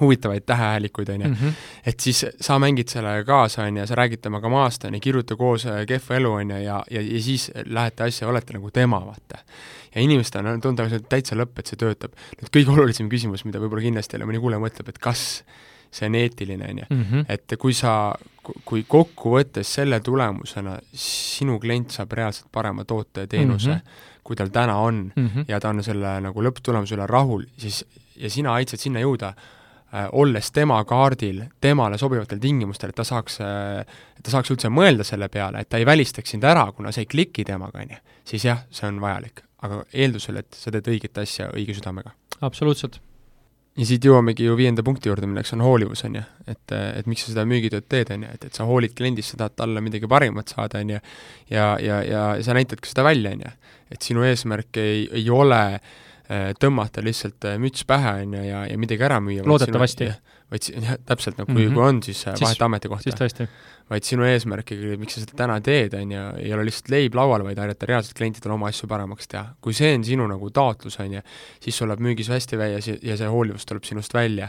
huvitavaid 0.00 0.42
tähehäälikuid, 0.46 1.08
on 1.08 1.20
ju. 1.20 1.28
Mhm. 1.28 1.48
et 1.86 2.00
siis 2.00 2.26
sa 2.40 2.58
mängid 2.58 2.88
sellega 2.88 3.24
kaasa, 3.24 3.62
on 3.62 3.76
ju, 3.76 3.86
sa 3.86 3.94
räägid 3.94 4.22
temaga 4.22 4.48
maast, 4.48 4.84
on 4.84 4.94
ju, 4.94 5.00
kirjuta 5.00 5.36
koos 5.36 5.66
äh, 5.66 5.86
kehva 5.86 6.16
elu, 6.16 6.32
on 6.32 6.50
ju, 6.50 6.56
ja, 6.56 6.84
ja, 6.90 7.00
ja 7.00 7.22
siis 7.22 7.50
lähete 7.66 8.04
asja, 8.04 8.28
olete 8.28 8.52
nagu 8.52 8.70
tema, 8.70 9.00
vaata. 9.06 9.42
ja 9.94 10.00
inimestel 10.00 10.46
on 10.46 10.60
tunda 10.60 10.88
täitsa 11.08 11.36
lõpp, 11.36 11.58
et 11.58 11.66
see 11.66 11.76
töötab. 11.76 12.16
nüüd 12.40 12.52
kõige 12.56 12.72
olulisem 12.72 13.08
küsimus, 13.12 13.44
mida 13.44 13.60
võib-olla 13.60 13.82
kindlasti 13.82 14.16
jälle 14.16 14.30
mõni 14.30 14.40
kuulaja 14.40 14.62
mõtleb, 14.62 14.88
et 14.88 14.98
kas 14.98 15.42
see 15.92 16.08
on 16.08 16.14
eetiline, 16.16 16.68
on 16.70 16.78
ju. 16.78 16.86
Mhm. 16.90 17.24
et 17.28 17.54
kui 17.58 17.74
sa, 17.76 18.14
kui 18.64 18.84
kokkuvõttes 18.88 19.74
selle 19.78 20.00
tulemusena 20.00 20.78
sinu 20.92 21.58
klient 21.60 21.90
saab 21.90 22.12
reaalselt 22.12 22.48
parema 22.52 22.84
toote 22.84 23.26
ja 23.26 23.26
teenuse 23.26 23.70
mm, 23.70 23.76
-hmm. 23.76 24.22
kui 24.24 24.36
tal 24.36 24.48
täna 24.48 24.76
on 24.76 25.12
mm, 25.16 25.26
-hmm. 25.28 25.44
ja 25.48 25.60
ta 25.60 25.68
on 25.68 25.84
selle 25.84 26.20
nagu 26.20 26.42
lõpptulemuse 26.42 26.94
üle 26.94 27.06
rahul, 27.06 27.44
siis 27.56 27.84
ja 28.16 28.30
sina 28.30 28.54
aitasid 28.54 28.80
sinna 28.80 29.00
jõuda, 29.00 29.32
olles 30.12 30.50
tema 30.52 30.78
kaardil 30.88 31.42
temale 31.60 31.98
sobivatel 32.00 32.40
tingimustel, 32.40 32.92
et 32.92 32.96
ta 32.96 33.04
saaks, 33.04 33.38
äh, 33.44 34.02
et 34.16 34.24
ta 34.24 34.32
saaks 34.32 34.52
üldse 34.54 34.70
mõelda 34.72 35.04
selle 35.04 35.28
peale, 35.32 35.60
et 35.60 35.68
ta 35.68 35.80
ei 35.80 35.86
välistaks 35.88 36.32
sind 36.32 36.44
ära, 36.48 36.64
kuna 36.72 36.92
sa 36.92 37.02
ei 37.02 37.08
kliki 37.10 37.44
temaga, 37.44 37.82
on 37.82 37.92
ju, 37.92 38.02
siis 38.32 38.46
jah, 38.48 38.64
see 38.72 38.88
on 38.88 39.00
vajalik. 39.02 39.44
aga 39.62 39.76
eeldusel, 39.94 40.40
et 40.40 40.56
sa 40.58 40.72
teed 40.74 40.88
õiget 40.90 41.18
asja 41.22 41.44
õige 41.54 41.74
südamega. 41.76 42.14
absoluutselt. 42.40 43.00
ja 43.76 43.84
siit 43.86 44.04
jõuamegi 44.04 44.48
ju 44.48 44.56
viienda 44.56 44.82
punkti 44.82 45.08
juurde, 45.08 45.26
milleks 45.26 45.52
on 45.52 45.60
hoolivus, 45.60 46.04
on 46.08 46.16
ju. 46.16 46.22
et, 46.46 46.72
et 46.72 47.06
miks 47.06 47.26
sa 47.26 47.34
seda 47.34 47.44
müügitööd 47.48 47.84
teed, 47.88 48.14
on 48.16 48.24
ju, 48.24 48.30
et, 48.32 48.46
et 48.48 48.54
sa 48.54 48.64
hoolid 48.64 48.94
kliendist, 48.96 49.34
sa 49.34 49.42
tahad 49.44 49.58
talle 49.60 49.84
midagi 49.84 50.08
parimat 50.08 50.48
saada, 50.48 50.80
on 50.80 50.96
ju, 50.96 51.02
ja, 51.50 51.66
ja, 51.80 52.00
ja 52.02 52.24
sa 52.42 52.56
näitad 52.56 52.80
ka 52.80 52.88
seda 52.88 53.04
välja, 53.04 53.36
on 53.36 53.44
ju. 53.44 53.52
et 53.92 54.08
sinu 54.08 54.24
eesmärk 54.24 54.80
ei, 54.80 55.04
ei 55.20 55.28
ole 55.30 55.60
äh, 55.74 55.80
Äh, 55.80 56.11
tõmmata 56.60 57.02
lihtsalt 57.04 57.44
äh, 57.48 57.58
müts 57.60 57.84
pähe, 57.88 58.12
on 58.22 58.36
ju, 58.38 58.44
ja, 58.46 58.62
ja 58.70 58.78
midagi 58.80 59.04
ära 59.04 59.18
müüa. 59.20 59.44
loodetavasti. 59.46 60.12
vaid 60.52 60.66
jah, 60.68 60.98
täpselt, 61.08 61.38
no 61.40 61.46
kui 61.46 61.54
mm, 61.54 61.60
-hmm. 61.70 61.74
kui 61.74 61.84
on, 61.88 62.02
siis, 62.02 62.26
äh, 62.28 62.34
vaheta 62.40 62.64
ametikohta. 62.64 63.46
vaid 63.90 64.04
sinu 64.04 64.24
eesmärk 64.24 64.72
ikkagi, 64.72 64.96
miks 65.00 65.14
sa 65.14 65.20
seda 65.20 65.36
täna 65.36 65.60
teed, 65.60 65.94
on 65.94 66.12
ju, 66.12 66.22
ei 66.38 66.52
ole 66.54 66.64
lihtsalt 66.68 66.88
leib 66.92 67.14
laual, 67.14 67.44
vaid 67.44 67.58
aidata 67.58 67.86
reaalselt 67.86 68.16
klientidel 68.16 68.52
oma 68.52 68.68
asju 68.68 68.88
paremaks 68.88 69.28
teha. 69.28 69.46
kui 69.60 69.72
see 69.72 69.94
on 69.94 70.04
sinu 70.04 70.26
nagu 70.26 70.50
taotlus, 70.50 70.98
on 71.00 71.12
ju, 71.12 71.22
siis 71.60 71.76
sul 71.76 71.88
läheb 71.88 72.00
müügis 72.00 72.28
hästi 72.28 72.58
välja 72.58 72.96
ja 73.02 73.16
see 73.16 73.28
hoolivus 73.28 73.66
tuleb 73.66 73.84
sinust 73.84 74.14
välja. 74.14 74.48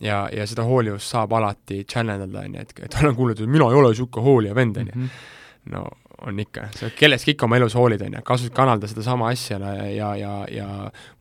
ja, 0.00 0.28
ja 0.32 0.46
seda 0.46 0.62
hoolivust 0.62 1.10
saab 1.10 1.32
alati 1.32 1.84
challenge 1.84 2.24
ida, 2.30 2.40
on 2.40 2.54
ju, 2.54 2.60
et, 2.60 2.78
et 2.82 3.02
olen 3.02 3.14
kuulnud, 3.14 3.40
et 3.40 3.48
mina 3.48 3.70
ei 3.70 3.80
ole 3.80 3.94
niisugune 3.94 4.24
hoolija 4.24 4.54
vend, 4.54 4.76
on 4.76 4.86
ju. 4.86 4.98
Mhm. 4.98 5.08
no 5.74 5.86
on 6.26 6.40
ikka, 6.40 6.68
sa 6.76 6.88
kellestki 6.98 7.34
ikka 7.34 7.46
oma 7.46 7.58
elus 7.58 7.74
hoolid, 7.78 8.02
on 8.06 8.16
ju, 8.16 8.22
kasu-, 8.26 8.50
kanalda 8.54 8.88
sedasama 8.90 9.28
asja 9.32 9.58
ja, 9.90 10.10
ja, 10.16 10.32
ja 10.50 10.68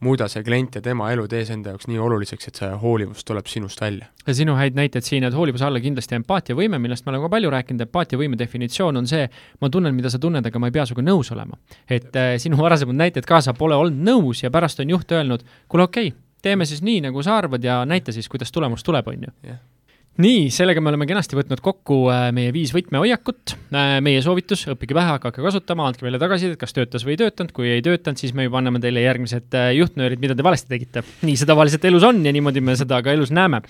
muuda 0.03 0.27
see 0.31 0.43
klient 0.43 0.77
ja 0.79 0.81
tema 0.85 1.09
elu 1.13 1.25
tees 1.31 1.51
enda 1.53 1.73
jaoks 1.73 1.89
nii 1.91 1.99
oluliseks, 2.01 2.49
et 2.49 2.61
see 2.61 2.69
hoolivus 2.83 3.25
tuleb 3.27 3.49
sinust 3.51 3.81
välja. 3.81 4.07
ja 4.27 4.35
sinu 4.37 4.55
häid 4.59 4.77
näiteid 4.79 5.07
siin, 5.07 5.27
et 5.27 5.35
hoolivuse 5.37 5.65
alla 5.67 5.81
kindlasti 5.83 6.17
empaatiavõime, 6.19 6.79
millest 6.79 7.05
me 7.05 7.13
oleme 7.13 7.27
ka 7.27 7.33
palju 7.35 7.53
rääkinud, 7.57 7.85
empaatiavõime 7.87 8.39
definitsioon 8.39 9.03
on 9.03 9.09
see, 9.09 9.27
ma 9.61 9.69
tunnen, 9.73 9.95
mida 9.95 10.11
sa 10.13 10.21
tunned, 10.21 10.45
aga 10.45 10.61
ma 10.61 10.71
ei 10.71 10.77
pea 10.77 10.87
sinuga 10.89 11.07
nõus 11.09 11.33
olema. 11.35 11.59
et 11.89 12.15
äh, 12.15 12.35
sinu 12.41 12.57
varasemad 12.61 12.99
näited 12.99 13.27
ka, 13.29 13.41
sa 13.41 13.53
pole 13.57 13.75
olnud 13.75 13.99
nõus 14.07 14.43
ja 14.43 14.51
pärast 14.51 14.79
on 14.79 14.95
juht 14.95 15.11
öelnud, 15.11 15.45
kuule 15.67 15.89
okei 15.89 16.13
okay,, 16.13 16.19
teeme 16.43 16.65
siis 16.65 16.81
nii, 16.83 17.01
nagu 17.07 17.23
sa 17.23 17.37
arvad 17.37 17.63
ja 17.63 17.83
näita 17.85 18.11
siis, 18.15 18.29
kuidas 18.29 18.51
tulemus 18.51 18.83
tuleb, 18.83 19.07
on 19.07 19.29
ju 19.29 19.37
yeah 19.43 19.61
nii, 20.21 20.49
sellega 20.53 20.81
me 20.83 20.91
oleme 20.91 21.07
kenasti 21.09 21.37
võtnud 21.37 21.61
kokku 21.63 21.95
äh, 22.13 22.27
meie 22.35 22.51
viis 22.53 22.69
võtmehoiakut. 22.75 23.55
Äh, 23.73 23.95
meie 24.05 24.21
soovitus, 24.21 24.61
õppige 24.69 24.93
pähe, 24.93 25.15
hakake 25.15 25.41
kasutama, 25.41 25.87
andke 25.89 26.05
meile 26.05 26.19
tagasisidet, 26.21 26.59
kas 26.61 26.75
töötas 26.75 27.05
või 27.07 27.15
ei 27.15 27.21
töötanud, 27.23 27.53
kui 27.55 27.71
ei 27.71 27.81
töötanud, 27.85 28.21
siis 28.21 28.35
me 28.37 28.45
juba 28.45 28.59
anname 28.61 28.81
teile 28.83 29.01
järgmised 29.01 29.57
äh, 29.57 29.71
juhtnöörid, 29.79 30.21
mida 30.21 30.37
te 30.37 30.45
valesti 30.45 30.69
tegite. 30.69 31.05
nii 31.25 31.35
see 31.39 31.49
tavaliselt 31.49 31.87
elus 31.89 32.05
on 32.05 32.21
ja 32.25 32.33
niimoodi 32.35 32.61
me 32.61 32.77
seda 32.77 33.01
ka 33.05 33.15
elus 33.15 33.33
näeme. 33.33 33.63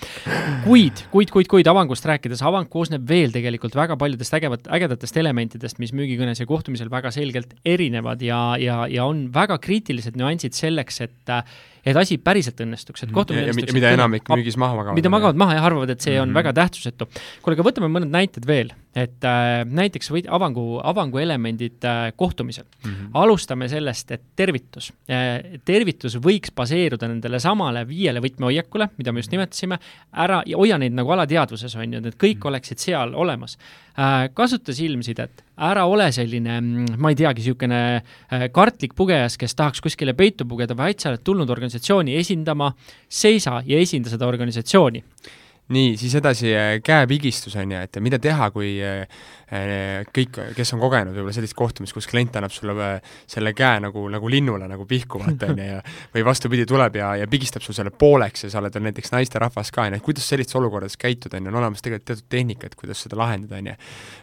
kuid, 0.66 1.06
kuid, 1.14 1.32
kuid, 1.32 1.48
kuid 1.48 1.70
avangust 1.72 2.04
rääkides, 2.10 2.44
avang 2.44 2.68
koosneb 2.68 3.08
veel 3.08 3.32
tegelikult 3.32 3.76
väga 3.78 3.96
paljudest 4.00 4.36
ägevat, 4.36 4.68
ägedatest 4.76 5.16
elementidest, 5.24 5.80
mis 5.80 5.96
müügikõnes 5.96 6.44
ja 6.44 6.48
kohtumisel 6.50 6.92
väga 6.92 7.14
selgelt 7.14 7.56
erinevad 7.64 8.20
ja, 8.24 8.42
ja, 8.60 8.82
ja 8.90 9.08
on 9.08 9.30
väga 9.32 9.56
kriitilised 9.64 10.20
nüansid 10.20 10.52
selleks, 10.56 11.00
et 11.08 11.38
et 11.84 11.96
asi 12.00 12.18
päriselt 12.18 12.60
õnnestuks, 12.64 13.02
et 13.02 13.08
mhm. 13.08 13.16
kohtumine 13.18 13.48
õnnestuks. 13.48 13.76
mida 13.76 13.92
enamik 13.96 14.30
müügis 14.32 14.56
maha 14.60 14.78
magavad. 14.80 15.00
mida 15.00 15.12
magavad 15.12 15.40
maha 15.40 15.58
ja 15.58 15.66
arvavad, 15.68 15.90
et 15.90 16.00
see 16.00 16.16
on 16.18 16.28
mm 16.28 16.32
-hmm. 16.32 16.40
väga 16.40 16.52
tähtsusetu. 16.60 17.08
kuule, 17.42 17.58
aga 17.58 17.68
võtame 17.70 17.90
mõned 17.92 18.10
näited 18.10 18.46
veel, 18.46 18.72
et 18.94 19.26
äh, 19.26 19.64
näiteks 19.66 20.10
või 20.14 20.22
avangu, 20.30 20.78
avangu 20.86 21.18
elemendid 21.18 21.84
äh, 21.84 22.12
kohtumisel 22.16 22.64
mm. 22.64 22.90
-hmm. 22.90 23.08
alustame 23.14 23.68
sellest, 23.68 24.10
et 24.10 24.22
tervitus 24.36 24.92
äh,. 25.10 25.58
tervitus 25.64 26.16
võiks 26.16 26.54
baseeruda 26.54 27.08
nendele 27.10 27.40
samale 27.40 27.88
viiele 27.88 28.22
võtmehoiakule, 28.22 28.88
mida 28.96 29.12
me 29.12 29.24
just 29.24 29.32
nimetasime, 29.34 29.78
ära, 30.12 30.42
hoia 30.56 30.78
neid 30.78 30.94
nagu 30.94 31.10
alateadvuses, 31.10 31.76
on 31.76 31.92
ju, 31.92 31.98
et 31.98 32.04
need 32.04 32.14
kõik 32.14 32.36
mm 32.36 32.40
-hmm. 32.40 32.48
oleksid 32.48 32.78
seal 32.78 33.14
olemas 33.14 33.58
äh,. 33.98 34.30
kasuta 34.34 34.72
silmsidet 34.72 35.44
ära 35.56 35.84
ole 35.86 36.12
selline, 36.12 36.60
mm, 36.60 36.98
ma 36.98 37.10
ei 37.10 37.16
teagi, 37.16 37.42
niisugune 37.42 37.80
äh, 37.96 38.50
kartlik 38.52 38.94
pugejas, 38.94 39.36
kes 39.38 39.54
tahaks 39.54 39.80
kuskile 39.80 40.14
peitu 40.14 40.44
pugeda, 40.44 40.76
vaid 40.76 41.00
sa 41.00 41.08
oled 41.08 41.22
tulnud 41.24 41.50
organisatsiooni 41.50 42.16
esindama, 42.16 42.72
seisa 43.08 43.62
ja 43.66 43.78
esinda 43.78 44.10
seda 44.10 44.26
organisatsiooni 44.26 45.02
nii, 45.72 45.94
siis 46.00 46.14
edasi 46.20 46.52
äh, 46.52 46.74
käepigistus, 46.84 47.56
on 47.56 47.72
ju, 47.72 47.84
et 47.86 48.00
mida 48.04 48.18
teha, 48.22 48.50
kui 48.52 48.76
äh, 48.84 49.06
kõik, 50.14 50.38
kes 50.56 50.72
on 50.74 50.80
kogenud 50.80 51.14
võib-olla 51.14 51.34
sellist 51.36 51.56
kohtumist, 51.58 51.94
kus 51.96 52.08
klient 52.08 52.36
annab 52.38 52.52
sulle 52.54 52.74
äh, 52.80 53.14
selle 53.30 53.52
käe 53.56 53.80
nagu, 53.84 54.04
nagu 54.12 54.30
linnule 54.30 54.68
nagu 54.70 54.86
pihku, 54.88 55.20
vaata, 55.20 55.48
on 55.52 55.60
ju, 55.60 55.66
ja 55.68 55.80
või 56.14 56.24
vastupidi, 56.26 56.66
tuleb 56.68 56.96
ja, 57.00 57.10
ja 57.20 57.28
pigistab 57.30 57.64
sul 57.64 57.76
selle 57.76 57.92
pooleks 57.92 58.46
ja 58.46 58.52
sa 58.52 58.62
oled 58.62 58.78
näiteks 58.88 59.12
naisterahvas 59.14 59.72
ka, 59.74 59.86
on 59.86 59.96
ju, 59.96 60.00
et 60.00 60.06
kuidas 60.06 60.28
sellistes 60.32 60.56
olukordades 60.60 60.96
käituda, 61.00 61.38
on 61.38 61.48
ju, 61.48 61.52
on 61.52 61.60
olemas 61.62 61.84
tegelikult 61.84 62.08
teatud 62.10 62.28
tehnikad, 62.32 62.76
kuidas 62.80 63.04
seda 63.04 63.18
lahendada, 63.20 63.60
on 63.60 63.72
ju. 63.72 63.76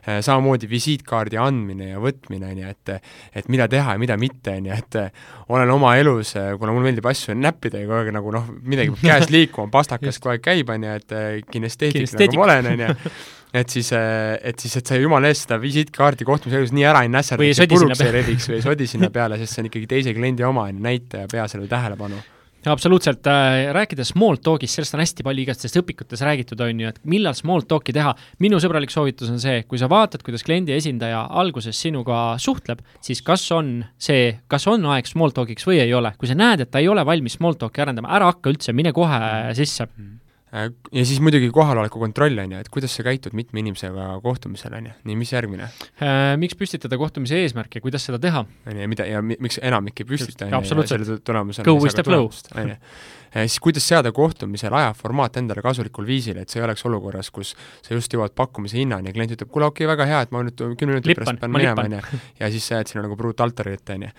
Äh, 0.08 0.22
samamoodi 0.26 0.70
visiitkaardi 0.72 1.40
andmine 1.42 1.92
ja 1.94 2.02
võtmine, 2.02 2.52
on 2.52 2.64
ju, 2.64 2.72
et 2.76 2.96
et 3.38 3.48
mida 3.52 3.68
teha 3.72 3.96
ja 3.96 4.02
mida 4.02 4.18
mitte, 4.20 4.56
on 4.58 4.68
ju, 4.68 4.78
et 4.78 4.98
olen 5.52 5.70
oma 5.72 5.94
elus, 6.00 6.34
kuna 6.60 6.74
mulle 6.74 6.90
meeldib 6.90 7.08
asju 7.08 7.36
näppida 7.38 7.80
ja 7.80 7.88
kogu 7.88 8.00
aeg 8.00 8.12
nagu 8.16 8.34
noh, 8.34 8.50
midagi 8.64 8.96
peab 8.96 9.06
käes 9.06 9.32
liikuma, 9.36 9.72
pastakas 9.74 10.20
kogu 10.20 10.36
aeg 10.36 10.44
käib, 10.46 10.74
on 10.74 10.88
ju, 10.88 10.98
et 10.98 11.16
kinesteetik. 11.52 12.10
nagu 12.18 12.42
ma 12.42 12.50
olen, 12.50 12.74
on 12.74 12.84
ju 12.88 12.96
et 13.54 13.70
siis, 13.70 13.91
äh, 13.95 14.38
et 14.47 14.60
siis, 14.60 14.76
et 14.80 14.88
sa 14.88 14.99
jumala 14.99 15.32
eest 15.32 15.47
seda 15.47 15.60
visiitkaardi 15.62 16.28
kohtumise 16.28 16.60
käigus 16.60 16.76
nii 16.76 16.86
ära 16.88 17.06
ei 17.06 17.12
nässerdaks 17.12 17.64
ja 17.64 17.72
puruks 17.72 18.04
ei 18.06 18.14
rebiks 18.16 18.52
või 18.52 18.60
ei 18.60 18.68
sodi 18.68 18.88
sinna 18.88 19.12
peale, 19.14 19.39
sest 19.41 19.58
see 19.58 19.66
on 19.66 19.72
ikkagi 19.72 19.89
teise 19.91 20.14
kliendi 20.16 20.47
oma, 20.47 20.70
on 20.70 20.78
ju, 20.80 20.86
näita 20.88 21.26
ja 21.26 21.32
pea 21.32 21.47
sellele 21.52 21.72
tähelepanu 21.72 22.22
absoluutselt 22.70 23.26
äh,, 23.28 23.72
rääkides 23.74 24.12
small 24.14 24.38
talk'ist, 24.38 24.78
sellest 24.78 24.93
on 24.93 25.02
hästi 25.02 25.26
palju 25.26 25.45
igasugustes 25.45 25.82
õpikutes 25.82 26.22
räägitud, 26.26 26.62
on 26.62 26.84
ju, 26.84 26.91
et 26.93 26.99
millal 27.10 27.34
small 27.38 27.66
talk'i 27.66 27.95
teha. 27.95 28.14
minu 28.43 28.60
sõbralik 28.62 28.93
soovitus 28.93 29.32
on 29.34 29.41
see, 29.41 29.64
kui 29.66 29.82
sa 29.82 29.89
vaatad, 29.89 30.22
kuidas 30.26 30.45
kliendi 30.45 30.76
esindaja 30.76 31.24
alguses 31.41 31.78
sinuga 31.82 32.38
suhtleb, 32.41 32.84
siis 33.02 33.24
kas 33.26 33.47
on 33.56 33.80
see, 33.97 34.36
kas 34.52 34.68
on 34.70 34.86
aeg 34.93 35.10
small 35.10 35.34
talk'iks 35.34 35.66
või 35.66 35.82
ei 35.82 35.93
ole. 35.97 36.14
kui 36.22 36.30
sa 36.30 36.38
näed, 36.38 36.62
et 36.62 36.72
ta 36.72 36.84
ei 36.84 36.89
ole 36.91 37.06
valmis 37.06 37.39
small 37.39 37.58
talk'i 37.58 37.82
arendama, 37.82 38.14
ära 38.14 38.30
hakka 38.30 38.54
üldse, 38.54 38.78
mine 38.78 38.93
kohe 38.93 39.22
sisse 39.58 39.88
mm. 39.89 39.95
-hmm 39.97 40.21
ja 40.52 41.06
siis 41.08 41.22
muidugi 41.24 41.47
kohaloleku 41.54 41.99
kontroll, 42.02 42.39
on 42.43 42.56
ju, 42.56 42.60
et 42.64 42.70
kuidas 42.74 42.95
sa 42.97 43.06
käitud 43.08 43.36
mitme 43.38 43.62
inimesega 43.64 44.08
kohtumisel, 44.24 44.76
on 44.76 44.89
ju, 44.89 44.97
nii, 45.08 45.16
mis 45.22 45.32
järgmine? 45.32 45.70
Äh, 46.04 46.34
miks 46.41 46.58
püstitada 46.60 46.99
kohtumise 46.99 47.39
eesmärk 47.39 47.80
ja 47.80 47.84
kuidas 47.84 48.08
seda 48.10 48.20
teha? 48.22 48.43
on 48.43 48.76
ju, 48.76 48.84
ja 48.84 48.91
mida, 48.91 49.08
ja 49.08 49.24
miks 49.24 49.62
enamik 49.64 50.04
ei 50.04 50.12
püstita, 50.12 50.49
on 50.52 50.68
ju, 50.68 50.88
selle 50.91 51.20
tulemusena 51.24 51.68
Go 51.68 51.78
with 51.80 51.95
the 51.95 52.08
flow. 52.08 52.30
on 52.56 52.76
ju 52.76 52.80
siis 53.34 53.60
kuidas 53.64 53.86
seada 53.88 54.12
kohtumisel 54.12 54.74
ajaformaat 54.76 55.38
endale 55.40 55.64
kasulikul 55.64 56.06
viisil, 56.08 56.42
et 56.42 56.52
sa 56.52 56.60
ei 56.60 56.66
oleks 56.66 56.84
olukorras, 56.88 57.30
kus 57.32 57.54
sa 57.56 57.94
just 57.96 58.12
jõuad 58.12 58.36
pakkumise 58.36 58.80
hinnani 58.80 59.12
ja 59.12 59.16
klient 59.16 59.36
ütleb, 59.38 59.52
kuule, 59.52 59.70
okei 59.72 59.86
okay,, 59.86 59.92
väga 59.94 60.08
hea, 60.10 60.22
et 60.26 60.34
ma 60.36 60.44
nüüd 60.44 60.60
kümne 60.60 60.98
minuti 60.98 61.16
pärast 61.16 61.40
pean 61.40 61.54
minema, 61.56 61.86
on 61.88 61.96
ju, 61.96 62.20
ja 62.42 62.50
siis 62.52 62.68
sa 62.68 62.80
jääd 62.80 62.92
sinna 62.92 63.06
nagu 63.06 63.16
pruut 63.20 63.44
altari 63.44 63.78
ette, 63.78 63.96
on 63.96 64.04
ju. 64.08 64.12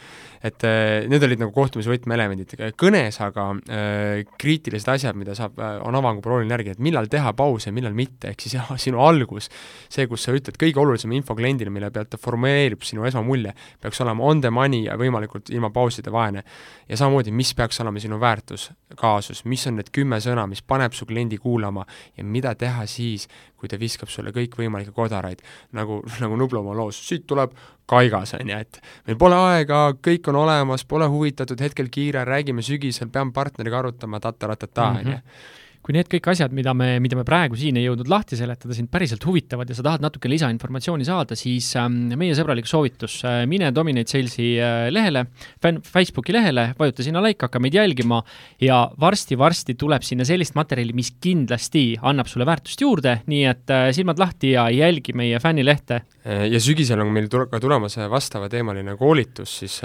et 0.49 0.67
äh, 0.69 1.09
need 1.13 1.27
olid 1.29 1.43
nagu 1.45 1.53
kohtumise 1.55 1.93
võtmeelemendid. 1.93 2.57
kõnes 2.81 3.21
aga 3.25 3.49
äh, 3.69 4.23
kriitilised 4.41 4.89
asjad, 4.95 5.19
mida 5.19 5.37
saab 5.39 5.61
on 5.61 6.01
avangu 6.01 6.25
oluline 6.25 6.57
järgi, 6.57 6.77
et 6.77 6.83
millal 6.83 7.11
teha 7.13 7.35
pause, 7.37 7.73
millal 7.75 7.93
mitte, 7.97 8.33
ehk 8.33 8.47
siis 8.47 8.57
jah, 8.57 8.73
sinu 8.81 9.03
algus, 9.05 9.51
see, 9.93 10.09
kus 10.09 10.25
sa 10.25 10.33
ütled 10.37 10.57
kõige 10.61 10.81
olulisema 10.81 11.19
info 11.19 11.37
kliendile, 11.37 11.73
mille 11.75 11.93
pealt 11.93 12.15
ta 12.15 12.21
formeerib 12.21 12.81
sinu 12.87 13.05
esmamulje, 13.09 13.53
peaks 13.83 14.01
olema 14.05 14.25
on 14.25 14.41
the 14.41 14.51
money 14.51 14.87
ja 14.89 14.97
võimalikult 14.97 15.53
ilma 15.53 15.71
pauside 15.75 16.13
vaene. 16.13 16.45
ja 16.89 16.97
samamoodi, 16.97 17.33
mis 17.33 17.53
peaks 17.55 17.81
olema 17.85 18.01
sinu 18.01 18.19
väärtus 18.21 18.71
kaasus, 19.03 19.43
mis 19.51 19.67
on 19.71 19.79
need 19.81 19.91
kümme 19.95 20.21
sõna, 20.23 20.47
mis 20.51 20.63
paneb 20.63 20.95
su 20.97 21.07
kliendi 21.09 21.39
kuulama 21.43 21.85
ja 22.17 22.25
mida 22.25 22.55
teha 22.59 22.87
siis, 22.91 23.29
kui 23.59 23.71
ta 23.71 23.79
viskab 23.81 24.11
sulle 24.13 24.33
kõikvõimalikke 24.35 24.95
kodaraid, 24.97 25.43
nagu, 25.79 26.01
nagu 26.23 26.39
Nublumaa 26.39 26.77
loos, 26.79 27.01
siit 27.09 27.27
tuleb 27.31 27.57
kaigas, 27.91 28.37
on 28.39 28.53
ju, 28.53 28.61
et 28.63 28.79
meil 29.09 29.19
pole 29.21 29.39
aega, 29.53 29.83
kõik 29.99 30.31
on 30.33 30.39
olemas, 30.45 30.87
pole 30.89 31.09
huvitatud, 31.11 31.61
hetkel 31.61 31.91
kiire, 31.93 32.25
räägime 32.29 32.65
sügisel, 32.65 33.11
peame 33.13 33.35
partneriga 33.35 33.83
arutama 33.83 34.23
tata-ratata, 34.23 34.93
on 34.93 35.03
ju. 35.03 35.19
Mhm 35.19 35.59
kui 35.83 35.97
need 35.97 36.07
kõik 36.11 36.28
asjad, 36.30 36.53
mida 36.55 36.72
me, 36.78 36.95
mida 37.03 37.16
me 37.18 37.24
praegu 37.26 37.59
siin 37.59 37.78
ei 37.78 37.89
jõudnud 37.89 38.11
lahti 38.11 38.39
seletada, 38.39 38.74
sind 38.76 38.91
päriselt 38.93 39.24
huvitavad 39.26 39.68
ja 39.70 39.74
sa 39.74 39.85
tahad 39.87 40.05
natuke 40.05 40.30
lisainformatsiooni 40.30 41.07
saada, 41.07 41.35
siis 41.39 41.72
äh, 41.78 41.89
meie 41.91 42.37
sõbralik 42.39 42.68
soovitus 42.70 43.18
äh,, 43.26 43.43
mine 43.51 43.72
Dominate 43.74 44.14
Salesi 44.14 44.53
äh, 44.62 44.87
lehele, 44.95 45.26
Facebooki 45.62 46.35
lehele, 46.37 46.68
vajuta 46.78 47.03
sinna 47.07 47.22
like, 47.24 47.43
hakka 47.43 47.59
meid 47.62 47.74
jälgima 47.74 48.20
ja 48.62 48.85
varsti-varsti 49.03 49.74
tuleb 49.80 50.07
sinna 50.07 50.26
sellist 50.28 50.55
materjali, 50.59 50.95
mis 50.95 51.11
kindlasti 51.22 51.85
annab 51.99 52.30
sulle 52.30 52.47
väärtust 52.47 52.87
juurde, 52.87 53.18
nii 53.26 53.43
et 53.51 53.74
äh, 53.74 53.89
silmad 53.97 54.22
lahti 54.22 54.55
ja 54.55 54.68
jälgi 54.70 55.16
meie 55.18 55.43
fännilehte. 55.43 56.03
Ja 56.22 56.59
sügisel 56.62 57.01
on 57.03 57.11
meil 57.11 57.26
tule-, 57.26 57.49
ka 57.51 57.59
tulemas 57.59 57.97
vastavateemaline 58.11 58.95
koolitus 58.95 59.57
siis, 59.64 59.80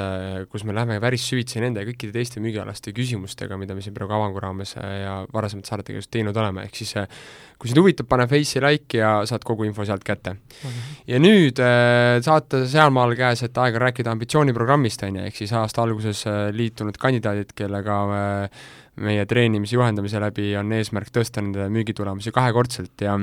kus 0.52 0.68
me 0.70 0.76
läheme 0.78 1.00
päris 1.02 1.26
süvitsi 1.26 1.64
nende 1.64 1.82
kõikide 1.88 2.14
teiste 2.14 2.44
müügialaste 2.44 2.94
küsimustega, 2.94 3.58
mida 3.58 3.74
me 3.74 3.82
siin 3.82 3.96
praegu 3.98 4.14
avangu 4.14 4.44
raames 4.44 4.76
ja 4.78 5.18
varasemate 5.34 5.72
saadete 5.72 5.87
tegelikult 5.88 6.12
teinud 6.14 6.38
oleme, 6.38 6.66
ehk 6.68 6.80
siis 6.80 6.94
äh, 7.00 7.08
kui 7.58 7.72
sind 7.72 7.82
huvitab, 7.82 8.08
pane 8.10 8.28
Face'i 8.30 8.62
like 8.64 9.00
ja 9.00 9.12
saad 9.30 9.46
kogu 9.48 9.66
info 9.68 9.86
sealt 9.88 10.06
kätte 10.08 10.36
mm. 10.36 10.68
-hmm. 10.68 11.00
ja 11.14 11.22
nüüd 11.24 11.62
äh, 11.64 12.20
saate 12.26 12.66
sealmaal 12.70 13.16
käes, 13.18 13.44
et 13.44 13.58
aeg 13.58 13.80
on 13.80 13.86
rääkida 13.88 14.14
ambitsiooniprogrammist, 14.14 15.04
on 15.04 15.22
ju, 15.22 15.26
ehk 15.30 15.36
siis 15.36 15.54
aasta 15.54 15.82
alguses 15.84 16.26
äh, 16.28 16.48
liitunud 16.52 16.98
kandidaadid, 16.98 17.56
kellega 17.56 17.98
meie 18.98 19.26
treenimise 19.26 19.76
juhendamise 19.76 20.20
läbi 20.20 20.56
on 20.58 20.72
eesmärk 20.74 21.12
tõsta 21.14 21.42
nende 21.42 21.68
müügitulemusi 21.70 22.32
kahekordselt 22.34 23.02
ja 23.02 23.18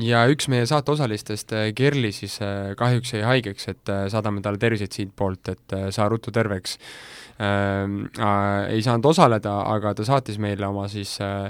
ja 0.00 0.24
üks 0.26 0.48
meie 0.50 0.66
saate 0.66 0.90
osalistest, 0.90 1.52
Kerli, 1.76 2.10
siis 2.12 2.40
kahjuks 2.76 3.12
jäi 3.12 3.22
haigeks, 3.22 3.68
et 3.68 3.92
saadame 4.10 4.40
talle 4.42 4.58
terviseid 4.58 4.92
siitpoolt, 4.92 5.48
et 5.48 5.74
saa 5.94 6.08
ruttu 6.08 6.32
terveks 6.34 6.74
äh, 6.74 7.23
ei 7.38 8.82
saanud 8.84 9.06
osaleda, 9.10 9.56
aga 9.74 9.94
ta 9.98 10.06
saatis 10.06 10.38
meile 10.42 10.68
oma 10.68 10.86
siis 10.90 11.16
äh, 11.24 11.46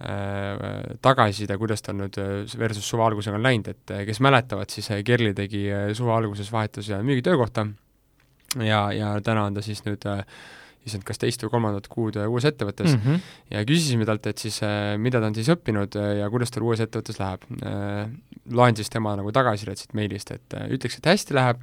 äh, 0.00 0.60
tagasiside, 1.04 1.58
kuidas 1.60 1.84
tal 1.84 1.98
nüüd 1.98 2.16
äh, 2.20 2.44
versus 2.58 2.86
suve 2.88 3.04
algusega 3.04 3.36
on 3.36 3.44
läinud, 3.44 3.68
et 3.74 3.96
kes 4.08 4.22
mäletavad, 4.24 4.72
siis 4.72 4.88
Kerli 5.04 5.34
tegi 5.36 5.66
suve 5.96 6.14
alguses 6.14 6.48
vahetus 6.52 6.88
müügitöökohta 7.04 7.66
ja, 8.64 8.86
ja 8.96 9.16
täna 9.24 9.48
on 9.50 9.58
ta 9.58 9.64
siis 9.64 9.84
nüüd 9.84 10.06
issand, 10.86 11.04
kas 11.04 11.18
teist 11.20 11.42
või 11.44 11.52
kolmandat 11.52 11.90
kuud 11.90 12.16
uues 12.22 12.46
ettevõttes 12.48 12.94
mm 12.94 13.02
-hmm. 13.02 13.34
ja 13.50 13.64
küsisime 13.66 14.06
talt, 14.06 14.26
et 14.30 14.38
siis 14.38 14.60
mida 15.02 15.20
ta 15.20 15.26
on 15.26 15.34
siis 15.34 15.50
õppinud 15.52 15.98
ja 16.20 16.30
kuidas 16.30 16.54
tal 16.54 16.62
uues 16.62 16.80
ettevõttes 16.80 17.18
läheb. 17.20 17.42
loen 18.50 18.76
siis 18.76 18.88
tema 18.88 19.16
nagu 19.16 19.32
tagasisidet 19.32 19.78
siit 19.78 19.94
meilist, 19.94 20.30
et 20.30 20.54
ütleks, 20.70 20.96
et 20.96 21.06
hästi 21.12 21.34
läheb, 21.34 21.60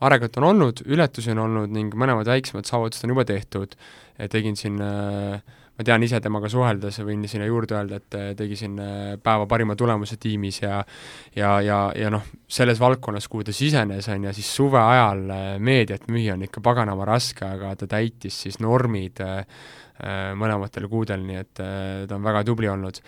arengut 0.00 0.36
on 0.38 0.50
olnud, 0.52 0.82
ületusi 0.86 1.32
on 1.34 1.44
olnud 1.46 1.72
ning 1.74 1.94
mõlemad 1.94 2.28
väiksemad 2.30 2.68
saavutused 2.68 3.06
on 3.06 3.16
juba 3.16 3.24
tehtud. 3.28 3.74
tegin 4.30 4.56
siin 4.56 4.80
äh, 4.82 5.40
ma 5.78 5.84
tean 5.86 6.02
ise 6.02 6.18
temaga 6.18 6.48
suheldes, 6.50 6.96
võin 7.06 7.22
sinna 7.30 7.46
juurde 7.46 7.76
öelda, 7.78 8.00
et 8.00 8.16
tegi 8.38 8.56
siin 8.58 8.74
päeva 9.22 9.46
parima 9.46 9.76
tulemuse 9.78 10.16
tiimis 10.18 10.62
ja 10.64 10.80
ja, 11.36 11.52
ja, 11.62 11.78
ja 11.94 12.10
noh, 12.10 12.24
selles 12.50 12.80
valdkonnas, 12.82 13.28
kuhu 13.30 13.46
ta 13.46 13.54
sisenes, 13.54 14.08
on 14.10 14.26
ju, 14.26 14.32
siis 14.34 14.48
suve 14.58 14.80
ajal 14.82 15.22
meediat 15.62 16.08
müüa 16.10 16.34
on 16.34 16.42
ikka 16.48 16.62
paganama 16.66 17.06
raske, 17.06 17.46
aga 17.46 17.76
ta 17.78 17.90
täitis 17.94 18.42
siis 18.46 18.58
normid 18.64 19.22
mõlematel 20.38 20.86
kuudel, 20.90 21.22
nii 21.26 21.38
et 21.38 21.54
ta 21.58 22.14
on 22.14 22.26
väga 22.26 22.44
tubli 22.46 22.68
olnud. 22.70 22.98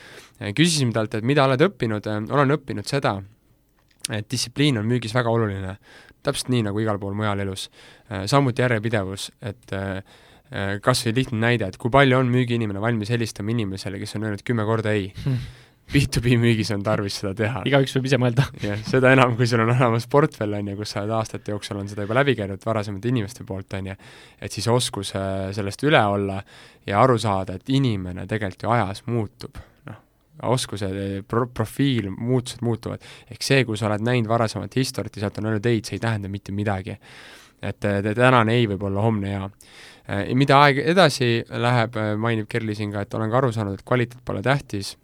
küsisime 0.54 0.94
talt, 0.94 1.14
et 1.18 1.26
mida 1.26 1.44
oled 1.46 1.66
õppinud, 1.66 2.06
olen 2.30 2.54
õppinud 2.54 2.86
seda, 2.86 3.16
et 4.10 4.30
distsipliin 4.30 4.78
on 4.78 4.86
müügis 4.90 5.14
väga 5.14 5.30
oluline, 5.30 5.76
täpselt 6.26 6.50
nii, 6.52 6.64
nagu 6.68 6.82
igal 6.82 6.98
pool 7.02 7.14
mujal 7.18 7.40
elus. 7.46 7.68
samuti 8.30 8.62
järjepidevus, 8.62 9.30
et 9.42 9.74
kas 10.82 11.04
või 11.06 11.14
lihtne 11.20 11.38
näide, 11.44 11.70
et 11.70 11.78
kui 11.78 11.92
palju 11.94 12.18
on 12.18 12.30
müügiinimene 12.32 12.82
valmis 12.82 13.12
helistama 13.12 13.52
inimesele, 13.54 14.00
kes 14.02 14.16
on 14.18 14.26
öelnud 14.26 14.42
kümme 14.46 14.66
korda 14.68 14.94
ei 14.96 15.12
hmm.. 15.14 15.50
B2B 15.90 16.36
müügis 16.38 16.68
on 16.70 16.84
tarvis 16.86 17.16
seda 17.18 17.32
teha. 17.34 17.62
igaüks 17.66 17.96
võib 17.96 18.04
ise 18.06 18.18
mõelda. 18.22 18.44
jah, 18.62 18.78
seda 18.86 19.10
enam, 19.14 19.34
kui 19.38 19.48
sul 19.50 19.64
on 19.64 19.72
olemas 19.72 20.06
portfell, 20.10 20.54
on 20.58 20.68
ju, 20.70 20.76
kus 20.78 20.94
sa 20.94 21.02
oled 21.02 21.16
aastate 21.16 21.50
jooksul, 21.54 21.80
on 21.82 21.90
seda 21.90 22.06
juba 22.06 22.18
läbi 22.20 22.36
käinud 22.38 22.62
varasemate 22.66 23.10
inimeste 23.10 23.46
poolt, 23.46 23.74
on 23.78 23.90
ju, 23.90 23.96
et 24.38 24.54
siis 24.54 24.68
oskus 24.70 25.14
sellest 25.56 25.82
üle 25.86 26.02
olla 26.12 26.38
ja 26.86 27.02
aru 27.02 27.18
saada, 27.18 27.58
et 27.58 27.74
inimene 27.74 28.26
tegelikult 28.30 28.68
ju 28.68 28.72
ajas 28.76 29.02
muutub 29.10 29.58
oskused, 30.42 30.96
pro-, 31.28 31.48
profiil, 31.54 32.10
muutused 32.10 32.62
muutuvad. 32.64 33.02
ehk 33.30 33.42
see, 33.44 33.64
kui 33.64 33.76
sa 33.76 33.88
oled 33.90 34.04
näinud 34.06 34.28
varasemat 34.28 34.76
historit 34.76 35.16
ja 35.16 35.26
sealt 35.26 35.38
on 35.38 35.50
öelnud 35.50 35.66
ei, 35.66 35.82
see 35.84 35.98
ei 35.98 36.02
tähenda 36.02 36.28
mitte 36.28 36.52
midagi. 36.52 36.96
et 37.62 37.84
tänane 38.16 38.54
ei 38.56 38.66
võib 38.68 38.82
olla 38.88 39.02
homne 39.04 39.30
jaa. 39.30 39.50
mida 40.34 40.62
aeg 40.64 40.78
edasi 40.94 41.44
läheb, 41.50 41.96
mainib 42.18 42.48
Kerli 42.48 42.74
siin 42.74 42.92
ka, 42.92 43.04
et 43.04 43.14
olen 43.14 43.30
ka 43.30 43.36
aru 43.38 43.52
saanud, 43.52 43.74
et 43.78 43.86
kvaliteet 43.86 44.24
pole 44.24 44.42
tähtis, 44.42 44.96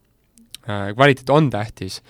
kvaliteet 0.67 1.31
on 1.31 1.51
tähtis, 1.51 2.01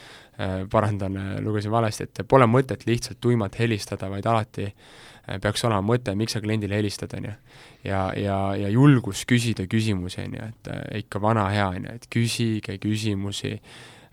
parandan, 0.70 1.18
lugesin 1.44 1.70
valesti, 1.70 2.04
et 2.04 2.22
pole 2.28 2.46
mõtet 2.46 2.86
lihtsalt 2.86 3.18
tuimalt 3.20 3.58
helistada, 3.58 4.08
vaid 4.12 4.26
alati 4.26 4.68
peaks 5.42 5.64
olema 5.66 5.82
mõte, 5.82 6.14
miks 6.18 6.36
sa 6.36 6.42
kliendile 6.42 6.78
helistad, 6.78 7.14
on 7.18 7.30
ju 7.30 7.34
ja, 7.86 8.00
ja, 8.18 8.38
ja 8.58 8.72
julgus 8.72 9.24
küsida 9.28 9.66
küsimusi, 9.70 10.22
on 10.24 10.36
ju, 10.38 10.50
et 10.50 10.72
äh, 10.72 10.84
ikka 11.02 11.22
vana 11.22 11.48
hea, 11.52 11.68
on 11.74 11.88
ju, 11.88 11.96
et 12.00 12.10
küsige 12.12 12.78
küsimusi, 12.82 13.56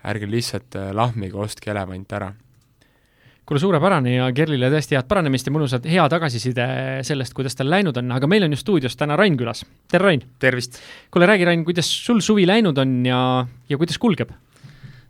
ärge 0.04 0.30
lihtsalt 0.30 0.78
äh, 0.80 0.90
lahmige, 0.96 1.38
ostke 1.40 1.72
elevant 1.74 2.16
ära 2.18 2.32
kuule, 3.44 3.60
suurepärane 3.60 4.14
ja 4.14 4.26
Kerlile 4.32 4.70
tõesti 4.72 4.96
head 4.96 5.08
paranemist 5.08 5.48
ja 5.48 5.52
mõnusat 5.52 5.86
hea 5.88 6.04
tagasiside 6.08 6.66
sellest, 7.04 7.34
kuidas 7.36 7.56
tal 7.58 7.68
läinud 7.68 7.96
on, 8.00 8.12
aga 8.16 8.28
meil 8.30 8.46
on 8.46 8.56
ju 8.56 8.60
stuudios 8.60 8.96
täna 8.96 9.18
Rain 9.20 9.36
külas. 9.40 9.64
tere, 9.90 10.06
Rain! 10.06 10.24
tervist! 10.40 10.80
kuule, 11.12 11.28
räägi, 11.28 11.48
Rain, 11.48 11.64
kuidas 11.66 11.90
sul 12.06 12.22
suvi 12.24 12.46
läinud 12.48 12.78
on 12.80 13.02
ja, 13.06 13.20
ja 13.68 13.80
kuidas 13.80 14.00
kulgeb? 14.00 14.32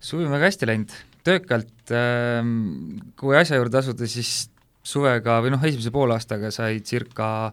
suvi 0.02 0.26
on 0.26 0.34
väga 0.34 0.50
hästi 0.50 0.68
läinud, 0.68 0.96
töökalt 1.24 1.94
äh,, 1.94 2.42
kui 3.20 3.38
asja 3.38 3.60
juurde 3.60 3.80
asuda, 3.80 4.10
siis 4.10 4.50
suvega 4.84 5.40
või 5.42 5.54
noh, 5.54 5.62
esimese 5.64 5.92
poolaastaga 5.94 6.52
sai 6.54 6.82
circa 6.84 7.52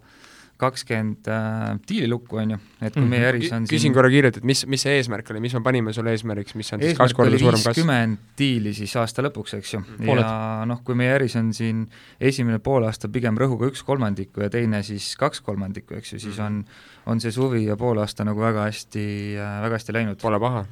kakskümmend 0.61 1.25
äh, 1.31 1.71
diililukku, 1.89 2.37
on 2.37 2.51
ju, 2.53 2.57
et 2.81 2.93
kui 2.93 3.01
mm 3.01 3.05
-hmm. 3.05 3.09
meie 3.09 3.29
äris 3.31 3.53
on 3.55 3.63
küsin 3.65 3.87
siin... 3.87 3.93
korra 3.93 4.09
kiirelt, 4.13 4.37
et 4.37 4.43
mis, 4.45 4.61
mis 4.69 4.83
see 4.85 4.93
eesmärk 4.99 5.31
oli, 5.33 5.39
mis 5.41 5.55
me 5.57 5.61
panime 5.65 5.93
sulle 5.93 6.13
eesmärgiks, 6.13 6.53
mis 6.55 6.69
on 6.73 6.83
siis 6.83 6.97
kaks 6.97 7.15
korda 7.17 7.39
suurem 7.39 7.57
kasv? 7.57 7.71
viiskümmend 7.71 8.17
diili 8.37 8.73
siis 8.77 8.93
aasta 9.01 9.25
lõpuks, 9.25 9.55
eks 9.57 9.73
ju 9.73 9.79
-hmm. 9.79 10.21
ja 10.21 10.65
noh, 10.69 10.83
kui 10.83 10.95
meie 10.95 11.15
äris 11.15 11.35
on 11.39 11.53
siin 11.53 11.87
esimene 12.19 12.59
poolaasta 12.59 13.09
pigem 13.09 13.37
rõhuga 13.37 13.71
üks 13.71 13.81
kolmandiku 13.83 14.45
ja 14.45 14.49
teine 14.49 14.83
siis 14.83 15.15
kaks 15.17 15.41
kolmandikku, 15.41 15.97
eks 15.97 16.13
ju, 16.13 16.19
siis 16.19 16.37
mhm. 16.37 16.45
on 16.45 16.65
on 17.05 17.21
see 17.21 17.31
suvi 17.31 17.65
ja 17.65 17.75
poolaasta 17.77 18.23
nagu 18.23 18.41
väga 18.41 18.67
hästi, 18.69 19.07
äh, 19.37 19.61
väga 19.63 19.79
hästi 19.79 19.93
läinud. 19.93 20.21
Pole 20.21 20.39
paha 20.39 20.65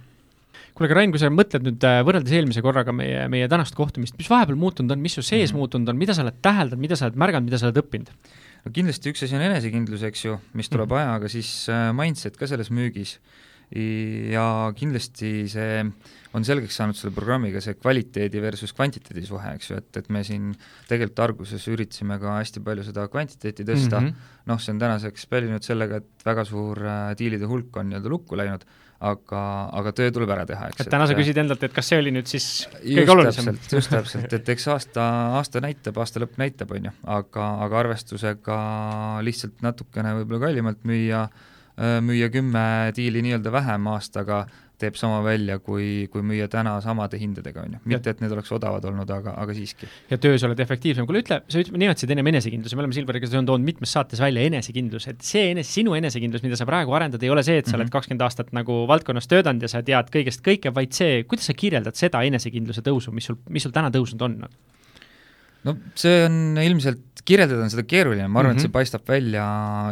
kuule, 0.80 0.89
aga 0.89 0.97
Rain, 0.97 1.11
kui 1.11 1.19
sa 1.19 1.30
mõtled 1.34 1.65
nüüd 1.67 1.86
äh, 1.88 1.99
võrreldes 2.07 2.36
eelmise 2.38 2.63
korraga 2.63 2.93
meie, 2.95 3.25
meie 3.32 3.49
tänast 3.51 3.75
kohtumist, 3.75 4.15
mis 4.19 4.30
vahepeal 4.32 4.59
muutunud 4.59 4.95
on, 4.95 5.01
mis 5.03 5.17
su 5.17 5.23
sees 5.23 5.51
mm 5.51 5.55
-hmm. 5.55 5.59
muutunud 5.59 5.91
on, 5.91 5.99
mida 5.99 6.15
sa 6.15 6.23
oled 6.23 6.39
täheldanud, 6.41 6.80
mida 6.80 6.95
sa 6.95 7.09
oled 7.09 7.19
märganud, 7.19 7.51
mida 7.51 7.59
sa 7.59 7.67
oled 7.67 7.82
õppinud? 7.84 8.13
no 8.65 8.71
kindlasti 8.75 9.11
üks 9.11 9.23
asi 9.23 9.36
on 9.36 9.43
enesekindlus, 9.43 10.03
eks 10.03 10.25
ju, 10.25 10.39
mis 10.53 10.69
tuleb 10.69 10.89
mm 10.89 10.95
-hmm. 10.95 11.11
ajaga, 11.11 11.30
siis 11.30 11.69
äh, 11.69 11.91
mindset 11.93 12.38
ka 12.38 12.47
selles 12.47 12.71
müügis 12.71 13.19
ja 13.69 14.73
kindlasti 14.73 15.45
see 15.51 15.84
on 16.34 16.45
selgeks 16.45 16.75
saanud 16.77 16.97
selle 16.97 17.13
programmiga, 17.13 17.61
see 17.61 17.75
kvaliteedi 17.77 18.41
versus 18.41 18.73
kvantiteedi 18.73 19.25
suhe, 19.25 19.53
eks 19.57 19.69
ju, 19.69 19.77
et, 19.77 19.97
et 19.97 20.09
me 20.09 20.23
siin 20.25 20.51
tegelikult 20.89 21.21
alguses 21.25 21.67
üritasime 21.69 22.17
ka 22.21 22.39
hästi 22.39 22.63
palju 22.65 22.86
seda 22.88 23.07
kvantiteeti 23.13 23.65
tõsta 23.65 24.01
mm 24.01 24.07
-hmm., 24.07 24.36
noh, 24.49 24.61
see 24.61 24.73
on 24.73 24.82
tänaseks 24.82 25.25
pälvinud 25.30 25.65
sellega, 25.65 26.01
et 26.01 26.25
väga 26.25 26.45
suur 26.45 26.82
äh, 26.82 27.15
diilide 27.17 27.45
hulk 27.45 27.77
on 27.77 27.89
nii-öelda 27.89 28.09
lukku 28.09 28.38
läinud, 28.38 28.65
aga, 29.00 29.41
aga 29.80 29.93
töö 29.95 30.12
tuleb 30.16 30.32
ära 30.36 30.45
teha, 30.47 30.70
eks. 30.72 30.84
et 30.84 30.91
täna 30.91 31.08
sa 31.08 31.16
küsid 31.18 31.38
endalt, 31.39 31.64
et 31.64 31.76
kas 31.76 31.88
see 31.91 32.00
oli 32.02 32.12
nüüd 32.16 32.28
siis 32.30 32.47
kõige 32.84 33.14
olulisem? 33.14 33.54
just 33.72 33.93
täpselt, 33.93 34.34
et 34.36 34.52
eks 34.56 34.68
aasta, 34.74 35.06
aasta 35.39 35.62
näitab, 35.64 36.00
aasta 36.04 36.24
lõpp 36.24 36.39
näitab, 36.41 36.74
on 36.76 36.89
ju, 36.89 36.95
aga, 37.16 37.45
aga 37.66 37.80
arvestusega 37.86 38.58
lihtsalt 39.26 39.64
natukene 39.66 40.18
võib-olla 40.20 40.43
kallimalt 40.47 40.84
müüa, 40.89 41.24
müüa 42.04 42.32
kümme 42.34 42.66
diili 42.95 43.24
nii-öelda 43.24 43.54
vähem 43.56 43.88
aastaga, 43.93 44.43
teeb 44.80 44.97
sama 44.99 45.19
välja, 45.25 45.59
kui, 45.63 46.07
kui 46.11 46.23
müüa 46.25 46.47
täna 46.51 46.75
samade 46.84 47.19
hindadega, 47.21 47.65
on 47.67 47.75
ju. 47.77 47.82
mitte, 47.93 48.13
et 48.13 48.23
need 48.23 48.34
oleks 48.36 48.51
odavad 48.55 48.86
olnud, 48.89 49.09
aga, 49.13 49.36
aga 49.41 49.55
siiski. 49.57 49.89
ja 50.09 50.19
töös 50.21 50.45
oled 50.47 50.59
efektiivsem, 50.63 51.07
kuule 51.09 51.23
ütle, 51.23 51.41
sa 51.51 51.63
nimetasid 51.69 52.13
ennem 52.15 52.32
enesekindluse, 52.34 52.77
me 52.77 52.86
oleme 52.86 52.97
Silveriga 52.97 53.30
seda 53.30 53.43
toonud 53.49 53.67
mitmes 53.67 53.93
saates 53.95 54.23
välja, 54.23 54.45
enesekindlus, 54.49 55.09
et 55.11 55.21
see 55.25 55.51
enese, 55.53 55.71
sinu 55.80 55.95
enesekindlus, 55.99 56.45
mida 56.45 56.59
sa 56.59 56.67
praegu 56.69 56.95
arendad, 56.97 57.23
ei 57.23 57.34
ole 57.34 57.43
see, 57.45 57.59
et 57.59 57.67
sa 57.67 57.71
mm 57.71 57.75
-hmm. 57.75 57.86
oled 57.86 57.93
kakskümmend 57.97 58.25
aastat 58.27 58.51
nagu 58.55 58.82
valdkonnas 58.88 59.27
töötanud 59.27 59.61
ja 59.61 59.71
sa 59.71 59.84
tead 59.84 60.11
kõigest 60.15 60.43
kõike, 60.45 60.73
vaid 60.75 60.95
see, 60.95 61.23
kuidas 61.23 61.51
sa 61.51 61.53
kirjeldad 61.53 61.95
seda 61.95 62.23
enesekindluse 62.23 62.82
tõusu, 62.82 63.11
mis 63.11 63.25
sul, 63.25 63.39
mis 63.49 63.63
sul 63.63 63.75
täna 63.75 63.91
tõusnud 63.91 64.21
on? 64.21 64.41
no 65.67 65.75
see 65.99 66.23
on 66.25 66.57
ilmselt, 66.61 67.09
kirjeldada 67.30 67.65
on 67.65 67.73
seda 67.73 67.86
keeruline, 67.88 68.25
ma 68.27 68.41
arvan 68.41 68.55
mm, 68.55 68.57
-hmm. 68.57 68.59
et 68.59 68.65
see 68.65 68.69
mhm. 68.69 68.77
paistab 68.77 69.05
välja 69.09 69.45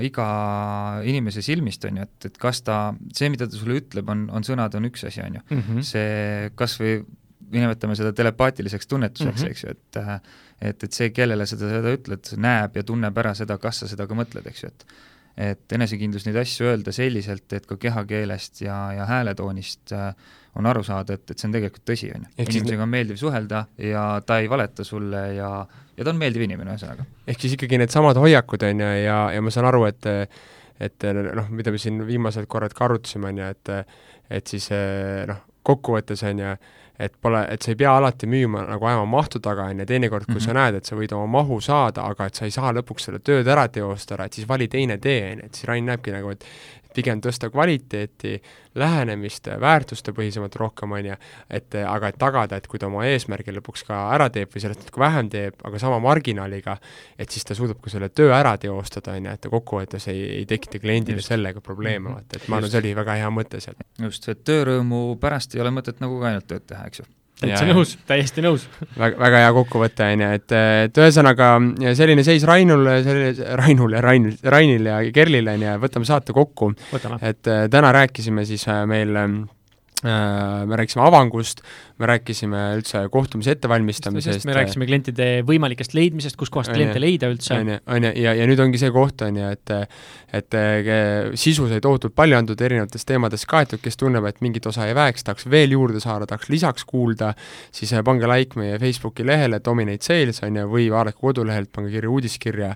iga 0.05 0.27
inimese 1.05 1.43
silmist, 1.45 1.85
on 1.89 2.01
ju, 2.01 2.07
et, 2.09 2.29
et 2.31 2.41
kas 2.41 2.63
ta, 2.65 2.79
see, 3.13 3.29
mida 3.33 3.47
ta 3.47 3.59
sulle 3.59 3.79
ütleb, 3.81 4.09
on, 4.13 4.27
on 4.33 4.47
sõnad, 4.47 4.75
on 4.79 4.89
üks 4.89 5.05
asi, 5.07 5.23
on 5.25 5.39
ju 5.39 5.43
mm. 5.45 5.63
-hmm. 5.63 5.88
see 5.91 6.51
kas 6.55 6.77
või 6.81 6.99
nimetame 7.51 7.95
seda 7.95 8.11
telepaatiliseks 8.13 8.88
tunnetuseks 8.88 9.41
mm, 9.41 9.45
-hmm. 9.45 9.51
eks 9.51 9.63
ju, 9.63 9.69
et 9.69 10.01
et, 10.57 10.83
et 10.83 10.93
see, 10.93 11.11
kellele 11.13 11.45
sa 11.45 11.57
seda 11.59 11.93
ütled, 11.93 12.31
näeb 12.41 12.79
ja 12.79 12.83
tunneb 12.83 13.17
ära 13.21 13.33
seda, 13.38 13.59
kas 13.61 13.83
sa 13.83 13.88
seda 13.88 14.07
ka 14.09 14.17
mõtled, 14.17 14.47
eks 14.49 14.63
ju, 14.63 14.73
et 14.73 14.89
et 15.38 15.73
enesekindlus 15.77 16.25
neid 16.25 16.39
asju 16.41 16.65
öelda 16.65 16.91
selliselt, 16.95 17.45
et 17.53 17.65
ka 17.69 17.77
kehakeelest 17.77 18.63
ja, 18.63 18.77
ja 18.97 19.05
hääletoonist 19.05 19.93
äh, 19.93 20.15
on 20.57 20.65
aru 20.65 20.81
saada, 20.83 21.13
et, 21.13 21.29
et 21.29 21.38
see 21.38 21.45
on 21.45 21.53
tegelikult 21.53 21.85
tõsi, 21.85 22.09
on 22.15 22.25
ju. 22.25 22.45
inimesega 22.47 22.85
on 22.88 22.89
meeldiv 22.89 23.19
suhelda 23.21 23.67
ja 23.77 24.05
ta 24.25 24.39
ei 24.41 24.49
valeta 24.49 24.85
sulle 24.88 25.21
ja, 25.35 25.51
ja 25.98 26.06
ta 26.06 26.14
on 26.14 26.22
meeldiv 26.22 26.45
inimene, 26.45 26.76
ühesõnaga. 26.76 27.08
ehk 27.28 27.43
siis 27.43 27.58
ikkagi 27.58 27.80
needsamad 27.82 28.20
hoiakud, 28.22 28.64
on 28.70 28.86
ju, 28.86 28.93
ja, 29.04 29.18
ja 29.34 29.43
ma 29.43 29.54
saan 29.54 29.70
aru, 29.72 29.86
et 29.89 30.10
et 30.78 31.04
noh, 31.10 31.48
mida 31.50 31.74
me 31.74 31.80
siin 31.82 32.04
viimased 32.06 32.45
korrad 32.45 32.74
ka 32.78 32.86
arutasime, 32.86 33.32
on 33.32 33.41
ju, 33.41 33.54
et 33.56 33.72
et 34.38 34.52
siis 34.54 34.70
noh, 35.30 35.39
kokkuvõttes 35.68 36.22
on 36.28 36.43
ju, 36.43 36.52
et 37.00 37.14
pole, 37.22 37.43
et 37.54 37.62
sa 37.62 37.72
ei 37.72 37.78
pea 37.78 37.91
alati 37.98 38.30
müüma 38.30 38.64
nagu 38.68 38.88
ajama 38.89 39.06
mahtu 39.10 39.41
taga, 39.43 39.68
on 39.72 39.82
ju, 39.82 39.86
teinekord 39.89 40.26
kui 40.26 40.36
mm 40.36 40.39
-hmm. 40.39 40.45
sa 40.45 40.54
näed, 40.54 40.76
et 40.76 40.86
sa 40.86 40.95
võid 40.95 41.14
oma 41.14 41.28
mahu 41.39 41.60
saada, 41.62 42.06
aga 42.10 42.26
et 42.26 42.36
sa 42.36 42.45
ei 42.45 42.52
saa 42.52 42.72
lõpuks 42.74 43.06
selle 43.06 43.20
tööd 43.20 43.48
ära 43.48 43.68
teostada, 43.68 44.26
et 44.26 44.34
siis 44.34 44.48
vali 44.50 44.68
teine 44.68 44.98
tee, 44.98 45.32
on 45.32 45.39
ju, 45.39 45.45
et 45.45 45.56
siis 45.56 45.68
Rain 45.68 45.86
näebki 45.86 46.12
nagu, 46.12 46.30
et 46.30 46.45
pigem 46.98 47.22
tõsta 47.24 47.50
kvaliteeti, 47.54 48.38
lähenemist, 48.78 49.50
väärtustepõhisemalt 49.62 50.58
rohkem, 50.60 50.95
on 50.98 51.10
ju, 51.12 51.18
et 51.54 51.78
aga 51.82 52.12
et 52.12 52.20
tagada, 52.22 52.60
et 52.60 52.70
kui 52.70 52.82
ta 52.82 52.89
oma 52.89 53.06
eesmärgi 53.10 53.54
lõpuks 53.56 53.86
ka 53.88 54.00
ära 54.16 54.30
teeb 54.34 54.54
või 54.54 54.64
sellest 54.64 54.84
natuke 54.84 55.02
vähem 55.02 55.32
teeb, 55.34 55.60
aga 55.68 55.82
sama 55.82 56.00
marginaaliga, 56.04 56.78
et 57.18 57.34
siis 57.34 57.45
ta 57.48 57.58
suudab 57.58 57.82
ka 57.84 57.93
selle 57.93 58.10
töö 58.14 58.34
ära 58.36 58.56
teostada, 58.62 59.18
on 59.18 59.30
ju, 59.30 59.36
et 59.38 59.45
ta 59.45 59.54
kokkuvõttes 59.54 60.10
ei, 60.14 60.24
ei 60.39 60.50
tekita 60.50 60.82
kliendile 60.84 61.22
just. 61.22 61.34
sellega 61.34 61.64
probleeme, 61.64 62.10
mhm. 62.10 62.18
vaata, 62.18 62.41
et 62.41 62.50
ma 62.50 62.62
arvan, 62.62 62.74
see 62.74 62.84
oli 62.84 62.95
väga 62.98 63.20
hea 63.22 63.30
mõte 63.34 63.62
sealt. 63.64 63.86
just, 64.02 64.30
et 64.34 64.43
töörõõmu 64.48 65.06
pärast 65.22 65.56
ei 65.56 65.64
ole 65.66 65.74
mõtet 65.76 66.04
nagu 66.04 66.20
ka 66.22 66.34
ainult 66.34 66.50
tööd 66.50 66.68
teha, 66.70 66.89
eks 66.89 67.04
ju 67.04 67.10
täitsa 67.41 67.65
nõus, 67.69 67.93
täiesti 68.09 68.43
nõus. 68.45 68.65
Väga, 68.97 69.17
väga 69.21 69.41
hea 69.43 69.51
kokkuvõte, 69.57 70.07
on 70.13 70.23
ju, 70.23 70.29
et, 70.39 70.55
et 70.88 71.01
ühesõnaga 71.01 71.51
selline 71.97 72.25
seis 72.25 72.45
Rainul, 72.47 72.89
selline, 73.05 73.51
Rainul 73.61 73.97
ja 73.97 74.01
Rain, 74.05 74.31
Rainil 74.55 74.89
ja 74.89 75.01
Kerlil, 75.13 75.51
on 75.53 75.67
ju, 75.67 75.75
võtame 75.83 76.09
saate 76.09 76.35
kokku. 76.38 76.71
et 77.21 77.51
äh, 77.51 77.67
täna 77.71 77.93
rääkisime 77.95 78.45
siis 78.45 78.67
äh, 78.67 78.85
meil 78.89 79.15
ähm, 79.15 79.43
me 80.06 80.78
rääkisime 80.78 81.02
avangust, 81.08 81.64
me 81.98 82.06
rääkisime 82.06 82.60
üldse 82.78 83.00
kohtumise 83.10 83.56
ettevalmistamisest. 83.56 84.45
me 84.45 84.54
rääkisime 84.54 84.86
klientide 84.86 85.30
võimalikest 85.48 85.95
leidmisest, 85.98 86.38
kuskohast 86.38 86.70
kliente 86.70 87.02
leida 87.02 87.32
üldse. 87.32 87.56
on 87.58 87.72
ju, 87.72 87.78
on 87.95 88.06
ju, 88.06 88.12
ja, 88.22 88.36
ja 88.38 88.45
nüüd 88.50 88.62
ongi 88.62 88.78
see 88.78 88.93
koht, 88.93 89.24
on 89.26 89.39
ju, 89.41 89.50
et 89.58 89.74
et 90.38 90.58
sisu 91.39 91.66
sai 91.72 91.80
tohutult 91.82 92.14
palju 92.18 92.38
antud 92.38 92.62
erinevates 92.62 93.08
teemades 93.08 93.45
kaetud, 93.50 93.82
kes 93.82 93.98
tunneb, 93.98 94.26
et 94.30 94.41
mingit 94.45 94.66
osa 94.70 94.86
ei 94.86 94.93
väeks, 94.98 95.26
tahaks 95.26 95.48
veel 95.50 95.74
juurde 95.74 96.02
saada, 96.04 96.28
tahaks 96.30 96.52
lisaks 96.54 96.86
kuulda, 96.86 97.32
siis 97.74 97.95
pange 98.06 98.30
like 98.30 98.60
meie 98.60 98.78
Facebooki 98.82 99.26
lehele 99.26 99.62
Dominate 99.66 100.06
Sales, 100.06 100.43
on 100.45 100.62
ju, 100.62 100.68
või 100.70 100.89
vaadake 100.93 101.18
kodulehelt, 101.24 101.72
pange 101.74 101.89
kirja 101.95 102.12
uudiskirja 102.12 102.74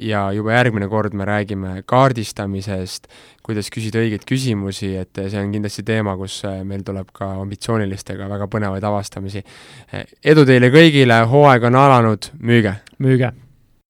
ja 0.00 0.22
juba 0.32 0.54
järgmine 0.56 0.88
kord 0.88 1.16
me 1.18 1.26
räägime 1.28 1.82
kaardistamisest, 1.86 3.10
kuidas 3.48 3.70
küsida 3.72 4.02
õigeid 4.04 4.28
küsimusi, 4.28 4.92
et 5.00 5.22
see 5.24 5.40
on 5.40 5.52
kindlasti 5.54 5.84
teema, 5.88 6.16
kus 6.20 6.42
meil 6.68 6.84
tuleb 6.84 7.10
ka 7.16 7.32
ambitsioonilistega 7.40 8.28
väga 8.28 8.38
väga 8.38 8.48
põnevaid 8.52 8.84
avastamisi. 8.84 9.44
edu 10.24 10.44
teile 10.44 10.72
kõigile, 10.74 11.22
hooaeg 11.32 11.68
on 11.70 11.82
alanud, 11.86 12.32
müüge! 12.44 12.78
müüge! 12.98 13.32